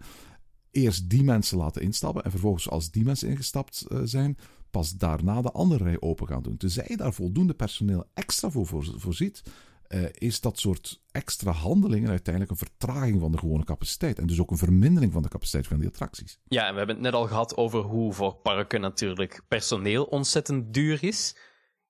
Eerst 0.70 1.10
die 1.10 1.22
mensen 1.22 1.58
laten 1.58 1.82
instappen 1.82 2.24
en 2.24 2.30
vervolgens 2.30 2.68
als 2.68 2.90
die 2.90 3.04
mensen 3.04 3.28
ingestapt 3.28 3.86
uh, 3.88 4.00
zijn, 4.04 4.36
pas 4.70 4.96
daarna 4.96 5.42
de 5.42 5.52
andere 5.52 5.84
rij 5.84 6.00
open 6.00 6.26
gaan 6.26 6.42
doen. 6.42 6.56
Tenzij 6.56 6.84
je 6.88 6.96
daar 6.96 7.12
voldoende 7.12 7.54
personeel 7.54 8.04
extra 8.14 8.50
voor 8.50 8.66
voorziet, 8.96 9.42
uh, 9.88 10.04
is 10.12 10.40
dat 10.40 10.58
soort 10.58 11.02
extra 11.10 11.50
handelingen 11.50 12.10
uiteindelijk 12.10 12.52
een 12.52 12.66
vertraging 12.68 13.20
van 13.20 13.32
de 13.32 13.38
gewone 13.38 13.64
capaciteit. 13.64 14.18
En 14.18 14.26
dus 14.26 14.40
ook 14.40 14.50
een 14.50 14.56
vermindering 14.56 15.12
van 15.12 15.22
de 15.22 15.28
capaciteit 15.28 15.66
van 15.66 15.78
die 15.78 15.88
attracties. 15.88 16.38
Ja, 16.48 16.66
en 16.66 16.72
we 16.72 16.78
hebben 16.78 16.96
het 16.96 17.04
net 17.04 17.14
al 17.14 17.26
gehad 17.26 17.56
over 17.56 17.80
hoe 17.80 18.12
voor 18.12 18.34
parken 18.34 18.80
natuurlijk 18.80 19.42
personeel 19.48 20.04
ontzettend 20.04 20.74
duur 20.74 21.04
is. 21.04 21.36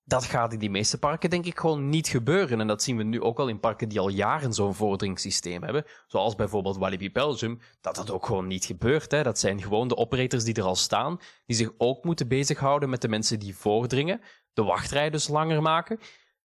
Dat 0.08 0.24
gaat 0.24 0.52
in 0.52 0.58
die 0.58 0.70
meeste 0.70 0.98
parken 0.98 1.30
denk 1.30 1.46
ik 1.46 1.58
gewoon 1.58 1.88
niet 1.88 2.08
gebeuren. 2.08 2.60
En 2.60 2.66
dat 2.66 2.82
zien 2.82 2.96
we 2.96 3.02
nu 3.02 3.22
ook 3.22 3.38
al 3.38 3.48
in 3.48 3.60
parken 3.60 3.88
die 3.88 4.00
al 4.00 4.08
jaren 4.08 4.52
zo'n 4.52 4.74
vorderingssysteem 4.74 5.62
hebben. 5.62 5.84
Zoals 6.06 6.34
bijvoorbeeld 6.34 6.76
Walibi 6.76 7.12
Belgium. 7.12 7.60
Dat 7.80 7.94
dat 7.94 8.10
ook 8.10 8.26
gewoon 8.26 8.46
niet 8.46 8.64
gebeurt. 8.64 9.10
Hè. 9.10 9.22
Dat 9.22 9.38
zijn 9.38 9.62
gewoon 9.62 9.88
de 9.88 9.96
operators 9.96 10.44
die 10.44 10.54
er 10.54 10.62
al 10.62 10.76
staan. 10.76 11.18
Die 11.46 11.56
zich 11.56 11.70
ook 11.78 12.04
moeten 12.04 12.28
bezighouden 12.28 12.90
met 12.90 13.00
de 13.00 13.08
mensen 13.08 13.38
die 13.38 13.56
voordringen. 13.56 14.20
De 14.52 14.62
wachtrij 14.62 15.10
dus 15.10 15.28
langer 15.28 15.62
maken. 15.62 15.98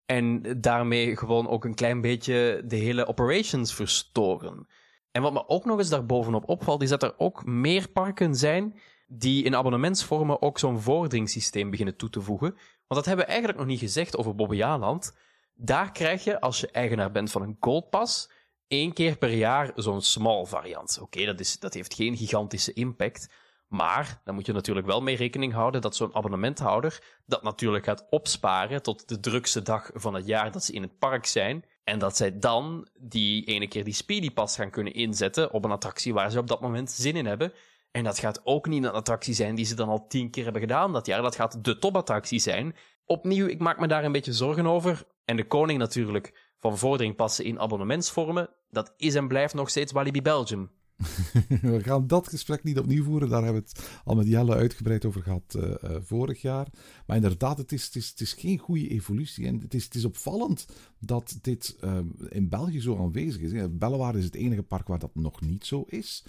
En 0.05 0.57
daarmee 0.61 1.17
gewoon 1.17 1.47
ook 1.47 1.65
een 1.65 1.75
klein 1.75 2.01
beetje 2.01 2.63
de 2.65 2.75
hele 2.75 3.07
operations 3.07 3.73
verstoren. 3.73 4.67
En 5.11 5.21
wat 5.21 5.33
me 5.33 5.47
ook 5.47 5.65
nog 5.65 5.77
eens 5.77 5.89
daarbovenop 5.89 6.49
opvalt, 6.49 6.81
is 6.81 6.89
dat 6.89 7.03
er 7.03 7.13
ook 7.17 7.45
meer 7.45 7.89
parken 7.89 8.35
zijn 8.35 8.79
die 9.07 9.43
in 9.43 9.55
abonnementsvormen 9.55 10.41
ook 10.41 10.59
zo'n 10.59 10.79
vorderingssysteem 10.79 11.69
beginnen 11.69 11.95
toe 11.95 12.09
te 12.09 12.21
voegen. 12.21 12.55
Want 12.91 13.03
dat 13.03 13.13
hebben 13.15 13.25
we 13.25 13.31
eigenlijk 13.31 13.61
nog 13.61 13.71
niet 13.71 13.89
gezegd 13.89 14.17
over 14.17 14.35
Bobbejaanland. 14.35 15.15
Daar 15.53 15.91
krijg 15.91 16.23
je, 16.23 16.41
als 16.41 16.59
je 16.59 16.71
eigenaar 16.71 17.11
bent 17.11 17.31
van 17.31 17.41
een 17.41 17.57
Goldpass, 17.59 18.29
één 18.67 18.93
keer 18.93 19.17
per 19.17 19.33
jaar 19.33 19.71
zo'n 19.75 20.01
small 20.01 20.45
variant. 20.45 20.99
Oké, 21.01 21.25
dat 21.25 21.37
dat, 21.37 21.57
dat 21.59 21.73
heeft 21.73 21.93
geen 21.93 22.17
gigantische 22.17 22.73
impact. 22.73 23.29
Maar 23.67 24.21
dan 24.23 24.35
moet 24.35 24.45
je 24.45 24.53
natuurlijk 24.53 24.87
wel 24.87 25.01
mee 25.01 25.15
rekening 25.15 25.53
houden 25.53 25.81
dat 25.81 25.95
zo'n 25.95 26.15
abonnementhouder 26.15 27.03
dat 27.25 27.43
natuurlijk 27.43 27.85
gaat 27.85 28.07
opsparen 28.09 28.81
tot 28.81 29.07
de 29.07 29.19
drukste 29.19 29.61
dag 29.61 29.89
van 29.93 30.13
het 30.13 30.25
jaar 30.25 30.51
dat 30.51 30.63
ze 30.63 30.73
in 30.73 30.81
het 30.81 30.99
park 30.99 31.25
zijn. 31.25 31.65
En 31.83 31.99
dat 31.99 32.17
zij 32.17 32.39
dan 32.39 32.87
die 32.99 33.45
ene 33.45 33.67
keer 33.67 33.83
die 33.83 33.93
Speedy 33.93 34.31
Pass 34.31 34.55
gaan 34.55 34.69
kunnen 34.69 34.93
inzetten 34.93 35.51
op 35.51 35.65
een 35.65 35.71
attractie 35.71 36.13
waar 36.13 36.31
ze 36.31 36.39
op 36.39 36.47
dat 36.47 36.61
moment 36.61 36.91
zin 36.91 37.15
in 37.15 37.25
hebben. 37.25 37.53
En 37.91 38.03
dat 38.03 38.19
gaat 38.19 38.41
ook 38.43 38.67
niet 38.67 38.83
een 38.83 38.91
attractie 38.91 39.33
zijn 39.33 39.55
die 39.55 39.65
ze 39.65 39.75
dan 39.75 39.89
al 39.89 40.07
tien 40.07 40.29
keer 40.29 40.43
hebben 40.43 40.61
gedaan 40.61 40.93
dat 40.93 41.05
jaar. 41.05 41.21
Dat 41.21 41.35
gaat 41.35 41.63
de 41.63 41.79
topattractie 41.79 42.39
zijn. 42.39 42.75
Opnieuw, 43.05 43.47
ik 43.47 43.59
maak 43.59 43.79
me 43.79 43.87
daar 43.87 44.03
een 44.03 44.11
beetje 44.11 44.33
zorgen 44.33 44.65
over. 44.65 45.03
En 45.25 45.35
de 45.35 45.47
koning 45.47 45.79
natuurlijk 45.79 46.53
van 46.59 46.77
vordering 46.77 47.15
passen 47.15 47.45
in 47.45 47.59
abonnementsvormen. 47.59 48.49
Dat 48.69 48.93
is 48.97 49.15
en 49.15 49.27
blijft 49.27 49.53
nog 49.53 49.69
steeds 49.69 49.91
Walibi 49.91 50.21
Belgium. 50.21 50.71
we 51.61 51.79
gaan 51.83 52.07
dat 52.07 52.27
gesprek 52.27 52.63
niet 52.63 52.79
opnieuw 52.79 53.03
voeren. 53.03 53.29
Daar 53.29 53.43
hebben 53.43 53.61
we 53.61 53.69
het 53.69 54.01
al 54.03 54.15
met 54.15 54.27
Jelle 54.27 54.55
uitgebreid 54.55 55.05
over 55.05 55.21
gehad 55.21 55.55
uh, 55.57 55.63
uh, 55.63 55.95
vorig 56.01 56.41
jaar. 56.41 56.67
Maar 57.05 57.15
inderdaad, 57.15 57.57
het 57.57 57.71
is, 57.71 57.85
het, 57.85 57.95
is, 57.95 58.09
het 58.09 58.19
is 58.19 58.33
geen 58.33 58.57
goede 58.57 58.87
evolutie. 58.87 59.47
En 59.47 59.59
het 59.59 59.73
is, 59.73 59.83
het 59.83 59.95
is 59.95 60.05
opvallend 60.05 60.65
dat 60.99 61.37
dit 61.41 61.77
uh, 61.83 61.97
in 62.29 62.49
België 62.49 62.81
zo 62.81 62.97
aanwezig 62.97 63.41
is. 63.41 63.67
Bellewaarde 63.71 64.19
is 64.19 64.25
het 64.25 64.35
enige 64.35 64.63
park 64.63 64.87
waar 64.87 64.99
dat 64.99 65.15
nog 65.15 65.41
niet 65.41 65.65
zo 65.65 65.83
is. 65.87 66.25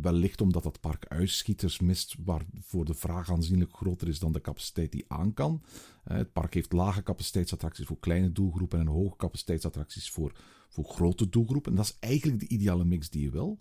Wellicht 0.00 0.40
omdat 0.40 0.62
dat 0.62 0.80
park 0.80 1.06
uitschieters 1.08 1.80
mist, 1.80 2.16
waarvoor 2.24 2.84
de 2.84 2.94
vraag 2.94 3.30
aanzienlijk 3.30 3.72
groter 3.72 4.08
is 4.08 4.18
dan 4.18 4.32
de 4.32 4.40
capaciteit 4.40 4.92
die 4.92 5.04
aan 5.08 5.34
kan. 5.34 5.62
het 6.04 6.32
park 6.32 6.54
heeft 6.54 6.72
lage 6.72 7.02
capaciteitsattracties 7.02 7.86
voor 7.86 7.98
kleine 7.98 8.32
doelgroepen 8.32 8.80
en 8.80 8.86
hoge 8.86 9.16
capaciteitsattracties 9.16 10.10
voor 10.10 10.32
voor 10.68 10.84
grote 10.84 11.28
doelgroep. 11.28 11.66
En 11.66 11.74
dat 11.74 11.84
is 11.84 11.96
eigenlijk 12.00 12.40
de 12.40 12.48
ideale 12.48 12.84
mix 12.84 13.10
die 13.10 13.22
je 13.22 13.30
wil. 13.30 13.58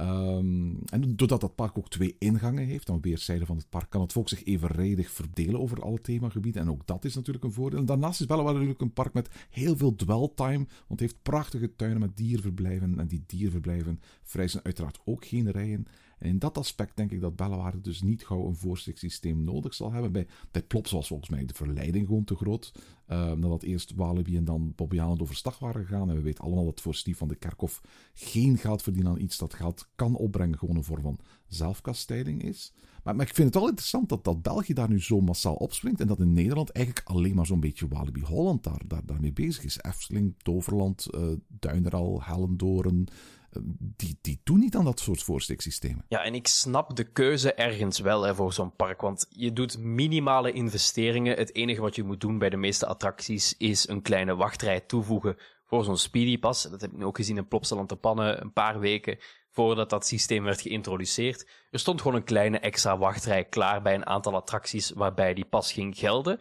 Um, 0.00 0.78
en 0.84 1.16
doordat 1.16 1.40
dat 1.40 1.54
park 1.54 1.78
ook 1.78 1.88
twee 1.88 2.16
ingangen 2.18 2.64
heeft, 2.64 2.90
aan 2.90 3.00
weerszijden 3.00 3.46
van 3.46 3.56
het 3.56 3.68
park, 3.68 3.90
kan 3.90 4.00
het 4.00 4.12
volk 4.12 4.28
zich 4.28 4.44
evenredig 4.44 5.10
verdelen 5.10 5.60
over 5.60 5.82
alle 5.82 6.00
themagebieden. 6.00 6.62
En 6.62 6.70
ook 6.70 6.86
dat 6.86 7.04
is 7.04 7.14
natuurlijk 7.14 7.44
een 7.44 7.52
voordeel. 7.52 7.84
Daarnaast 7.84 8.20
is 8.20 8.26
Bellewar 8.26 8.52
natuurlijk 8.52 8.80
een 8.80 8.92
park 8.92 9.12
met 9.12 9.28
heel 9.50 9.76
veel 9.76 9.94
dwell-time, 9.94 10.66
want 10.66 10.88
het 10.88 11.00
heeft 11.00 11.22
prachtige 11.22 11.76
tuinen 11.76 12.00
met 12.00 12.16
dierverblijven. 12.16 12.98
En 12.98 13.06
die 13.06 13.24
dierverblijven 13.26 14.00
vereisen 14.22 14.64
uiteraard 14.64 14.98
ook 15.04 15.24
geen 15.24 15.50
rijen. 15.50 15.86
En 16.18 16.28
in 16.28 16.38
dat 16.38 16.58
aspect 16.58 16.96
denk 16.96 17.10
ik 17.10 17.20
dat 17.20 17.36
Bellewaarde 17.36 17.80
dus 17.80 18.02
niet 18.02 18.26
gauw 18.26 18.46
een 18.46 18.56
voorstiksysteem 18.56 19.44
nodig 19.44 19.74
zal 19.74 19.92
hebben. 19.92 20.12
Bij, 20.12 20.26
bij 20.50 20.62
Plops 20.62 20.90
was 20.90 21.08
volgens 21.08 21.30
mij 21.30 21.44
de 21.44 21.54
verleiding 21.54 22.06
gewoon 22.06 22.24
te 22.24 22.34
groot. 22.34 22.72
Uh, 23.08 23.32
nadat 23.32 23.62
eerst 23.62 23.94
Walibi 23.94 24.36
en 24.36 24.44
dan 24.44 24.72
Bobbejaanland 24.76 25.22
overstag 25.22 25.58
waren 25.58 25.84
gegaan. 25.84 26.10
En 26.10 26.16
we 26.16 26.22
weten 26.22 26.44
allemaal 26.44 26.64
dat 26.64 26.80
voor 26.80 26.94
Steve 26.94 27.18
van 27.18 27.28
de 27.28 27.34
Kerkhof 27.34 27.82
geen 28.14 28.58
geld 28.58 28.82
verdienen 28.82 29.12
aan 29.12 29.20
iets 29.20 29.38
dat 29.38 29.54
geld 29.54 29.85
kan 29.94 30.16
opbrengen. 30.16 30.58
Gewoon 30.58 30.76
een 30.76 30.84
vorm 30.84 31.02
van 31.02 31.18
zelfkastijding 31.46 32.42
is. 32.42 32.72
Maar, 33.02 33.16
maar 33.16 33.26
ik 33.26 33.34
vind 33.34 33.48
het 33.48 33.56
wel 33.56 33.68
interessant 33.68 34.08
dat, 34.08 34.24
dat 34.24 34.42
België 34.42 34.74
daar 34.74 34.88
nu 34.88 35.02
zo 35.02 35.20
massaal 35.20 35.54
opspringt. 35.54 36.00
En 36.00 36.06
dat 36.06 36.20
in 36.20 36.32
Nederland 36.32 36.70
eigenlijk 36.70 37.08
alleen 37.08 37.34
maar 37.34 37.46
zo'n 37.46 37.60
beetje 37.60 37.88
Walibi 37.88 38.22
Holland 38.22 38.64
daar, 38.64 38.82
daar, 38.86 39.06
daarmee 39.06 39.32
bezig 39.32 39.64
is. 39.64 39.78
Efteling, 39.80 40.34
Toverland, 40.42 41.06
uh, 41.14 41.32
Duineral, 41.48 42.22
Hellendoorn 42.22 43.08
die, 43.78 44.18
die 44.20 44.40
doen 44.44 44.58
niet 44.58 44.76
aan 44.76 44.84
dat 44.84 45.00
soort 45.00 45.22
voorstiksystemen. 45.22 46.04
Ja, 46.08 46.22
en 46.22 46.34
ik 46.34 46.46
snap 46.46 46.96
de 46.96 47.04
keuze 47.04 47.54
ergens 47.54 47.98
wel 47.98 48.22
hè, 48.22 48.34
voor 48.34 48.52
zo'n 48.52 48.76
park. 48.76 49.00
Want 49.00 49.26
je 49.28 49.52
doet 49.52 49.78
minimale 49.78 50.52
investeringen. 50.52 51.36
Het 51.36 51.54
enige 51.54 51.80
wat 51.80 51.94
je 51.94 52.04
moet 52.04 52.20
doen 52.20 52.38
bij 52.38 52.50
de 52.50 52.56
meeste 52.56 52.86
attracties 52.86 53.54
is 53.56 53.88
een 53.88 54.02
kleine 54.02 54.36
wachtrij 54.36 54.80
toevoegen 54.80 55.36
voor 55.64 55.84
zo'n 55.84 55.98
Speedy 55.98 56.38
Pass. 56.38 56.62
Dat 56.62 56.80
heb 56.80 56.92
ik 56.92 56.98
nu 56.98 57.04
ook 57.04 57.16
gezien 57.16 57.36
in 57.36 57.48
Plopsaland 57.48 57.88
te 57.88 57.96
Pannen 57.96 58.40
een 58.40 58.52
paar 58.52 58.80
weken 58.80 59.18
voordat 59.56 59.90
dat 59.90 60.06
systeem 60.06 60.44
werd 60.44 60.60
geïntroduceerd. 60.60 61.46
Er 61.70 61.78
stond 61.78 62.00
gewoon 62.00 62.16
een 62.16 62.24
kleine 62.24 62.58
extra 62.58 62.98
wachtrij 62.98 63.44
klaar 63.44 63.82
bij 63.82 63.94
een 63.94 64.06
aantal 64.06 64.34
attracties 64.34 64.90
waarbij 64.90 65.34
die 65.34 65.44
pas 65.44 65.72
ging 65.72 65.98
gelden. 65.98 66.38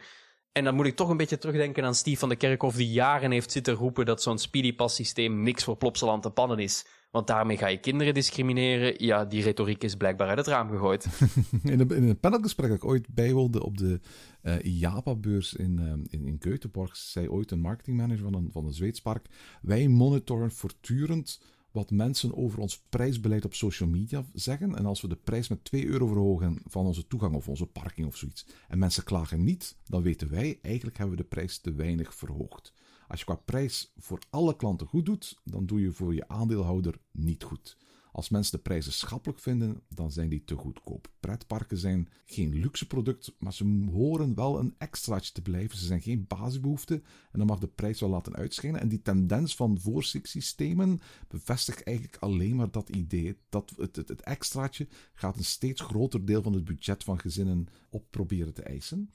En 0.52 0.64
dan 0.64 0.76
moet 0.76 0.86
ik 0.86 0.96
toch 0.96 1.10
een 1.10 1.18
beetje 1.18 1.38
terugdenken 1.38 1.84
aan 1.84 1.96
Steve 1.96 2.20
van 2.20 2.30
de 2.30 2.36
Kerkhof, 2.36 2.76
die 2.76 2.90
jaren 2.90 3.32
heeft 3.32 3.52
zitten 3.52 3.74
roepen 3.74 4.06
dat 4.06 4.22
zo'n 4.22 4.38
Speedy 4.38 4.76
Pass 4.76 4.96
systeem 4.96 5.44
niks 5.44 5.64
voor 5.64 5.78
Plopsaland 5.78 6.24
te 6.24 6.30
pannen 6.30 6.60
is. 6.60 6.86
Want 7.12 7.28
daarmee 7.28 7.58
ga 7.58 7.68
je 7.68 7.78
kinderen 7.78 8.14
discrimineren. 8.14 9.06
Ja, 9.06 9.26
die 9.26 9.44
retoriek 9.44 9.84
is 9.84 9.96
blijkbaar 9.96 10.28
uit 10.28 10.38
het 10.38 10.48
raam 10.48 10.70
gegooid. 10.70 11.06
in, 11.64 11.80
een, 11.80 11.90
in 11.90 12.04
een 12.04 12.20
panelgesprek 12.20 12.70
dat 12.70 12.78
ik 12.78 12.86
ooit 12.86 13.08
bijwoonde 13.14 13.64
op 13.64 13.78
de 13.78 14.00
uh, 14.44 14.80
IAPA-beurs 14.80 15.54
in, 15.54 15.80
uh, 15.80 16.20
in, 16.20 16.28
in 16.28 16.40
Göteborg, 16.48 16.92
zei 16.92 17.30
ooit 17.30 17.52
een 17.52 17.62
marketingmanager 17.62 18.24
van 18.24 18.34
een, 18.34 18.50
van 18.52 18.66
een 18.66 18.74
Zweeds 18.74 19.02
park, 19.02 19.26
wij 19.62 19.88
monitoren 19.88 20.52
voortdurend 20.52 21.40
wat 21.76 21.92
mensen 21.92 22.36
over 22.36 22.60
ons 22.60 22.82
prijsbeleid 22.90 23.46
op 23.46 23.54
social 23.54 23.90
media 23.90 24.26
zeggen. 24.34 24.76
En 24.76 24.86
als 24.86 25.02
we 25.02 25.08
de 25.08 25.16
prijs 25.16 25.48
met 25.48 25.64
2 25.64 25.86
euro 25.86 26.08
verhogen 26.08 26.62
van 26.66 26.86
onze 26.86 27.08
toegang 27.08 27.36
of 27.36 27.50
onze 27.50 27.66
parking 27.66 28.08
of 28.08 28.18
zoiets, 28.18 28.46
en 28.68 28.80
mensen 28.80 29.04
klagen 29.04 29.44
niet, 29.44 29.78
dan 29.86 30.02
weten 30.02 30.30
wij 30.30 30.60
eigenlijk 30.62 30.98
hebben 30.98 31.16
we 31.16 31.22
de 31.22 31.30
prijs 31.30 31.58
te 31.58 31.74
weinig 31.74 32.16
verhoogd. 32.16 32.74
Als 33.08 33.20
je 33.20 33.26
qua 33.26 33.36
prijs 33.36 33.94
voor 33.98 34.20
alle 34.30 34.56
klanten 34.56 34.88
goed 34.88 35.06
doet, 35.06 35.42
dan 35.44 35.66
doe 35.66 35.82
je 35.82 35.92
voor 35.92 36.14
je 36.14 36.28
aandeelhouder 36.28 37.00
niet 37.12 37.44
goed. 37.44 37.78
Als 38.16 38.30
mensen 38.30 38.58
de 38.58 38.64
prijzen 38.64 38.94
schappelijk 38.94 39.40
vinden, 39.40 39.82
dan 39.90 40.12
zijn 40.12 40.30
die 40.30 40.44
te 40.44 40.56
goedkoop. 40.56 41.12
Pretparken 41.20 41.78
zijn 41.78 42.10
geen 42.26 42.54
luxe 42.54 42.88
product, 42.88 43.36
maar 43.40 43.54
ze 43.54 43.88
horen 43.92 44.36
wel 44.36 44.60
een 44.60 44.76
extraatje 44.78 45.32
te 45.32 45.42
blijven. 45.42 45.78
Ze 45.78 45.86
zijn 45.86 46.02
geen 46.02 46.26
basisbehoefte 46.28 46.94
en 47.32 47.38
dan 47.38 47.48
mag 47.48 47.60
de 47.60 47.68
prijs 47.68 48.00
wel 48.00 48.10
laten 48.10 48.36
uitschijnen. 48.36 48.82
En 48.82 48.88
die 48.88 49.02
tendens 49.02 49.56
van 49.56 49.80
voorziksystemen 49.80 51.00
bevestigt 51.28 51.84
eigenlijk 51.84 52.18
alleen 52.18 52.56
maar 52.56 52.72
dat 52.72 52.90
idee. 52.90 53.38
Dat 53.50 53.74
het, 53.78 53.96
het, 53.96 54.22
extraatje 54.22 54.88
gaat 55.14 55.38
een 55.38 55.46
steeds 55.46 55.82
groter 55.82 56.26
deel 56.26 56.42
van 56.42 56.54
het 56.54 56.66
budget 56.66 57.04
van 57.04 57.20
gezinnen 57.20 57.68
op 57.90 58.06
proberen 58.10 58.54
te 58.54 58.64
eisen. 58.64 59.10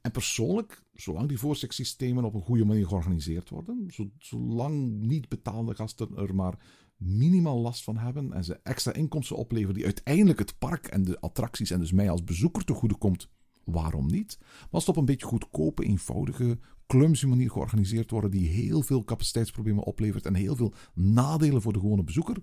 En 0.00 0.10
persoonlijk, 0.10 0.82
zolang 0.92 1.28
die 1.28 1.38
voorziksystemen 1.38 2.24
op 2.24 2.34
een 2.34 2.42
goede 2.42 2.64
manier 2.64 2.86
georganiseerd 2.86 3.48
worden, 3.48 3.90
zolang 4.18 5.00
niet 5.00 5.28
betaalde 5.28 5.74
gasten 5.74 6.16
er 6.16 6.34
maar 6.34 6.58
minimaal 7.04 7.60
last 7.60 7.84
van 7.84 7.96
hebben 7.96 8.32
en 8.32 8.44
ze 8.44 8.60
extra 8.62 8.92
inkomsten 8.92 9.36
opleveren 9.36 9.74
die 9.74 9.84
uiteindelijk 9.84 10.38
het 10.38 10.58
park 10.58 10.86
en 10.86 11.04
de 11.04 11.20
attracties 11.20 11.70
en 11.70 11.80
dus 11.80 11.92
mij 11.92 12.10
als 12.10 12.24
bezoeker 12.24 12.64
te 12.64 12.72
goede 12.72 12.96
komt, 12.96 13.28
waarom 13.64 14.06
niet? 14.06 14.36
Maar 14.40 14.68
als 14.70 14.86
het 14.86 14.96
op 14.96 15.00
een 15.00 15.08
beetje 15.08 15.26
goedkope, 15.26 15.84
eenvoudige, 15.84 16.58
clumsy 16.86 17.26
manier 17.26 17.50
georganiseerd 17.50 18.10
worden 18.10 18.30
die 18.30 18.48
heel 18.48 18.82
veel 18.82 19.04
capaciteitsproblemen 19.04 19.84
oplevert 19.84 20.26
en 20.26 20.34
heel 20.34 20.56
veel 20.56 20.74
nadelen 20.94 21.62
voor 21.62 21.72
de 21.72 21.78
gewone 21.78 22.04
bezoeker, 22.04 22.36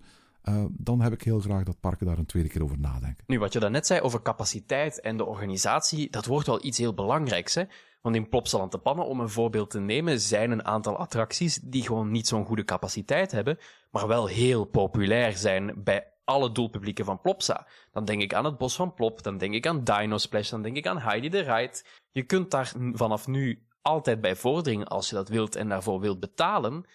uh, 0.44 0.66
dan 0.72 1.02
heb 1.02 1.14
ik 1.14 1.22
heel 1.22 1.40
graag 1.40 1.64
dat 1.64 1.80
parken 1.80 2.06
daar 2.06 2.18
een 2.18 2.26
tweede 2.26 2.50
keer 2.50 2.64
over 2.64 2.80
nadenken. 2.80 3.24
Nu, 3.28 3.40
wat 3.40 3.54
je 3.54 3.60
daarnet 3.60 3.88
zei 3.88 4.02
over 4.02 4.22
capaciteit 4.22 5.02
en 5.02 5.18
de 5.18 5.26
organisatie, 5.26 6.10
dat 6.10 6.26
wordt 6.26 6.48
wel 6.48 6.66
iets 6.66 6.78
heel 6.78 6.94
belangrijks. 6.94 7.56
Hè? 7.56 7.64
Want 8.02 8.16
in 8.16 8.30
Plopsaland 8.30 8.72
te 8.72 8.78
Pannen, 8.78 9.06
om 9.06 9.20
een 9.20 9.30
voorbeeld 9.30 9.70
te 9.70 9.80
nemen, 9.80 10.20
zijn 10.20 10.52
een 10.52 10.66
aantal 10.66 10.98
attracties 10.98 11.60
die 11.64 11.84
gewoon 11.84 12.12
niet 12.12 12.28
zo'n 12.28 12.46
goede 12.46 12.64
capaciteit 12.64 13.32
hebben, 13.32 13.58
maar 13.92 14.08
wel 14.08 14.28
heel 14.28 14.66
populair 14.66 15.38
zijn 15.38 15.74
bij 15.84 16.08
alle 16.24 16.52
doelpublieken 16.52 17.06
van 17.06 17.22
Plopsa. 17.22 17.68
Dan 17.92 18.06
denk 18.06 18.22
ik 18.22 18.34
aan 18.34 18.46
het 18.46 18.58
Bos 18.58 18.76
van 18.76 18.94
Plop, 18.94 19.24
dan 19.24 19.38
denk 19.38 19.54
ik 19.54 19.68
aan 19.68 19.84
Dino 19.84 20.18
Splash, 20.18 20.50
dan 20.50 20.62
denk 20.62 20.78
ik 20.78 20.88
aan 20.88 21.00
Heidi 21.00 21.30
the 21.30 21.40
Ride. 21.40 21.84
Je 22.12 22.24
kunt 22.24 22.52
daar 22.52 22.74
vanaf 22.94 23.28
nu 23.28 23.66
altijd 23.82 24.22
bij 24.22 24.36
vorderingen 24.36 24.88
als 24.88 25.10
je 25.10 25.16
dat 25.16 25.30
wilt 25.30 25.56
en 25.56 25.70
daarvoor 25.70 26.00
wilt 26.00 26.20
betalen. 26.20 26.86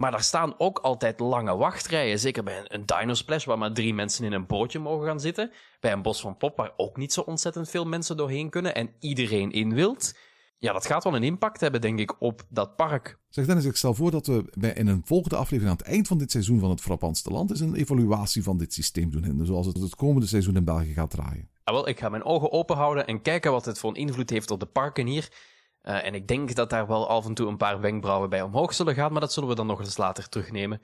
Maar 0.00 0.10
daar 0.10 0.22
staan 0.22 0.54
ook 0.58 0.78
altijd 0.78 1.20
lange 1.20 1.56
wachtrijen. 1.56 2.18
Zeker 2.18 2.42
bij 2.42 2.64
een, 2.64 2.86
Dino 2.86 3.14
Splash, 3.14 3.44
waar 3.44 3.58
maar 3.58 3.72
drie 3.72 3.94
mensen 3.94 4.24
in 4.24 4.32
een 4.32 4.46
bootje 4.46 4.78
mogen 4.78 5.06
gaan 5.06 5.20
zitten. 5.20 5.50
Bij 5.80 5.92
een 5.92 6.02
bos 6.02 6.20
van 6.20 6.36
pop, 6.36 6.56
waar 6.56 6.72
ook 6.76 6.96
niet 6.96 7.12
zo 7.12 7.20
ontzettend 7.20 7.70
veel 7.70 7.84
mensen 7.84 8.16
doorheen 8.16 8.50
kunnen 8.50 8.74
en 8.74 8.90
iedereen 8.98 9.50
in 9.50 9.74
wilt. 9.74 10.14
Ja, 10.58 10.72
dat 10.72 10.86
gaat 10.86 11.04
wel 11.04 11.16
een 11.16 11.22
impact 11.22 11.60
hebben, 11.60 11.80
denk 11.80 11.98
ik, 11.98 12.20
op 12.20 12.42
dat 12.48 12.76
park. 12.76 13.18
Zeg 13.28 13.46
Dennis, 13.46 13.64
ik 13.64 13.76
stel 13.76 13.94
voor 13.94 14.10
dat 14.10 14.26
we 14.26 14.44
bij 14.58 14.72
in 14.72 14.86
een 14.86 15.02
volgende 15.04 15.36
aflevering 15.36 15.70
aan 15.70 15.76
het 15.76 15.86
eind 15.86 16.06
van 16.06 16.18
dit 16.18 16.30
seizoen 16.30 16.60
van 16.60 16.70
het 16.70 16.80
Frappantste 16.80 17.30
Land 17.30 17.50
eens 17.50 17.60
een 17.60 17.74
evaluatie 17.74 18.42
van 18.42 18.58
dit 18.58 18.72
systeem 18.72 19.10
doen. 19.10 19.46
Zoals 19.46 19.66
het 19.66 19.80
het 19.80 19.94
komende 19.94 20.26
seizoen 20.26 20.56
in 20.56 20.64
België 20.64 20.92
gaat 20.92 21.10
draaien. 21.10 21.50
Ah, 21.64 21.74
wel, 21.74 21.88
ik 21.88 21.98
ga 21.98 22.08
mijn 22.08 22.24
ogen 22.24 22.52
open 22.52 22.76
houden 22.76 23.06
en 23.06 23.22
kijken 23.22 23.52
wat 23.52 23.64
het 23.64 23.78
voor 23.78 23.90
een 23.90 23.96
invloed 23.96 24.30
heeft 24.30 24.50
op 24.50 24.60
de 24.60 24.66
parken 24.66 25.06
hier. 25.06 25.28
Uh, 25.84 26.06
en 26.06 26.14
ik 26.14 26.28
denk 26.28 26.54
dat 26.54 26.70
daar 26.70 26.86
wel 26.86 27.08
af 27.08 27.26
en 27.26 27.34
toe 27.34 27.48
een 27.48 27.56
paar 27.56 27.80
wenkbrauwen 27.80 28.30
bij 28.30 28.42
omhoog 28.42 28.74
zullen 28.74 28.94
gaan, 28.94 29.12
maar 29.12 29.20
dat 29.20 29.32
zullen 29.32 29.48
we 29.48 29.54
dan 29.54 29.66
nog 29.66 29.80
eens 29.80 29.96
later 29.96 30.28
terugnemen. 30.28 30.80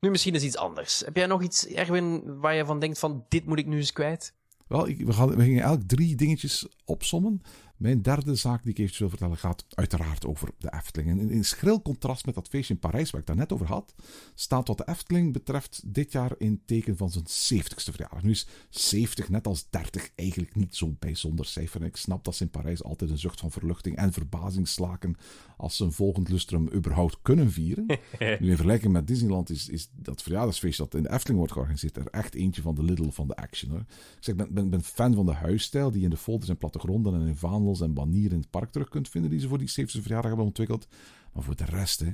Nu 0.00 0.10
misschien 0.10 0.34
eens 0.34 0.44
iets 0.44 0.56
anders. 0.56 1.00
Heb 1.04 1.16
jij 1.16 1.26
nog 1.26 1.42
iets, 1.42 1.66
Erwin, 1.66 2.38
waar 2.40 2.54
je 2.54 2.64
van 2.64 2.78
denkt 2.78 2.98
van 2.98 3.24
dit 3.28 3.46
moet 3.46 3.58
ik 3.58 3.66
nu 3.66 3.76
eens 3.76 3.92
kwijt? 3.92 4.34
Wel, 4.66 4.88
ik, 4.88 4.98
we, 4.98 5.04
we 5.06 5.42
gingen 5.42 5.62
eigenlijk 5.62 5.88
drie 5.88 6.16
dingetjes 6.16 6.68
opsommen. 6.84 7.42
Mijn 7.78 8.02
derde 8.02 8.34
zaak 8.34 8.62
die 8.62 8.70
ik 8.70 8.78
eventjes 8.78 8.98
wil 8.98 9.08
vertellen 9.08 9.36
gaat 9.36 9.64
uiteraard 9.68 10.26
over 10.26 10.50
de 10.58 10.72
Efteling. 10.72 11.10
En 11.10 11.30
in 11.30 11.44
schril 11.44 11.82
contrast 11.82 12.26
met 12.26 12.34
dat 12.34 12.48
feestje 12.48 12.74
in 12.74 12.80
Parijs 12.80 13.10
waar 13.10 13.20
ik 13.20 13.26
daar 13.26 13.36
net 13.36 13.52
over 13.52 13.66
had, 13.66 13.94
staat 14.34 14.68
wat 14.68 14.78
de 14.78 14.88
Efteling 14.88 15.32
betreft 15.32 15.82
dit 15.86 16.12
jaar 16.12 16.34
in 16.38 16.62
teken 16.64 16.96
van 16.96 17.10
zijn 17.10 17.24
70ste 17.62 17.92
verjaardag. 17.92 18.22
Nu 18.22 18.30
is 18.30 18.46
70 18.70 19.28
net 19.28 19.46
als 19.46 19.70
30 19.70 20.10
eigenlijk 20.14 20.54
niet 20.56 20.76
zo'n 20.76 20.96
bijzonder 20.98 21.46
cijfer. 21.46 21.80
En 21.80 21.86
ik 21.86 21.96
snap 21.96 22.24
dat 22.24 22.34
ze 22.34 22.42
in 22.42 22.50
Parijs 22.50 22.82
altijd 22.82 23.10
een 23.10 23.18
zucht 23.18 23.40
van 23.40 23.50
verluchting 23.50 23.96
en 23.96 24.12
verbazing 24.12 24.68
slaken 24.68 25.16
als 25.56 25.76
ze 25.76 25.84
een 25.84 25.92
volgend 25.92 26.28
lustrum 26.28 26.68
überhaupt 26.72 27.18
kunnen 27.22 27.50
vieren. 27.50 27.86
nu 28.18 28.48
in 28.48 28.56
vergelijking 28.56 28.92
met 28.92 29.06
Disneyland 29.06 29.50
is, 29.50 29.68
is 29.68 29.90
dat 29.94 30.22
verjaardagsfeest 30.22 30.78
dat 30.78 30.94
in 30.94 31.02
de 31.02 31.12
Efteling 31.12 31.38
wordt 31.38 31.52
georganiseerd 31.52 31.96
er 31.96 32.06
echt 32.10 32.34
eentje 32.34 32.62
van 32.62 32.74
de 32.74 32.82
Lidl 32.82 33.10
van 33.10 33.28
de 33.28 33.36
action. 33.36 33.70
Hoor. 33.70 33.80
Ik 33.80 33.86
zeg, 34.20 34.34
ben, 34.34 34.54
ben, 34.54 34.70
ben 34.70 34.82
fan 34.82 35.14
van 35.14 35.26
de 35.26 35.32
huisstijl 35.32 35.90
die 35.90 36.02
in 36.02 36.10
de 36.10 36.16
folders 36.16 36.50
en 36.50 36.58
plattegronden 36.58 37.14
en 37.14 37.26
in 37.26 37.36
en 37.76 37.94
banieren 37.94 38.32
in 38.32 38.40
het 38.40 38.50
park 38.50 38.70
terug 38.70 38.88
kunt 38.88 39.08
vinden 39.08 39.30
die 39.30 39.40
ze 39.40 39.48
voor 39.48 39.58
die 39.58 39.70
70ste 39.70 40.00
verjaardag 40.00 40.28
hebben 40.28 40.46
ontwikkeld. 40.46 40.88
Maar 41.32 41.42
voor 41.42 41.56
de 41.56 41.64
rest 41.64 42.00
hè, 42.00 42.10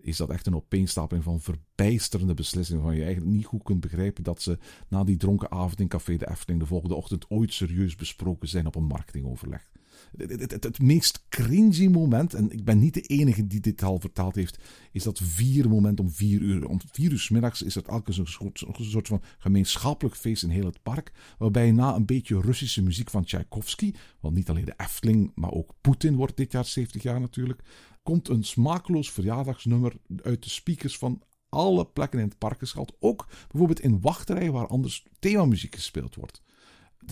is 0.00 0.16
dat 0.16 0.30
echt 0.30 0.46
een 0.46 0.56
opeenstapeling 0.56 1.24
van 1.24 1.40
verbijsterende 1.40 2.34
beslissingen 2.34 2.82
van 2.82 2.94
je 2.94 3.04
eigenlijk 3.04 3.34
niet 3.34 3.44
goed 3.44 3.62
kunt 3.62 3.80
begrijpen 3.80 4.24
dat 4.24 4.42
ze 4.42 4.58
na 4.88 5.04
die 5.04 5.16
dronken 5.16 5.50
avond 5.50 5.80
in 5.80 5.88
Café 5.88 6.16
de 6.16 6.30
Efteling 6.30 6.60
de 6.60 6.66
volgende 6.66 6.94
ochtend 6.94 7.30
ooit 7.30 7.52
serieus 7.52 7.96
besproken 7.96 8.48
zijn 8.48 8.66
op 8.66 8.74
een 8.74 8.84
marketingoverleg 8.84 9.70
het, 10.16 10.64
het, 10.64 10.82
meest 10.82 11.24
cringy 11.28 11.86
moment, 11.86 12.34
en 12.34 12.50
ik 12.50 12.64
ben 12.64 12.78
niet 12.78 12.94
de 12.94 13.00
enige 13.00 13.46
die 13.46 13.60
dit 13.60 13.82
al 13.82 14.00
vertaald 14.00 14.34
heeft, 14.34 14.58
is 14.92 15.02
dat 15.02 15.18
vier 15.18 15.68
moment 15.68 16.00
om 16.00 16.10
vier 16.10 16.40
uur. 16.40 16.66
Om 16.66 16.80
vier 16.92 17.12
uur 17.12 17.28
middags 17.30 17.62
is 17.62 17.76
er 17.76 17.84
elke 17.86 18.18
een 18.18 18.26
soort, 18.26 18.64
een 18.78 18.84
soort 18.84 19.08
van 19.08 19.22
gemeenschappelijk 19.38 20.16
feest 20.16 20.42
in 20.42 20.50
heel 20.50 20.64
het 20.64 20.82
park, 20.82 21.12
waarbij 21.38 21.72
na 21.72 21.94
een 21.94 22.06
beetje 22.06 22.40
Russische 22.40 22.82
muziek 22.82 23.10
van 23.10 23.24
Tchaikovsky, 23.24 23.92
want 24.20 24.34
niet 24.34 24.50
alleen 24.50 24.64
de 24.64 24.74
Efteling, 24.76 25.32
maar 25.34 25.52
ook 25.52 25.74
Poetin 25.80 26.16
wordt 26.16 26.36
dit 26.36 26.52
jaar 26.52 26.64
70 26.64 27.02
jaar 27.02 27.20
natuurlijk, 27.20 27.62
komt 28.02 28.28
een 28.28 28.44
smakeloos 28.44 29.10
verjaardagsnummer 29.10 29.92
uit 30.22 30.42
de 30.42 30.50
speakers 30.50 30.98
van 30.98 31.22
alle 31.48 31.86
plekken 31.86 32.18
in 32.18 32.24
het 32.24 32.38
park 32.38 32.58
geschald. 32.58 32.96
Ook 33.00 33.26
bijvoorbeeld 33.48 33.80
in 33.80 34.00
wachterijen 34.00 34.52
waar 34.52 34.66
anders 34.66 35.06
themamuziek 35.18 35.74
gespeeld 35.74 36.14
wordt 36.14 36.42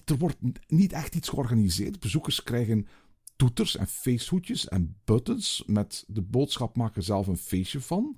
er 0.04 0.18
wordt 0.18 0.36
niet 0.66 0.92
echt 0.92 1.14
iets 1.14 1.28
georganiseerd. 1.28 2.00
Bezoekers 2.00 2.42
krijgen 2.42 2.86
toeters 3.36 3.76
en 3.76 3.86
feesthoedjes 3.86 4.68
en 4.68 4.96
buttons 5.04 5.62
met 5.66 6.04
de 6.08 6.22
boodschap 6.22 6.76
maken 6.76 7.02
zelf 7.02 7.26
een 7.26 7.36
feestje 7.36 7.80
van. 7.80 8.16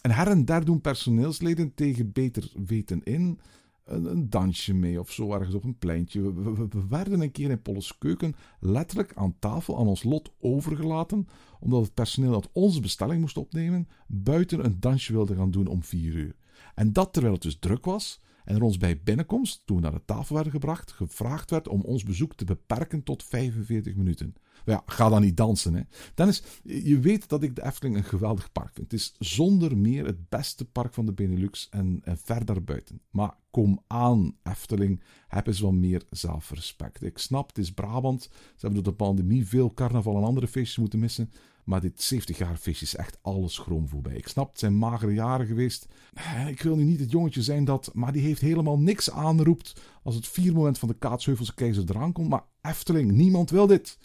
En 0.00 0.10
her 0.10 0.28
en 0.28 0.44
der 0.44 0.64
doen 0.64 0.80
personeelsleden 0.80 1.74
tegen 1.74 2.12
beter 2.12 2.52
weten 2.66 3.02
in 3.02 3.38
een, 3.84 4.04
een, 4.04 4.30
dansje 4.30 4.74
mee 4.74 5.00
of 5.00 5.12
zo 5.12 5.32
ergens 5.32 5.54
op 5.54 5.64
een 5.64 5.78
pleintje. 5.78 6.34
We, 6.34 6.68
werden 6.88 7.20
een 7.20 7.30
keer 7.30 7.50
in 7.50 7.62
Polles 7.62 7.98
Keuken 7.98 8.34
letterlijk 8.60 9.12
aan 9.14 9.38
tafel 9.38 9.78
aan 9.78 9.86
ons 9.86 10.02
lot 10.02 10.32
overgelaten, 10.40 11.28
omdat 11.60 11.82
het 11.82 11.94
personeel 11.94 12.32
dat 12.32 12.50
onze 12.52 12.80
bestelling 12.80 13.20
moest 13.20 13.36
opnemen 13.36 13.88
buiten 14.06 14.64
een 14.64 14.80
dansje 14.80 15.12
wilde 15.12 15.34
gaan 15.34 15.50
doen 15.50 15.66
om 15.66 15.82
vier 15.82 16.14
uur. 16.14 16.36
En 16.74 16.92
dat 16.92 17.12
terwijl 17.12 17.34
het 17.34 17.42
dus 17.42 17.58
druk 17.58 17.84
was 17.84 18.20
en 18.44 18.56
er 18.56 18.62
ons 18.62 18.76
bij 18.76 19.02
binnenkomst, 19.02 19.62
toen 19.64 19.76
we 19.76 19.82
naar 19.82 19.92
de 19.92 20.04
tafel 20.04 20.34
werden 20.34 20.52
gebracht, 20.52 20.92
gevraagd 20.92 21.50
werd 21.50 21.68
om 21.68 21.80
ons 21.80 22.02
bezoek 22.02 22.34
te 22.34 22.44
beperken 22.44 23.02
tot 23.02 23.22
45 23.22 23.94
minuten. 23.94 24.34
Maar 24.64 24.74
ja, 24.74 24.82
ga 24.86 25.08
dan 25.08 25.20
niet 25.20 25.36
dansen. 25.36 25.74
Hè. 25.74 25.82
Dennis, 26.14 26.42
je 26.62 26.98
weet 26.98 27.28
dat 27.28 27.42
ik 27.42 27.56
de 27.56 27.64
Efteling 27.64 27.96
een 27.96 28.04
geweldig 28.04 28.52
park 28.52 28.70
vind. 28.72 28.90
Het 28.90 29.00
is 29.00 29.14
zonder 29.18 29.78
meer 29.78 30.06
het 30.06 30.28
beste 30.28 30.64
park 30.64 30.94
van 30.94 31.06
de 31.06 31.12
Benelux 31.12 31.68
en, 31.70 32.00
en 32.04 32.18
ver 32.18 32.64
buiten. 32.64 33.00
Maar 33.10 33.34
kom 33.50 33.82
aan, 33.86 34.36
Efteling, 34.42 35.02
heb 35.28 35.46
eens 35.46 35.60
wat 35.60 35.72
meer 35.72 36.02
zelfrespect. 36.10 37.02
Ik 37.02 37.18
snap, 37.18 37.48
het 37.48 37.58
is 37.58 37.72
Brabant. 37.72 38.22
Ze 38.22 38.30
hebben 38.56 38.82
door 38.82 38.92
de 38.92 38.98
pandemie 38.98 39.46
veel 39.46 39.74
carnaval 39.74 40.16
en 40.16 40.22
andere 40.22 40.48
feestjes 40.48 40.78
moeten 40.78 40.98
missen. 40.98 41.30
Maar 41.64 41.80
dit 41.80 42.02
70 42.02 42.38
jaar 42.38 42.56
feestje 42.56 42.86
is 42.86 42.96
echt 42.96 43.18
alles 43.22 43.54
schroom 43.54 43.88
voorbij. 43.88 44.16
Ik 44.16 44.28
snap, 44.28 44.58
zijn 44.58 44.78
magere 44.78 45.12
jaren 45.14 45.46
geweest. 45.46 45.88
Ik 46.48 46.62
wil 46.62 46.76
nu 46.76 46.84
niet 46.84 47.00
het 47.00 47.10
jongetje 47.10 47.42
zijn 47.42 47.64
dat, 47.64 47.90
maar 47.94 48.12
die 48.12 48.22
heeft 48.22 48.40
helemaal 48.40 48.78
niks 48.78 49.10
aanroept 49.10 49.80
als 50.02 50.14
het 50.14 50.28
vier 50.28 50.52
moment 50.52 50.78
van 50.78 50.88
de 50.88 50.98
Kaatsheuvelse 50.98 51.54
keizer 51.54 51.84
eraan 51.88 52.12
komt. 52.12 52.28
Maar 52.28 52.44
Efteling, 52.62 53.12
niemand 53.12 53.50
wil 53.50 53.66
dit. 53.66 53.98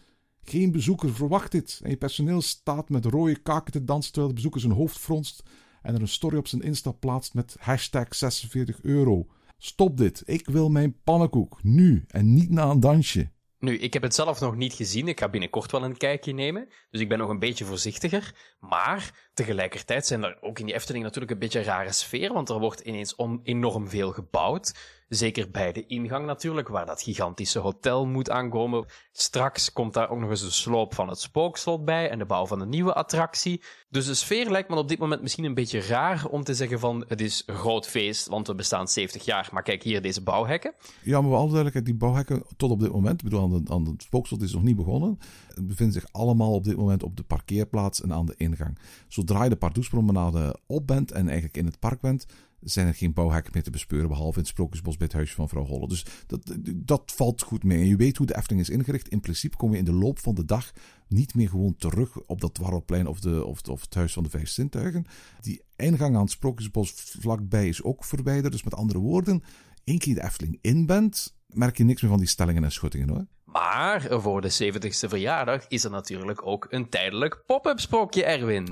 Geen 0.44 0.72
bezoeker 0.72 1.14
verwacht 1.14 1.52
dit. 1.52 1.80
En 1.84 1.90
je 1.90 1.98
personeel 1.98 2.42
staat 2.42 2.90
met 2.90 3.06
rode 3.06 3.42
kaken 3.42 3.72
te 3.72 3.84
dansen 3.84 4.12
terwijl 4.12 4.28
de 4.28 4.36
bezoeker 4.36 4.62
zijn 4.62 4.74
hoofd 4.74 4.98
fronst 4.98 5.44
en 5.82 5.96
er 5.96 6.02
een 6.02 6.08
story 6.08 6.38
op 6.38 6.48
zijn 6.48 6.62
Insta 6.62 6.92
plaatst 6.92 7.34
met 7.34 7.56
hashtag 7.60 8.16
46 8.16 8.82
euro. 8.82 9.28
Stop 9.58 9.98
dit. 9.98 10.22
Ik 10.26 10.48
wil 10.48 10.70
mijn 10.70 10.96
pannenkoek. 11.04 11.60
Nu 11.64 12.04
en 12.08 12.34
niet 12.34 12.50
na 12.50 12.70
een 12.70 12.80
dansje. 12.80 13.30
Nu, 13.60 13.78
ik 13.78 13.94
heb 13.94 14.02
het 14.02 14.16
zelf 14.16 14.40
nog 14.40 14.56
niet 14.56 14.74
gezien. 14.74 15.08
Ik 15.08 15.20
ga 15.20 15.30
binnenkort 15.30 15.72
wel 15.72 15.84
een 15.84 15.98
kijkje 15.98 16.34
nemen. 16.34 16.70
Dus 16.90 17.02
ik 17.02 17.10
ben 17.10 17.18
nog 17.18 17.30
een 17.30 17.40
beetje 17.40 17.66
voorzichtiger. 17.66 18.36
Maar 18.60 19.30
tegelijkertijd 19.34 20.06
zijn 20.06 20.24
er 20.24 20.38
ook 20.42 20.60
in 20.60 20.66
die 20.66 20.76
Efteling 20.76 21.04
natuurlijk 21.04 21.32
een 21.32 21.40
beetje 21.40 21.60
een 21.60 21.66
rare 21.66 21.92
sfeer. 21.92 22.34
Want 22.34 22.50
er 22.50 22.60
wordt 22.60 22.80
ineens 22.80 23.16
enorm 23.44 23.90
veel 23.90 24.12
gebouwd. 24.12 24.74
Zeker 25.10 25.52
bij 25.52 25.72
de 25.72 25.86
ingang 25.86 26.26
natuurlijk, 26.26 26.68
waar 26.68 26.86
dat 26.86 27.02
gigantische 27.02 27.60
hotel 27.60 28.06
moet 28.06 28.30
aankomen. 28.30 28.86
Straks 29.12 29.72
komt 29.72 29.94
daar 29.94 30.10
ook 30.10 30.20
nog 30.20 30.30
eens 30.30 30.42
de 30.42 30.52
sloop 30.52 30.94
van 30.94 31.10
het 31.10 31.20
spookslot 31.20 31.86
bij 31.86 32.10
en 32.10 32.18
de 32.18 32.26
bouw 32.26 32.46
van 32.46 32.62
een 32.62 32.70
nieuwe 32.70 32.94
attractie. 32.94 33.64
Dus 33.90 34.06
de 34.06 34.14
sfeer 34.14 34.52
lijkt 34.52 34.70
me 34.70 34.76
op 34.76 34.88
dit 34.88 35.00
moment 35.00 35.22
misschien 35.22 35.44
een 35.44 35.54
beetje 35.54 35.82
raar 35.82 36.26
om 36.26 36.44
te 36.44 36.54
zeggen 36.54 36.80
van 36.80 37.06
het 37.08 37.22
is 37.22 37.44
een 37.46 37.56
groot 37.56 37.88
feest, 37.88 38.28
want 38.28 38.48
we 38.48 38.56
bestaan 38.56 38.88
70 38.88 39.26
jaar, 39.26 39.50
maar 39.52 39.64
kijk 39.64 39.84
hier 39.84 40.02
deze 40.02 40.24
bouwhekken. 40.24 40.74
Ja, 41.04 41.22
maar 41.22 41.30
we 41.30 41.36
alle 41.36 41.46
duidelijkheid, 41.46 41.86
die 41.86 41.96
bouwhekken 41.96 42.44
tot 42.58 42.72
op 42.72 42.80
dit 42.80 42.92
moment, 42.92 43.22
ik 43.22 43.30
bedoel 43.30 43.42
aan, 43.42 43.64
de, 43.64 43.72
aan 43.72 43.86
het 43.86 44.02
spookslot 44.02 44.42
is 44.42 44.54
nog 44.54 44.64
niet 44.64 44.76
begonnen, 44.76 45.18
bevinden 45.62 46.02
zich 46.02 46.12
allemaal 46.12 46.54
op 46.54 46.64
dit 46.64 46.78
moment 46.78 47.04
op 47.04 47.18
de 47.18 47.24
parkeerplaats 47.24 48.02
en 48.02 48.14
aan 48.14 48.26
de 48.26 48.36
ingang. 48.38 48.78
Zodra 49.08 49.44
je 49.44 49.50
de 49.50 49.56
Pardoespromenade 49.56 50.60
op 50.66 50.88
bent 50.88 51.12
en 51.12 51.26
eigenlijk 51.26 51.58
in 51.58 51.66
het 51.66 51.80
park 51.80 52.02
bent, 52.02 52.26
zijn 52.62 52.88
er 52.88 52.94
geen 52.94 53.14
bouwhekken 53.14 53.52
meer 53.54 53.64
te 53.64 53.72
bespeuren, 53.72 54.10
behalve 54.10 54.34
in 54.34 54.40
het 54.40 54.48
Sprookjesbos 54.48 54.98
bij 54.98 55.06
het 55.06 55.16
huisje 55.16 55.36
van 55.36 55.50
vrouw 55.50 55.66
Holle. 55.66 55.88
Dus 55.88 56.06
dat, 56.28 56.56
dat 56.76 57.12
valt 57.16 57.42
goed 57.42 57.64
mee. 57.64 57.80
En 57.80 57.88
je 57.88 57.96
weet 57.96 58.18
hoe 58.18 58.26
de 58.26 58.38
Efteling 58.38 58.62
is 58.62 58.70
ingericht. 58.70 59.08
In 59.08 59.20
principe 59.20 59.58
kom 59.58 59.72
je 59.72 59.78
in 59.78 59.86
de 59.86 59.94
loop 59.94 60.20
van 60.20 60.36
de 60.36 60.46
dag 60.46 60.72
niet 61.08 61.36
meer 61.36 61.50
gewoon 61.50 61.76
terug 61.76 62.20
op 62.20 62.42
dat 62.42 62.58
Warrelplein 62.58 63.08
of, 63.08 63.20
de, 63.20 63.46
of, 63.46 63.62
of 63.62 63.82
het 63.82 63.94
huis 63.94 64.14
van 64.14 64.24
de 64.24 64.30
vijf 64.30 64.50
zintuigen. 64.50 65.06
Die 65.42 65.62
ingang 65.76 66.16
aan 66.16 66.22
het 66.22 66.32
Sprookjesbos 66.32 66.92
vlakbij 66.96 67.68
is 67.68 67.84
ook 67.84 68.04
verwijderd. 68.04 68.52
Dus 68.52 68.64
met 68.64 68.76
andere 68.76 69.00
woorden, 69.00 69.44
één 69.84 69.98
keer 69.98 70.16
de 70.16 70.24
Efteling 70.24 70.58
in 70.62 70.86
bent, 70.86 71.36
merk 71.48 71.78
je 71.78 71.84
niks 71.84 72.02
meer 72.02 72.12
van 72.12 72.20
die 72.20 72.30
stellingen 72.30 72.64
en 72.64 72.72
schuttingen 72.72 73.10
hoor. 73.10 73.26
Maar 73.52 74.08
voor 74.10 74.42
de 74.42 74.74
70ste 74.74 75.10
verjaardag 75.10 75.68
is 75.68 75.84
er 75.84 75.92
natuurlijk 75.92 76.46
ook 76.46 76.68
een 76.70 76.90
tijdelijk 76.90 77.44
pop-up 77.46 77.80
sprookje, 77.80 78.24
Erwin. 78.24 78.68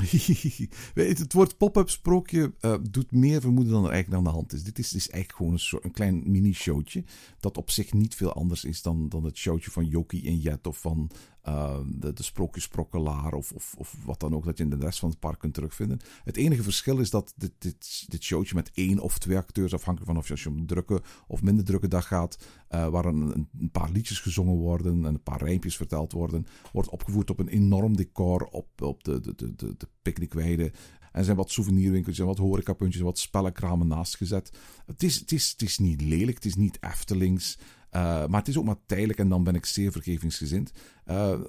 het 0.93 1.33
woord 1.33 1.57
pop-up 1.57 1.89
sprookje 1.89 2.53
uh, 2.61 2.75
doet 2.89 3.11
meer 3.11 3.41
vermoeden 3.41 3.73
dan 3.73 3.85
er 3.85 3.91
eigenlijk 3.91 4.19
aan 4.19 4.31
de 4.31 4.37
hand 4.37 4.53
is. 4.53 4.63
Dit 4.63 4.79
is, 4.79 4.93
is 4.93 5.09
eigenlijk 5.09 5.37
gewoon 5.37 5.53
een, 5.53 5.59
soort, 5.59 5.83
een 5.83 5.91
klein 5.91 6.23
mini-showtje. 6.25 7.03
Dat 7.39 7.57
op 7.57 7.69
zich 7.69 7.93
niet 7.93 8.15
veel 8.15 8.33
anders 8.33 8.65
is 8.65 8.81
dan, 8.81 9.09
dan 9.09 9.23
het 9.23 9.37
showtje 9.37 9.71
van 9.71 9.85
Jokie 9.85 10.27
en 10.27 10.37
Jet 10.37 10.67
of 10.67 10.77
van 10.77 11.09
uh, 11.47 11.77
de, 11.87 12.13
de 12.13 12.23
sprookjesprokkelaar 12.23 13.33
of, 13.33 13.51
of, 13.51 13.75
of 13.77 13.95
wat 14.05 14.19
dan 14.19 14.35
ook 14.35 14.45
dat 14.45 14.57
je 14.57 14.63
in 14.63 14.69
de 14.69 14.75
rest 14.79 14.99
van 14.99 15.09
het 15.09 15.19
park 15.19 15.39
kunt 15.39 15.53
terugvinden. 15.53 15.99
Het 16.23 16.37
enige 16.37 16.63
verschil 16.63 16.99
is 16.99 17.09
dat 17.09 17.33
dit, 17.37 17.51
dit, 17.57 18.05
dit 18.07 18.23
showtje 18.23 18.55
met 18.55 18.71
één 18.73 18.99
of 18.99 19.17
twee 19.17 19.37
acteurs, 19.37 19.73
afhankelijk 19.73 20.11
van 20.11 20.19
of 20.19 20.27
je 20.27 20.49
op 20.49 20.57
een 20.57 20.65
drukke 20.65 21.01
of 21.27 21.41
minder 21.41 21.65
drukke 21.65 21.87
dag 21.87 22.07
gaat, 22.07 22.37
uh, 22.69 22.87
waar 22.87 23.05
een, 23.05 23.47
een, 23.59 23.71
paar 23.71 23.91
liedjes 23.91 24.19
gezongen 24.19 24.55
worden 24.55 25.05
en 25.05 25.13
een 25.13 25.23
paar 25.23 25.41
rijmpjes 25.41 25.77
verteld 25.77 26.11
worden, 26.11 26.45
wordt 26.73 26.89
opgevoerd 26.89 27.29
op 27.29 27.39
een 27.39 27.47
enorm 27.47 27.95
decor 27.95 28.43
op, 28.43 28.81
op 28.81 29.03
de, 29.03 29.21
de, 29.21 29.35
de, 29.35 29.55
de, 29.55 29.75
de 29.77 29.87
picknickweide. 30.01 30.71
En 31.11 31.23
zijn 31.23 31.37
wat 31.37 31.51
souvenirwinkels 31.51 32.19
en 32.19 32.25
wat 32.25 32.37
horecapuntjes 32.37 32.99
en 32.99 33.07
wat 33.07 33.19
spellenkramen 33.19 33.87
naast 33.87 34.17
gezet. 34.17 34.57
Het 34.85 35.03
is, 35.03 35.19
het, 35.19 35.31
is, 35.31 35.51
het 35.51 35.61
is 35.61 35.77
niet 35.77 36.01
lelijk, 36.01 36.37
het 36.37 36.45
is 36.45 36.55
niet 36.55 36.77
Eftelings. 36.81 37.57
Uh, 37.91 38.01
maar 38.01 38.39
het 38.39 38.47
is 38.47 38.57
ook 38.57 38.65
maar 38.65 38.85
tijdelijk 38.85 39.19
en 39.19 39.29
dan 39.29 39.43
ben 39.43 39.55
ik 39.55 39.65
zeer 39.65 39.91
vergevingsgezind. 39.91 40.71
Uh, 41.05 41.39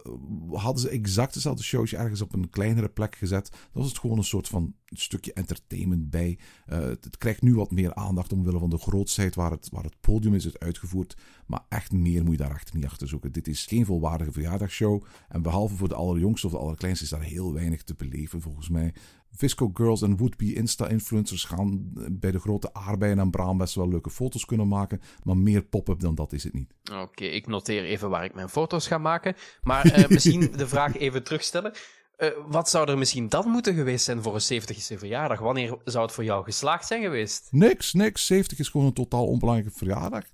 hadden 0.50 0.82
ze 0.82 0.88
exact 0.88 1.34
hetzelfde 1.34 1.62
showtje 1.62 1.96
ergens 1.96 2.20
op 2.20 2.34
een 2.34 2.50
kleinere 2.50 2.88
plek 2.88 3.16
gezet, 3.16 3.50
dan 3.50 3.82
was 3.82 3.88
het 3.88 3.98
gewoon 3.98 4.18
een 4.18 4.24
soort 4.24 4.48
van 4.48 4.74
stukje 4.86 5.32
entertainment 5.32 6.10
bij. 6.10 6.38
Uh, 6.68 6.78
het, 6.78 7.18
krijgt 7.18 7.42
nu 7.42 7.54
wat 7.54 7.70
meer 7.70 7.94
aandacht 7.94 8.32
omwille 8.32 8.58
van 8.58 8.70
de 8.70 8.78
grootsheid 8.78 9.34
waar 9.34 9.50
het, 9.50 9.68
waar 9.70 9.84
het 9.84 10.00
podium 10.00 10.34
is 10.34 10.58
uitgevoerd. 10.58 11.16
Maar 11.46 11.64
echt 11.68 11.92
meer 11.92 12.22
moet 12.22 12.32
je 12.32 12.42
daar 12.42 12.52
achter 12.52 12.76
niet 12.76 12.84
achter 12.84 13.08
zoeken. 13.08 13.32
Dit 13.32 13.48
is 13.48 13.66
geen 13.66 13.84
volwaardige 13.84 14.32
verjaardagsshow. 14.32 15.04
En 15.28 15.42
behalve 15.42 15.76
voor 15.76 15.88
de 15.88 15.94
allerjongste 15.94 16.46
of 16.46 16.52
de 16.52 16.58
allerkleinste 16.58 17.04
is 17.04 17.10
daar 17.10 17.22
heel 17.22 17.52
weinig 17.52 17.82
te 17.82 17.94
beleven 17.94 18.40
volgens 18.40 18.68
mij. 18.68 18.94
Visco 19.30 19.70
Girls 19.74 20.02
en 20.02 20.16
would-be 20.16 20.54
Insta-influencers 20.54 21.44
gaan 21.44 21.90
bij 22.10 22.30
de 22.30 22.38
grote 22.38 22.74
aardbeien 22.74 23.18
en 23.18 23.30
Braam 23.30 23.58
best 23.58 23.74
wel 23.74 23.88
leuke 23.88 24.10
foto's 24.10 24.44
kunnen 24.44 24.68
maken. 24.68 25.00
Maar 25.22 25.36
meer 25.36 25.62
pop-up 25.62 26.00
dan 26.00 26.14
dat 26.14 26.32
is 26.32 26.44
het 26.44 26.52
niet. 26.52 26.74
Oké, 26.92 27.24
ik 27.24 27.46
noteer 27.46 27.84
even 27.84 28.10
waar 28.10 28.24
ik 28.24 28.34
mijn 28.34 28.48
foto's 28.48 28.86
ga 28.86 28.98
maken. 28.98 29.34
Maar 29.62 29.98
uh, 29.98 30.08
misschien 30.16 30.52
de 30.56 30.68
vraag 30.68 30.96
even 30.96 31.22
terugstellen. 31.22 31.72
Uh, 32.18 32.28
wat 32.48 32.68
zou 32.68 32.90
er 32.90 32.98
misschien 32.98 33.28
dan 33.28 33.48
moeten 33.48 33.74
geweest 33.74 34.04
zijn 34.04 34.22
voor 34.22 34.34
een 34.34 34.62
70ste 34.62 34.98
verjaardag? 34.98 35.38
Wanneer 35.38 35.76
zou 35.84 36.04
het 36.04 36.14
voor 36.14 36.24
jou 36.24 36.44
geslaagd 36.44 36.86
zijn 36.86 37.02
geweest? 37.02 37.48
Niks, 37.50 37.92
niks. 37.92 38.26
70 38.26 38.58
is 38.58 38.68
gewoon 38.68 38.86
een 38.86 38.92
totaal 38.92 39.26
onbelangrijke 39.26 39.78
verjaardag 39.78 40.24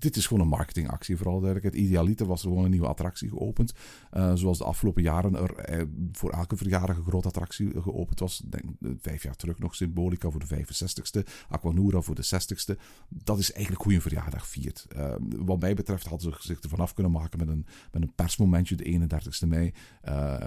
dit 0.00 0.16
is 0.16 0.26
gewoon 0.26 0.42
een 0.42 0.48
marketingactie, 0.48 1.16
vooral 1.16 1.40
duidelijkheid. 1.40 1.84
Idealiter 1.84 2.26
was 2.26 2.42
er 2.42 2.48
gewoon 2.48 2.64
een 2.64 2.70
nieuwe 2.70 2.88
attractie 2.88 3.28
geopend. 3.28 3.72
Uh, 4.12 4.34
zoals 4.34 4.58
de 4.58 4.64
afgelopen 4.64 5.02
jaren 5.02 5.34
er 5.34 5.78
uh, 5.78 5.84
voor 6.12 6.30
elke 6.30 6.56
verjaardag 6.56 6.96
een 6.96 7.04
grote 7.04 7.28
attractie 7.28 7.80
geopend 7.80 8.18
was. 8.18 8.42
Denk, 8.44 8.64
vijf 9.00 9.22
jaar 9.22 9.36
terug 9.36 9.58
nog 9.58 9.74
Symbolica 9.74 10.30
voor 10.30 10.40
de 10.40 10.64
65ste, 10.64 11.28
Aquanura 11.48 12.00
voor 12.00 12.14
de 12.14 12.24
60ste. 12.24 12.80
Dat 13.08 13.38
is 13.38 13.52
eigenlijk 13.52 13.82
hoe 13.82 13.92
je 13.92 13.98
een 13.98 14.04
verjaardag 14.04 14.46
viert. 14.46 14.86
Uh, 14.96 15.14
wat 15.18 15.60
mij 15.60 15.74
betreft 15.74 16.06
hadden 16.06 16.32
ze 16.32 16.46
zich 16.46 16.62
er 16.62 16.68
vanaf 16.68 16.94
kunnen 16.94 17.12
maken 17.12 17.38
met 17.38 17.48
een, 17.48 17.66
met 17.92 18.02
een 18.02 18.14
persmomentje 18.14 18.76
de 18.76 19.08
31ste 19.08 19.48
mei. 19.48 19.72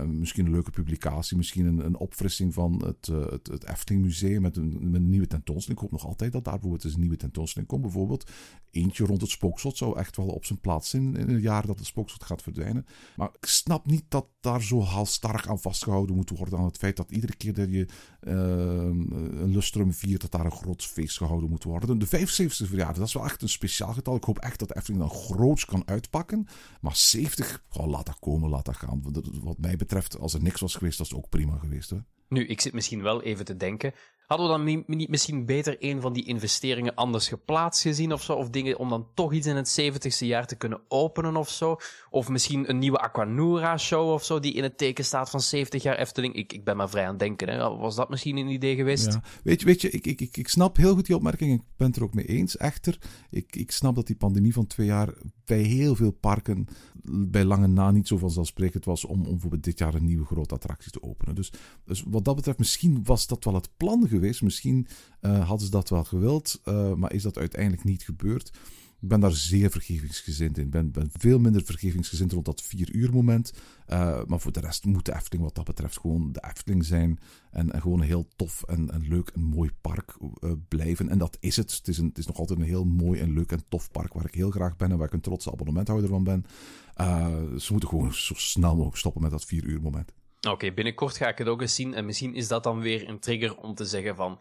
misschien 0.08 0.45
een 0.45 0.51
leuke 0.51 0.72
publicatie, 0.72 1.38
misschien 1.38 1.66
een, 1.66 1.86
een 1.86 1.97
opfrissing 1.97 2.54
van 2.54 2.84
het, 2.86 3.06
het, 3.32 3.47
het 3.47 3.64
Efteling 3.64 4.04
Museum 4.04 4.41
met 4.41 4.58
een, 4.58 4.78
met 4.91 5.01
een 5.01 5.10
nieuwe 5.10 5.28
tentoonstelling. 5.28 5.82
Ik 5.82 5.89
hoop 5.89 5.99
nog 5.99 6.10
altijd 6.10 6.32
dat 6.32 6.43
daar 6.43 6.60
bijvoorbeeld 6.60 6.93
een 6.93 6.99
nieuwe 6.99 7.16
tentoonstelling 7.16 7.70
komt. 7.70 7.82
Bijvoorbeeld 7.82 8.32
eentje 8.72 9.06
rond 9.06 9.22
het 9.22 9.30
spookslot 9.43 9.77
zou 9.77 9.97
echt 9.97 10.17
wel 10.17 10.27
op 10.27 10.45
zijn 10.45 10.59
plaats 10.59 10.89
zijn 10.89 11.15
in 11.15 11.29
het 11.29 11.41
jaar 11.41 11.65
dat 11.65 11.77
het 11.77 11.87
spookslot 11.87 12.23
gaat 12.23 12.41
verdwijnen. 12.41 12.85
Maar 13.15 13.29
ik 13.39 13.45
snap 13.45 13.85
niet 13.85 14.03
dat 14.07 14.27
daar 14.39 14.61
zo 14.61 14.81
halstarrig 14.81 15.47
aan 15.47 15.59
vastgehouden 15.59 16.15
moet 16.15 16.29
worden. 16.29 16.59
Aan 16.59 16.65
het 16.65 16.77
feit 16.77 16.97
dat 16.97 17.11
iedere 17.11 17.35
keer 17.35 17.53
dat 17.53 17.71
je 17.71 17.85
uh, 18.21 18.33
een 19.41 19.53
lustrum 19.53 19.93
viert, 19.93 20.21
dat 20.21 20.31
daar 20.31 20.45
een 20.45 20.51
groot 20.51 20.83
feest 20.83 21.17
gehouden 21.17 21.49
moet 21.49 21.63
worden. 21.63 21.99
De 21.99 22.07
75ste 22.07 22.67
verjaardag, 22.67 22.97
dat 22.97 23.07
is 23.07 23.13
wel 23.13 23.25
echt 23.25 23.41
een 23.41 23.49
speciaal 23.49 23.93
getal. 23.93 24.15
Ik 24.15 24.23
hoop 24.23 24.39
echt 24.39 24.59
dat 24.59 24.75
Efteling 24.75 25.01
dan 25.01 25.11
groots 25.11 25.65
kan 25.65 25.83
uitpakken. 25.85 26.47
Maar 26.81 26.95
70, 26.95 27.63
oh, 27.71 27.87
laat 27.87 28.05
dat 28.05 28.19
komen, 28.19 28.49
laat 28.49 28.65
dat 28.65 28.75
gaan. 28.75 29.03
Wat 29.43 29.57
mij 29.57 29.75
betreft, 29.75 30.19
als 30.19 30.33
er 30.33 30.41
niks 30.41 30.61
was 30.61 30.75
geweest, 30.75 30.97
dat 30.97 31.07
is 31.07 31.13
ook 31.13 31.29
prima 31.29 31.57
geweest. 31.57 31.93
Nu, 32.27 32.45
ik 32.45 32.61
zit 32.61 32.73
misschien 32.73 33.01
wel 33.01 33.21
even 33.21 33.45
te 33.45 33.57
denken. 33.57 33.93
Hadden 34.28 34.47
we 34.47 34.53
dan 34.53 34.84
niet 34.88 35.09
misschien 35.09 35.45
beter 35.45 35.76
een 35.80 36.01
van 36.01 36.13
die 36.13 36.26
investeringen 36.26 36.95
anders 36.95 37.28
geplaatst 37.28 37.82
gezien 37.82 38.13
of 38.13 38.24
zo? 38.24 38.34
Of 38.34 38.49
dingen 38.49 38.78
om 38.78 38.89
dan 38.89 39.07
toch 39.13 39.34
iets 39.34 39.47
in 39.47 39.55
het 39.55 39.82
70ste 39.82 40.28
jaar 40.28 40.45
te 40.45 40.55
kunnen 40.55 40.82
openen 40.88 41.36
of 41.36 41.49
zo? 41.49 41.78
Of 42.09 42.30
misschien 42.30 42.69
een 42.69 42.80
nieuwe 42.80 42.99
Aquanura-show 42.99 44.11
of 44.11 44.24
zo, 44.24 44.39
die 44.39 44.53
in 44.53 44.63
het 44.63 44.78
teken 44.78 45.05
staat 45.05 45.30
van 45.30 45.41
70 45.41 45.84
jaar 45.84 45.97
Efteling? 45.97 46.36
Ik, 46.36 46.53
ik 46.53 46.63
ben 46.63 46.78
maar 46.78 46.89
vrij 46.89 47.03
aan 47.03 47.09
het 47.09 47.19
denken. 47.19 47.49
Hè. 47.49 47.78
Was 47.78 47.95
dat 47.95 48.09
misschien 48.09 48.38
een 48.38 48.47
idee 48.47 48.76
geweest? 48.76 49.17
Weet 49.43 49.59
je, 49.59 49.65
weet 49.65 49.82
je 49.82 49.89
ik, 49.89 50.05
ik, 50.05 50.38
ik, 50.38 50.47
snap 50.47 50.78
heel 50.78 50.93
goed 50.93 51.05
die 51.05 51.15
opmerking. 51.15 51.53
Ik 51.53 51.61
ben 51.78 51.88
het 51.88 51.95
er 51.95 52.03
ook 52.03 52.13
mee 52.13 52.26
eens. 52.26 52.57
Echter, 52.57 52.97
ik, 53.30 53.55
ik 53.55 53.71
snap 53.71 53.95
dat 53.95 54.07
die 54.07 54.15
pandemie 54.15 54.53
van 54.53 54.67
twee 54.67 54.88
jaar 54.88 55.13
bij 55.45 55.61
heel 55.61 55.95
veel 55.95 56.11
parken 56.11 56.67
bij 57.03 57.43
lange 57.43 57.67
na 57.67 57.91
niet 57.91 58.07
zo 58.07 58.17
vanzelfsprekend 58.17 58.86
was 58.86 59.05
om, 59.05 59.26
om 59.26 59.39
voor 59.39 59.59
dit 59.59 59.80
jaar 59.80 59.93
een 59.93 60.05
nieuwe 60.05 60.26
grote 60.26 60.53
attractie 60.53 60.91
te 60.91 61.03
openen. 61.03 61.36
Dus, 61.36 61.51
dus 61.86 62.03
wat 62.07 62.26
dat 62.26 62.36
betreft, 62.36 62.57
misschien 62.57 63.03
was 63.03 63.28
dat 63.28 63.43
wel 63.43 63.53
het 63.53 63.69
plan 63.78 64.07
geweest. 64.14 64.41
Misschien 64.41 64.88
uh, 65.22 65.47
hadden 65.47 65.66
ze 65.66 65.72
dat 65.72 65.89
wel 65.89 66.03
gewild, 66.03 66.61
uh, 66.66 66.93
maar 66.93 67.14
is 67.14 67.24
dat 67.24 67.38
uiteindelijk 67.38 67.84
niet 67.84 68.03
gebeurd. 68.03 68.51
Ik 69.01 69.09
ben 69.09 69.20
daar 69.20 69.32
zeer 69.32 69.70
vergevingsgezind 69.70 70.57
in. 70.57 70.64
Ik 70.64 70.72
ben, 70.72 70.91
ben 70.91 71.09
veel 71.11 71.39
minder 71.39 71.64
vergevingsgezind 71.64 72.32
rond 72.32 72.45
dat 72.45 72.61
vier 72.61 72.91
uur 72.91 73.14
moment. 73.14 73.53
Uh, 73.88 74.24
maar 74.28 74.39
voor 74.39 74.51
de 74.51 74.59
rest 74.59 74.86
moet 74.86 75.05
de 75.05 75.16
Efteling 75.16 75.43
wat 75.43 75.55
dat 75.55 75.66
betreft 75.66 75.99
gewoon 75.99 76.32
de 76.32 76.43
Efteling 76.47 76.86
zijn. 76.86 77.20
En, 77.51 77.82
gewoon 77.82 77.99
een 77.99 78.07
heel 78.07 78.28
tof 78.36 78.64
en, 78.64 78.89
leuk 79.07 79.30
en 79.30 79.41
mooi 79.41 79.72
park 79.82 80.18
blijven. 80.68 81.09
En 81.09 81.18
dat 81.18 81.38
is 81.39 81.55
het. 81.55 81.74
Het 81.74 81.88
is, 81.88 81.97
een, 81.97 82.07
het 82.07 82.18
is 82.18 82.26
nog 82.26 82.38
altijd 82.38 82.59
een 82.59 82.66
heel 82.66 82.86
mooi 82.86 83.20
en 83.20 83.34
leuk 83.34 83.51
en 83.51 83.64
tof 83.70 83.91
park 83.91 84.14
waar 84.14 84.26
ik 84.26 84.34
heel 84.34 84.51
graag 84.51 84.76
ben. 84.76 84.91
En 84.91 84.97
waar 84.97 85.07
ik 85.07 85.14
een 85.14 85.22
trotse 85.22 85.51
abonnementhouder 85.51 86.09
van 86.09 86.24
ben. 86.24 86.45
Ze 87.59 87.68
moeten 87.72 87.89
gewoon 87.89 88.14
zo 88.14 88.34
snel 88.34 88.74
mogelijk 88.74 88.97
stoppen 88.97 89.22
met 89.22 89.32
dat 89.32 89.45
vier 89.45 89.64
uur 89.64 89.82
moment. 89.82 90.14
Oké, 90.49 90.71
binnenkort 90.71 91.17
ga 91.17 91.27
ik 91.27 91.37
het 91.37 91.47
ook 91.47 91.61
eens 91.61 91.75
zien. 91.75 91.93
En 91.93 92.05
misschien 92.05 92.35
is 92.35 92.47
dat 92.47 92.63
dan 92.63 92.79
weer 92.79 93.09
een 93.09 93.19
trigger 93.19 93.57
om 93.57 93.75
te 93.75 93.85
zeggen 93.85 94.15
van... 94.15 94.39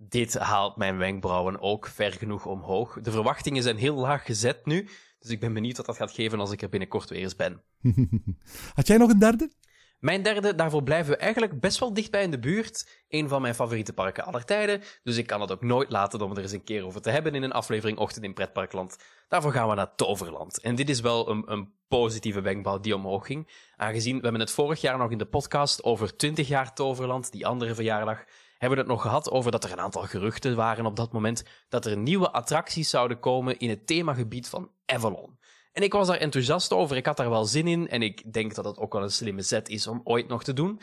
Dit 0.00 0.34
haalt 0.34 0.76
mijn 0.76 0.98
wenkbrauwen 0.98 1.60
ook 1.60 1.86
ver 1.86 2.12
genoeg 2.12 2.46
omhoog. 2.46 2.98
De 3.00 3.10
verwachtingen 3.10 3.62
zijn 3.62 3.76
heel 3.76 3.94
laag 3.94 4.24
gezet 4.24 4.66
nu. 4.66 4.88
Dus 5.18 5.30
ik 5.30 5.40
ben 5.40 5.52
benieuwd 5.52 5.76
wat 5.76 5.86
dat 5.86 5.96
gaat 5.96 6.12
geven 6.12 6.40
als 6.40 6.52
ik 6.52 6.62
er 6.62 6.68
binnenkort 6.68 7.08
weer 7.08 7.22
eens 7.22 7.36
ben. 7.36 7.62
Had 8.74 8.86
jij 8.86 8.96
nog 8.96 9.10
een 9.10 9.18
derde? 9.18 9.50
Mijn 9.98 10.22
derde, 10.22 10.54
daarvoor 10.54 10.82
blijven 10.82 11.12
we 11.12 11.18
eigenlijk 11.18 11.60
best 11.60 11.78
wel 11.78 11.94
dichtbij 11.94 12.22
in 12.22 12.30
de 12.30 12.38
buurt. 12.38 13.04
Een 13.08 13.28
van 13.28 13.42
mijn 13.42 13.54
favoriete 13.54 13.92
parken 13.92 14.24
aller 14.24 14.44
tijden. 14.44 14.82
Dus 15.02 15.16
ik 15.16 15.26
kan 15.26 15.40
het 15.40 15.52
ook 15.52 15.62
nooit 15.62 15.90
laten 15.90 16.20
om 16.20 16.30
er 16.30 16.42
eens 16.42 16.52
een 16.52 16.64
keer 16.64 16.84
over 16.84 17.00
te 17.00 17.10
hebben 17.10 17.34
in 17.34 17.42
een 17.42 17.52
aflevering 17.52 17.98
Ochtend 17.98 18.24
in 18.24 18.34
Pretparkland. 18.34 18.96
Daarvoor 19.28 19.52
gaan 19.52 19.68
we 19.68 19.74
naar 19.74 19.94
Toverland. 19.94 20.60
En 20.60 20.74
dit 20.74 20.88
is 20.88 21.00
wel 21.00 21.30
een, 21.30 21.42
een 21.46 21.72
positieve 21.88 22.40
wenkbouw 22.40 22.80
die 22.80 22.94
omhoog 22.94 23.26
ging. 23.26 23.50
Aangezien 23.76 24.16
we 24.16 24.22
hebben 24.22 24.40
het 24.40 24.50
vorig 24.50 24.80
jaar 24.80 24.98
nog 24.98 25.10
in 25.10 25.18
de 25.18 25.26
podcast 25.26 25.82
over 25.82 26.16
20 26.16 26.48
jaar 26.48 26.74
Toverland, 26.74 27.32
die 27.32 27.46
andere 27.46 27.74
verjaardag, 27.74 28.24
hebben 28.58 28.78
we 28.78 28.84
het 28.84 28.92
nog 28.92 29.02
gehad 29.02 29.30
over 29.30 29.50
dat 29.50 29.64
er 29.64 29.72
een 29.72 29.80
aantal 29.80 30.02
geruchten 30.02 30.56
waren 30.56 30.86
op 30.86 30.96
dat 30.96 31.12
moment 31.12 31.44
dat 31.68 31.86
er 31.86 31.96
nieuwe 31.96 32.30
attracties 32.30 32.90
zouden 32.90 33.20
komen 33.20 33.58
in 33.58 33.68
het 33.68 33.86
themagebied 33.86 34.48
van 34.48 34.70
Avalon. 34.86 35.38
En 35.72 35.82
ik 35.82 35.92
was 35.92 36.06
daar 36.06 36.16
enthousiast 36.16 36.72
over, 36.72 36.96
ik 36.96 37.06
had 37.06 37.16
daar 37.16 37.30
wel 37.30 37.44
zin 37.44 37.66
in 37.66 37.88
en 37.88 38.02
ik 38.02 38.32
denk 38.32 38.54
dat 38.54 38.64
het 38.64 38.78
ook 38.78 38.92
wel 38.92 39.02
een 39.02 39.10
slimme 39.10 39.42
zet 39.42 39.68
is 39.68 39.86
om 39.86 40.00
ooit 40.04 40.28
nog 40.28 40.44
te 40.44 40.52
doen. 40.52 40.80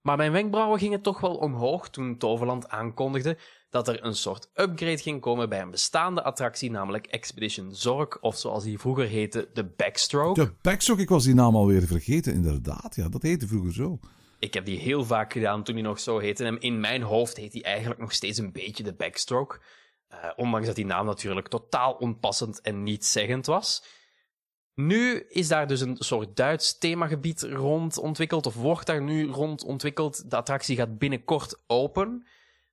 Maar 0.00 0.16
mijn 0.16 0.32
wenkbrauwen 0.32 0.78
gingen 0.78 1.02
toch 1.02 1.20
wel 1.20 1.34
omhoog 1.34 1.88
toen 1.88 2.18
Toverland 2.18 2.68
aankondigde 2.68 3.38
dat 3.70 3.88
er 3.88 4.04
een 4.04 4.14
soort 4.14 4.50
upgrade 4.54 4.98
ging 4.98 5.20
komen 5.20 5.48
bij 5.48 5.60
een 5.60 5.70
bestaande 5.70 6.22
attractie, 6.22 6.70
namelijk 6.70 7.06
Expedition 7.06 7.74
Zork, 7.74 8.18
of 8.20 8.36
zoals 8.36 8.64
die 8.64 8.78
vroeger 8.78 9.06
heette, 9.06 9.48
de 9.54 9.64
Backstroke. 9.64 10.44
De 10.44 10.52
Backstroke, 10.62 11.00
ik 11.00 11.08
was 11.08 11.24
die 11.24 11.34
naam 11.34 11.56
alweer 11.56 11.86
vergeten, 11.86 12.32
inderdaad. 12.32 12.96
Ja, 12.96 13.08
dat 13.08 13.22
heette 13.22 13.46
vroeger 13.46 13.72
zo. 13.72 13.98
Ik 14.38 14.54
heb 14.54 14.64
die 14.64 14.78
heel 14.78 15.04
vaak 15.04 15.32
gedaan 15.32 15.62
toen 15.62 15.74
hij 15.74 15.84
nog 15.84 16.00
zo 16.00 16.18
heette. 16.18 16.44
En 16.44 16.60
in 16.60 16.80
mijn 16.80 17.02
hoofd 17.02 17.36
heet 17.36 17.52
hij 17.52 17.62
eigenlijk 17.62 18.00
nog 18.00 18.12
steeds 18.12 18.38
een 18.38 18.52
beetje 18.52 18.82
de 18.82 18.92
Backstroke. 18.94 19.60
Uh, 20.10 20.30
ondanks 20.36 20.66
dat 20.66 20.76
die 20.76 20.86
naam 20.86 21.06
natuurlijk 21.06 21.48
totaal 21.48 21.92
onpassend 21.92 22.60
en 22.60 22.82
nietszeggend 22.82 23.46
was. 23.46 23.84
Nu 24.80 25.24
is 25.28 25.48
daar 25.48 25.66
dus 25.66 25.80
een 25.80 25.96
soort 25.98 26.36
Duits 26.36 26.78
themagebied 26.78 27.42
rond 27.42 27.98
ontwikkeld, 27.98 28.46
of 28.46 28.54
wordt 28.54 28.86
daar 28.86 29.02
nu 29.02 29.26
rond 29.26 29.64
ontwikkeld. 29.64 30.30
De 30.30 30.36
attractie 30.36 30.76
gaat 30.76 30.98
binnenkort 30.98 31.62
open. 31.66 32.26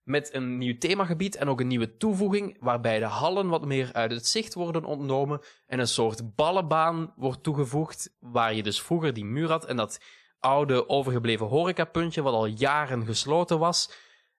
Met 0.03 0.33
een 0.33 0.57
nieuw 0.57 0.77
themagebied 0.77 1.35
en 1.35 1.47
ook 1.47 1.59
een 1.59 1.67
nieuwe 1.67 1.97
toevoeging, 1.97 2.57
waarbij 2.59 2.99
de 2.99 3.05
hallen 3.05 3.47
wat 3.47 3.65
meer 3.65 3.89
uit 3.93 4.11
het 4.11 4.27
zicht 4.27 4.53
worden 4.53 4.83
ontnomen 4.83 5.41
en 5.67 5.79
een 5.79 5.87
soort 5.87 6.35
ballenbaan 6.35 7.13
wordt 7.15 7.43
toegevoegd, 7.43 8.15
waar 8.19 8.53
je 8.53 8.63
dus 8.63 8.81
vroeger 8.81 9.13
die 9.13 9.25
muur 9.25 9.49
had 9.49 9.65
en 9.65 9.75
dat 9.75 9.99
oude 10.39 10.89
overgebleven 10.89 11.45
horecapuntje, 11.45 12.21
wat 12.21 12.33
al 12.33 12.45
jaren 12.45 13.05
gesloten 13.05 13.59
was. 13.59 13.91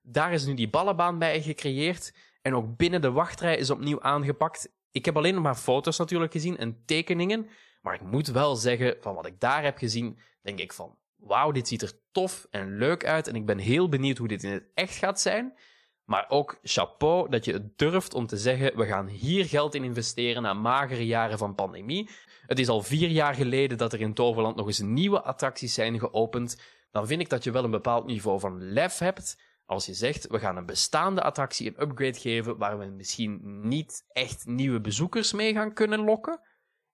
Daar 0.02 0.32
is 0.32 0.44
nu 0.44 0.54
die 0.54 0.70
ballenbaan 0.70 1.18
bij 1.18 1.42
gecreëerd. 1.42 2.12
En 2.42 2.54
ook 2.54 2.76
binnen 2.76 3.00
de 3.00 3.10
wachtrij 3.10 3.56
is 3.56 3.70
opnieuw 3.70 4.02
aangepakt. 4.02 4.74
Ik 4.96 5.04
heb 5.04 5.16
alleen 5.16 5.34
nog 5.34 5.42
maar 5.42 5.54
foto's 5.54 5.98
natuurlijk 5.98 6.32
gezien 6.32 6.56
en 6.56 6.82
tekeningen. 6.84 7.48
Maar 7.82 7.94
ik 7.94 8.00
moet 8.00 8.26
wel 8.26 8.56
zeggen, 8.56 8.96
van 9.00 9.14
wat 9.14 9.26
ik 9.26 9.40
daar 9.40 9.62
heb 9.62 9.78
gezien, 9.78 10.18
denk 10.42 10.58
ik 10.58 10.72
van... 10.72 10.96
Wauw, 11.16 11.50
dit 11.52 11.68
ziet 11.68 11.82
er 11.82 11.92
tof 12.12 12.46
en 12.50 12.78
leuk 12.78 13.04
uit. 13.04 13.28
En 13.28 13.34
ik 13.34 13.46
ben 13.46 13.58
heel 13.58 13.88
benieuwd 13.88 14.18
hoe 14.18 14.28
dit 14.28 14.42
in 14.42 14.50
het 14.50 14.64
echt 14.74 14.96
gaat 14.96 15.20
zijn. 15.20 15.58
Maar 16.04 16.24
ook 16.28 16.58
chapeau 16.62 17.30
dat 17.30 17.44
je 17.44 17.52
het 17.52 17.78
durft 17.78 18.14
om 18.14 18.26
te 18.26 18.36
zeggen: 18.36 18.76
we 18.76 18.86
gaan 18.86 19.06
hier 19.06 19.44
geld 19.44 19.74
in 19.74 19.84
investeren 19.84 20.42
na 20.42 20.54
magere 20.54 21.06
jaren 21.06 21.38
van 21.38 21.54
pandemie. 21.54 22.10
Het 22.46 22.58
is 22.58 22.68
al 22.68 22.82
vier 22.82 23.08
jaar 23.08 23.34
geleden 23.34 23.78
dat 23.78 23.92
er 23.92 24.00
in 24.00 24.14
Toverland 24.14 24.56
nog 24.56 24.66
eens 24.66 24.80
nieuwe 24.80 25.22
attracties 25.22 25.74
zijn 25.74 25.98
geopend. 25.98 26.60
Dan 26.90 27.06
vind 27.06 27.20
ik 27.20 27.28
dat 27.28 27.44
je 27.44 27.50
wel 27.50 27.64
een 27.64 27.70
bepaald 27.70 28.06
niveau 28.06 28.40
van 28.40 28.62
lef 28.62 28.98
hebt. 28.98 29.38
Als 29.66 29.86
je 29.86 29.94
zegt, 29.94 30.26
we 30.26 30.38
gaan 30.38 30.56
een 30.56 30.66
bestaande 30.66 31.22
attractie 31.22 31.66
een 31.66 31.82
upgrade 31.82 32.18
geven 32.18 32.56
waar 32.56 32.78
we 32.78 32.84
misschien 32.84 33.40
niet 33.68 34.04
echt 34.08 34.46
nieuwe 34.46 34.80
bezoekers 34.80 35.32
mee 35.32 35.52
gaan 35.52 35.72
kunnen 35.72 36.04
lokken. 36.04 36.40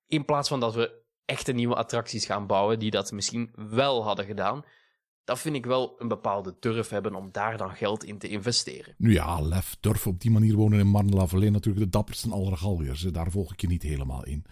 In 0.07 0.25
plaats 0.25 0.49
van 0.49 0.61
dat 0.61 0.75
we 0.75 1.03
echte 1.25 1.53
nieuwe 1.53 1.75
attracties 1.75 2.27
gaan 2.27 2.47
bouwen 2.47 2.79
die 2.79 2.91
dat 2.91 3.13
misschien 3.13 3.51
wel 3.55 4.05
hadden 4.05 4.25
gedaan 4.25 4.65
dat 5.25 5.39
vind 5.39 5.57
ik 5.57 5.67
wel 5.67 5.95
een 5.99 6.09
bepaalde 6.09 6.57
durf 6.61 6.89
hebben 6.89 7.15
om 7.15 7.29
daar 7.33 7.57
dan 7.57 7.75
geld 7.75 8.05
in 8.05 8.19
te 8.19 8.29
investeren. 8.29 8.95
Nu 8.99 9.13
ja, 9.13 9.41
lef, 9.41 9.77
durf 9.81 10.07
op 10.07 10.21
die 10.21 10.31
manier 10.31 10.55
wonen 10.55 10.79
in 10.79 10.87
Marnela 10.87 11.27
Verleen 11.27 11.53
natuurlijk 11.53 11.85
de 11.85 11.91
dapperste 11.91 12.31
aller 12.31 12.57
galweers. 12.57 13.01
Daar 13.01 13.31
volg 13.31 13.53
ik 13.53 13.61
je 13.61 13.67
niet 13.67 13.83
helemaal 13.83 14.25
in. 14.25 14.45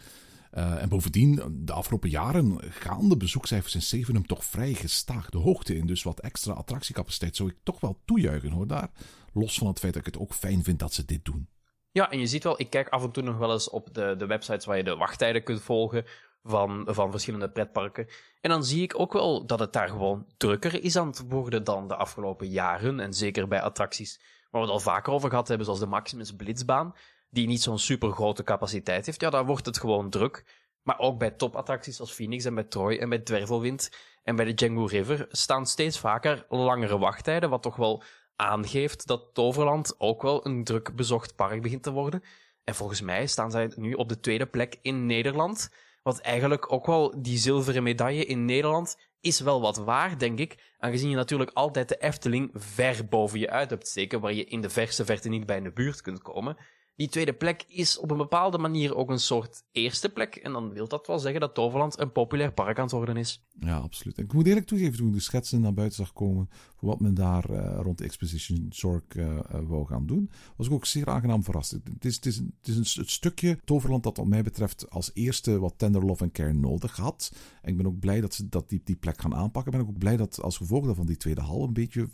Uh, 0.53 0.83
en 0.83 0.89
bovendien, 0.89 1.43
de 1.65 1.73
afgelopen 1.73 2.11
jaren 2.11 2.59
gaan 2.61 3.09
de 3.09 3.17
bezoekcijfers 3.17 3.75
in 3.75 3.83
Zevenum 3.83 4.27
toch 4.27 4.45
vrij 4.45 4.75
gestaag 4.75 5.31
de 5.31 5.39
hoogte 5.39 5.77
in. 5.77 5.87
Dus 5.87 6.03
wat 6.03 6.21
extra 6.21 6.53
attractiecapaciteit 6.53 7.37
zou 7.37 7.49
ik 7.49 7.57
toch 7.63 7.81
wel 7.81 8.01
toejuichen 8.05 8.51
hoor 8.51 8.67
daar. 8.67 8.91
Los 9.33 9.59
van 9.59 9.67
het 9.67 9.79
feit 9.79 9.93
dat 9.93 10.07
ik 10.07 10.13
het 10.13 10.23
ook 10.23 10.35
fijn 10.35 10.65
vind 10.65 10.79
dat 10.79 10.95
ze 10.95 11.05
dit 11.05 11.25
doen. 11.25 11.49
Ja, 11.93 12.11
en 12.11 12.19
je 12.19 12.27
ziet 12.27 12.45
wel, 12.45 12.61
ik 12.61 12.71
kijk 12.71 12.89
af 12.89 13.03
en 13.03 13.11
toe 13.11 13.23
nog 13.23 13.37
wel 13.37 13.53
eens 13.53 13.71
op 13.71 13.95
de, 13.95 14.15
de 14.19 14.27
websites 14.27 14.65
waar 14.65 14.77
je 14.77 14.85
de 14.85 14.97
wachttijden 14.97 15.43
kunt 15.43 15.61
volgen 15.61 16.05
van, 16.43 16.87
van 16.87 17.11
verschillende 17.11 17.51
pretparken. 17.51 18.07
En 18.41 18.51
dan 18.51 18.65
zie 18.65 18.83
ik 18.83 18.99
ook 18.99 19.13
wel 19.13 19.47
dat 19.47 19.59
het 19.59 19.73
daar 19.73 19.89
gewoon 19.89 20.27
drukker 20.37 20.83
is 20.83 20.97
aan 20.97 21.07
het 21.07 21.25
worden 21.29 21.65
dan 21.65 21.89
de 21.89 21.97
afgelopen 21.97 22.49
jaren. 22.49 23.01
En 23.01 23.15
zeker 23.15 23.49
bij 23.49 23.61
attracties 23.61 24.21
waar 24.51 24.61
we 24.61 24.67
het 24.67 24.77
al 24.77 24.81
vaker 24.81 25.13
over 25.13 25.29
gehad 25.29 25.49
hebben, 25.49 25.67
zoals 25.67 25.81
de 25.81 25.87
Maximus 25.87 26.37
Blitzbaan, 26.37 26.95
die 27.31 27.47
niet 27.47 27.63
zo'n 27.63 27.79
super 27.79 28.11
grote 28.11 28.45
capaciteit 28.45 29.07
heeft. 29.07 29.21
Ja, 29.21 29.31
daar 29.31 29.47
wordt 29.47 29.67
het 29.67 29.79
gewoon 29.79 30.11
druk. 30.11 30.45
Maar 30.83 30.99
ook 30.99 31.19
bij 31.19 31.31
topattracties 31.31 32.01
als 32.01 32.13
Phoenix 32.13 32.45
en 32.45 32.55
bij 32.55 32.65
Troy 32.65 32.97
en 32.97 33.09
bij 33.09 33.19
Dwervelwind 33.19 33.91
en 34.23 34.37
bij 34.37 34.45
de 34.45 34.55
Django 34.55 34.85
River 34.85 35.27
staan 35.31 35.67
steeds 35.67 35.99
vaker 35.99 36.47
langere 36.49 36.99
wachttijden, 36.99 37.51
wat 37.51 37.63
toch 37.63 37.77
wel 37.77 38.03
aangeeft 38.37 39.07
dat 39.07 39.31
Toverland 39.33 39.95
ook 39.99 40.23
wel 40.23 40.47
een 40.47 40.65
druk 40.65 40.97
bezocht 40.97 41.37
park 41.37 41.63
begint 41.63 41.83
te 41.83 41.91
worden. 41.91 42.23
En 42.65 42.75
volgens 42.75 43.01
mij 43.01 43.27
staan 43.27 43.51
zij 43.51 43.73
nu 43.77 43.93
op 43.93 44.09
de 44.09 44.21
tweede 44.21 44.47
plek 44.47 44.79
in 44.83 45.07
Nederland. 45.07 45.71
Wat 46.03 46.21
eigenlijk 46.21 46.73
ook 46.73 46.87
wel 46.87 47.23
die 47.23 47.39
zilveren 47.39 47.83
medaille 47.83 48.25
in 48.25 48.45
Nederland 48.45 48.97
is 49.21 49.41
wel 49.41 49.61
wat 49.61 49.77
waar, 49.77 50.19
denk 50.19 50.39
ik. 50.39 50.75
Aangezien 50.79 51.11
je 51.11 51.17
natuurlijk 51.17 51.51
altijd 51.55 51.89
de 51.89 51.97
Efteling 51.97 52.51
ver 52.55 53.07
boven 53.09 53.39
je 53.39 53.51
uit 53.51 53.71
hebt 53.71 53.89
steken, 53.89 54.21
waar 54.21 54.33
je 54.33 54.45
in 54.45 54.61
de 54.61 54.71
verse 54.71 55.05
verte 55.05 55.29
niet 55.29 55.47
bij 55.47 55.57
in 55.57 55.65
de 55.65 55.73
buurt 55.73 56.01
kunt 56.01 56.23
komen 56.23 56.57
die 57.01 57.09
tweede 57.09 57.33
plek 57.33 57.65
is 57.69 57.99
op 57.99 58.11
een 58.11 58.17
bepaalde 58.17 58.59
manier 58.59 58.97
ook 58.97 59.11
een 59.11 59.21
soort 59.21 59.65
eerste 59.73 60.09
plek. 60.09 60.35
En 60.35 60.53
dan 60.53 60.73
wil 60.73 60.89
dat 60.89 61.07
wel 61.07 61.19
zeggen 61.19 61.41
dat 61.41 61.55
Toverland 61.55 61.99
een 61.99 62.13
populair 62.13 62.53
park 62.53 62.77
aan 62.77 62.85
het 62.85 62.93
worden 62.93 63.17
is. 63.17 63.45
Ja, 63.61 63.77
absoluut. 63.77 64.19
ik 64.19 64.33
moet 64.33 64.47
eerlijk 64.47 64.67
toegeven, 64.67 64.97
toen 64.97 65.07
ik 65.07 65.15
de 65.15 65.21
schetsen 65.21 65.61
naar 65.61 65.75
buiten 65.75 65.97
zag 65.97 66.13
komen 66.13 66.49
voor 66.77 66.89
wat 66.89 67.01
men 67.01 67.15
daar 67.15 67.51
uh, 67.51 67.79
rond 67.83 67.99
de 67.99 68.05
Exposition 68.05 68.67
Zorg 68.71 69.03
uh, 69.17 69.39
wou 69.67 69.87
gaan 69.87 70.07
doen, 70.07 70.31
was 70.57 70.67
ik 70.67 70.73
ook 70.73 70.87
zeer 70.87 71.07
aangenaam 71.07 71.45
verrast. 71.45 71.71
Het 71.71 72.05
is, 72.05 72.15
het 72.15 72.27
is, 72.63 72.77
een, 72.77 73.09
stukje 73.09 73.59
Toverland 73.65 74.03
dat 74.03 74.17
wat 74.17 74.27
mij 74.27 74.43
betreft 74.43 74.91
als 74.91 75.11
eerste 75.15 75.59
wat 75.59 75.75
tender 75.77 76.05
love 76.05 76.23
en 76.23 76.33
care 76.33 76.53
nodig 76.53 76.97
had. 76.97 77.33
En 77.63 77.71
ik 77.71 77.77
ben 77.77 77.87
ook 77.87 77.99
blij 77.99 78.21
dat 78.21 78.35
ze 78.35 78.49
dat 78.49 78.69
die, 78.69 78.81
die 78.85 78.97
plek 78.97 79.21
gaan 79.21 79.35
aanpakken. 79.35 79.73
Ik 79.73 79.79
ben 79.79 79.89
ook 79.89 79.99
blij 79.99 80.17
dat 80.17 80.43
als 80.43 80.57
gevolg 80.57 80.85
daarvan 80.85 81.07
die 81.07 81.17
tweede 81.17 81.41
hal 81.41 81.63
een 81.63 81.73
beetje 81.73 82.09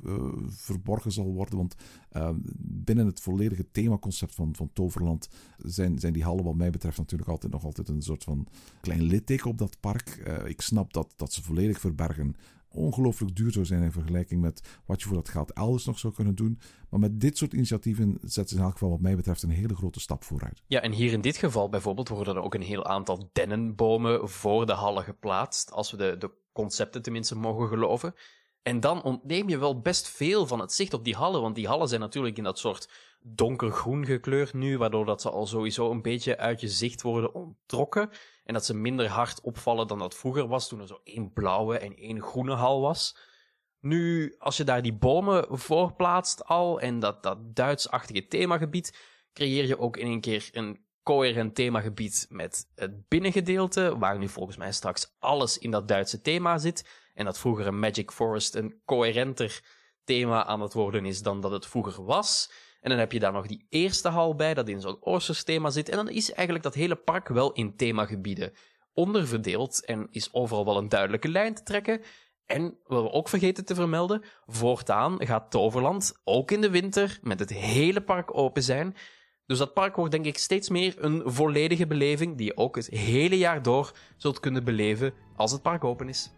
verborgen 0.49 1.12
zal 1.12 1.32
worden. 1.32 1.57
Want 1.57 1.74
binnen 2.59 3.07
het 3.07 3.20
volledige 3.20 3.70
themaconcept 3.70 4.34
van, 4.34 4.55
van 4.55 4.70
Toverland 4.77 5.29
zijn, 5.59 5.99
zijn 5.99 6.12
die 6.12 6.24
hallen 6.24 6.45
wat 6.45 6.55
mij 6.55 6.70
betreft 6.70 6.99
natuurlijk 6.99 7.31
altijd 7.31 7.53
nog 7.53 7.64
altijd 7.64 7.89
een 7.89 8.03
soort 8.03 8.24
van 8.24 8.47
klein 8.81 9.03
litteken 9.03 9.51
op 9.51 9.59
dat 9.59 9.81
park. 9.81 10.22
Uh, 10.27 10.49
ik 10.49 10.61
snap 10.61 10.93
dat, 10.93 11.12
dat 11.16 11.33
ze 11.33 11.43
volledig 11.43 11.81
verbergen 11.81 12.37
ongelooflijk 12.77 13.37
duur 13.37 13.53
zou 13.53 13.64
zijn 13.64 13.83
in 13.83 13.93
vergelijking 13.93 14.41
met 14.41 14.79
wat 14.87 15.01
je 15.01 15.07
voor 15.07 15.16
dat 15.16 15.29
geld 15.29 15.53
elders 15.53 15.85
nog 15.85 15.99
zou 15.99 16.12
kunnen 16.12 16.35
doen. 16.35 16.59
Maar 16.91 17.01
met 17.01 17.20
dit 17.20 17.39
soort 17.39 17.53
initiatieven 17.53 18.18
zetten 18.20 18.49
ze 18.49 18.57
in 18.57 18.62
elk 18.62 18.72
geval 18.72 18.91
wat 18.91 19.01
mij 19.01 19.16
betreft 19.16 19.43
een 19.43 19.51
hele 19.51 19.74
grote 19.74 20.01
stap 20.01 20.24
vooruit. 20.24 20.62
Ja, 20.66 20.81
en 20.81 20.93
hier 20.93 21.12
in 21.12 21.20
dit 21.20 21.37
geval 21.37 21.68
bijvoorbeeld 21.68 22.09
worden 22.09 22.37
er 22.37 22.43
ook 22.43 22.55
een 22.55 22.62
heel 22.62 22.85
aantal 22.85 23.31
dennenbomen 23.33 24.29
voor 24.29 24.66
de 24.66 24.72
hallen 24.72 25.03
geplaatst, 25.03 25.72
als 25.72 25.91
we 25.91 25.97
de, 25.97 26.16
de 26.18 26.31
concepten 26.53 27.03
tenminste 27.03 27.37
mogen 27.37 27.68
geloven. 27.68 28.14
En 28.67 28.81
dan 28.81 29.03
ontneem 29.03 29.49
je 29.49 29.59
wel 29.59 29.81
best 29.81 30.09
veel 30.09 30.47
van 30.47 30.61
het 30.61 30.73
zicht 30.73 30.95
op 30.95 31.05
die 31.05 31.14
hallen, 31.14 31.41
want 31.41 31.55
die 31.55 31.67
hallen 31.67 31.89
zijn 31.89 32.01
natuurlijk 32.01 32.37
in 32.37 32.45
dat 32.45 32.59
soort 32.59 32.89
donkergroen 33.21 34.05
gekleurd 34.05 34.55
nu, 34.55 34.79
waardoor 34.79 35.05
dat 35.05 35.21
ze 35.21 35.31
al 35.31 35.47
sowieso 35.47 35.91
een 35.91 36.03
beetje 36.03 36.37
uit 36.37 36.61
je 36.61 36.69
zicht 36.69 37.03
worden 37.03 37.35
onttrokken. 37.35 38.11
En 38.45 38.55
dat 38.55 38.64
ze 38.64 38.75
minder 38.75 39.09
hard 39.09 39.41
opvallen 39.41 39.87
dan 39.87 39.99
dat 39.99 40.14
vroeger 40.14 40.49
was, 40.49 40.69
toen 40.69 40.81
er 40.81 40.87
zo 40.87 41.01
één 41.05 41.33
blauwe 41.33 41.79
en 41.79 41.97
één 41.97 42.23
groene 42.23 42.55
hal 42.55 42.81
was. 42.81 43.19
Nu, 43.81 44.35
als 44.39 44.57
je 44.57 44.64
daar 44.64 44.83
die 44.83 44.97
bomen 44.97 45.59
voor 45.59 45.93
plaatst 45.93 46.45
al 46.45 46.81
en 46.81 46.99
dat, 46.99 47.23
dat 47.23 47.57
Duitsachtige 47.57 48.27
themagebied, 48.27 48.99
creëer 49.33 49.67
je 49.67 49.79
ook 49.79 49.97
in 49.97 50.07
één 50.07 50.21
keer 50.21 50.49
een 50.53 50.86
coherent 51.07 51.55
themagebied 51.55 52.27
met 52.29 52.67
het 52.75 53.09
binnengedeelte, 53.09 53.99
waar 53.99 54.19
nu 54.19 54.29
volgens 54.29 54.57
mij 54.57 54.73
straks 54.73 55.15
alles 55.19 55.59
in 55.59 55.71
dat 55.71 55.89
Duitse 55.89 56.21
thema 56.21 56.59
zit. 56.59 56.89
En 57.15 57.25
dat 57.25 57.39
vroeger 57.39 57.75
Magic 57.75 58.11
Forest 58.11 58.55
een 58.55 58.81
coherenter 58.85 59.63
thema 60.05 60.45
aan 60.45 60.61
het 60.61 60.73
worden 60.73 61.05
is 61.05 61.23
dan 61.23 61.41
dat 61.41 61.51
het 61.51 61.67
vroeger 61.67 62.05
was. 62.05 62.51
En 62.81 62.91
dan 62.91 62.99
heb 62.99 63.13
je 63.13 63.19
daar 63.19 63.33
nog 63.33 63.47
die 63.47 63.67
eerste 63.69 64.09
hal 64.09 64.35
bij, 64.35 64.55
dat 64.55 64.69
in 64.69 64.81
zo'n 64.81 65.05
Oosters 65.05 65.45
thema 65.45 65.71
zit. 65.71 65.89
En 65.89 65.97
dan 65.97 66.09
is 66.09 66.33
eigenlijk 66.33 66.65
dat 66.65 66.75
hele 66.75 66.97
park 66.97 67.29
wel 67.29 67.53
in 67.53 67.77
themagebieden 67.77 68.53
onderverdeeld 68.95 69.85
en 69.85 70.09
is 70.11 70.33
overal 70.33 70.65
wel 70.65 70.77
een 70.77 70.89
duidelijke 70.89 71.29
lijn 71.29 71.55
te 71.55 71.63
trekken. 71.63 72.03
En 72.47 72.79
wat 72.85 73.03
we 73.03 73.11
ook 73.11 73.29
vergeten 73.29 73.65
te 73.65 73.75
vermelden, 73.75 74.23
voortaan 74.47 75.27
gaat 75.27 75.51
Toverland 75.51 76.21
ook 76.25 76.51
in 76.51 76.61
de 76.61 76.71
winter 76.71 77.19
met 77.23 77.39
het 77.39 77.51
hele 77.51 78.01
park 78.01 78.37
open 78.37 78.63
zijn. 78.63 78.97
Dus 79.47 79.59
dat 79.59 79.74
park 79.74 79.97
wordt 79.97 80.12
denk 80.12 80.24
ik 80.24 80.38
steeds 80.38 80.68
meer 80.68 80.94
een 80.99 81.22
volledige 81.24 81.86
beleving 81.86 82.36
die 82.36 82.47
je 82.47 82.57
ook 82.57 82.76
het 82.76 82.86
hele 82.86 83.38
jaar 83.38 83.62
door 83.62 83.92
zult 84.16 84.40
kunnen 84.40 84.64
beleven 84.64 85.12
als 85.36 85.53
het 85.53 85.62
park 85.62 85.84
open 85.84 86.09
is. 86.09 86.30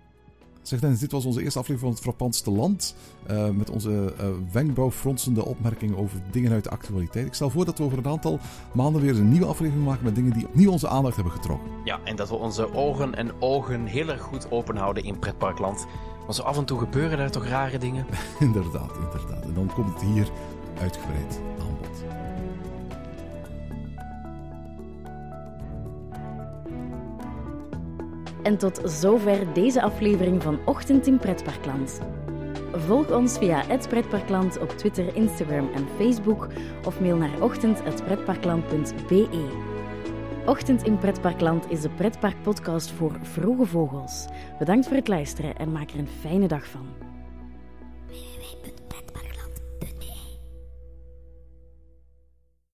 Zeg 0.62 0.80
Dennis, 0.80 0.98
dit 0.98 1.12
was 1.12 1.24
onze 1.24 1.42
eerste 1.42 1.58
aflevering 1.58 1.80
van 1.80 1.90
het 1.90 2.00
Frappantste 2.00 2.50
Land. 2.50 2.94
Uh, 3.30 3.48
met 3.48 3.70
onze 3.70 4.14
uh, 4.20 4.26
wenkbrauwfronsende 4.52 5.44
opmerkingen 5.44 5.96
over 5.96 6.20
dingen 6.30 6.52
uit 6.52 6.64
de 6.64 6.70
actualiteit. 6.70 7.26
Ik 7.26 7.34
stel 7.34 7.50
voor 7.50 7.64
dat 7.64 7.78
we 7.78 7.84
over 7.84 7.98
een 7.98 8.06
aantal 8.06 8.38
maanden 8.72 9.02
weer 9.02 9.16
een 9.16 9.28
nieuwe 9.28 9.46
aflevering 9.46 9.84
maken 9.84 10.04
met 10.04 10.14
dingen 10.14 10.32
die 10.32 10.46
opnieuw 10.46 10.70
onze 10.70 10.88
aandacht 10.88 11.14
hebben 11.14 11.32
getrokken. 11.32 11.70
Ja, 11.84 12.00
en 12.04 12.16
dat 12.16 12.28
we 12.28 12.34
onze 12.34 12.74
ogen 12.74 13.14
en 13.14 13.42
ogen 13.42 13.86
heel 13.86 14.08
erg 14.08 14.20
goed 14.20 14.50
open 14.50 14.76
houden 14.76 15.04
in 15.04 15.18
pretparkland. 15.18 15.86
Want 16.20 16.34
zo 16.34 16.42
af 16.42 16.56
en 16.56 16.64
toe 16.64 16.78
gebeuren 16.78 17.18
er 17.18 17.30
toch 17.30 17.46
rare 17.46 17.78
dingen? 17.78 18.06
inderdaad, 18.40 18.92
inderdaad. 18.96 19.42
En 19.42 19.54
dan 19.54 19.70
komt 19.74 19.92
het 19.92 20.02
hier 20.02 20.28
uitgebreid 20.80 21.40
En 28.42 28.58
tot 28.58 28.80
zover 28.84 29.52
deze 29.52 29.82
aflevering 29.82 30.42
van 30.42 30.58
Ochtend 30.64 31.06
in 31.06 31.18
Pretparkland. 31.18 32.00
Volg 32.72 33.10
ons 33.10 33.38
via 33.38 33.62
het 33.66 33.88
Pretparkland 33.88 34.58
op 34.58 34.68
Twitter, 34.68 35.16
Instagram 35.16 35.70
en 35.74 35.86
Facebook 35.96 36.48
of 36.84 37.00
mail 37.00 37.16
naar 37.16 37.42
ochtend.pretparkland.be. 37.42 39.66
Ochtend 40.46 40.82
in 40.82 40.98
Pretparkland 40.98 41.70
is 41.70 41.80
de 41.80 41.90
pretparkpodcast 41.90 42.90
voor 42.90 43.18
vroege 43.22 43.66
vogels. 43.66 44.26
Bedankt 44.58 44.86
voor 44.86 44.96
het 44.96 45.08
luisteren 45.08 45.56
en 45.56 45.72
maak 45.72 45.90
er 45.90 45.98
een 45.98 46.08
fijne 46.20 46.48
dag 46.48 46.66
van. 46.66 47.07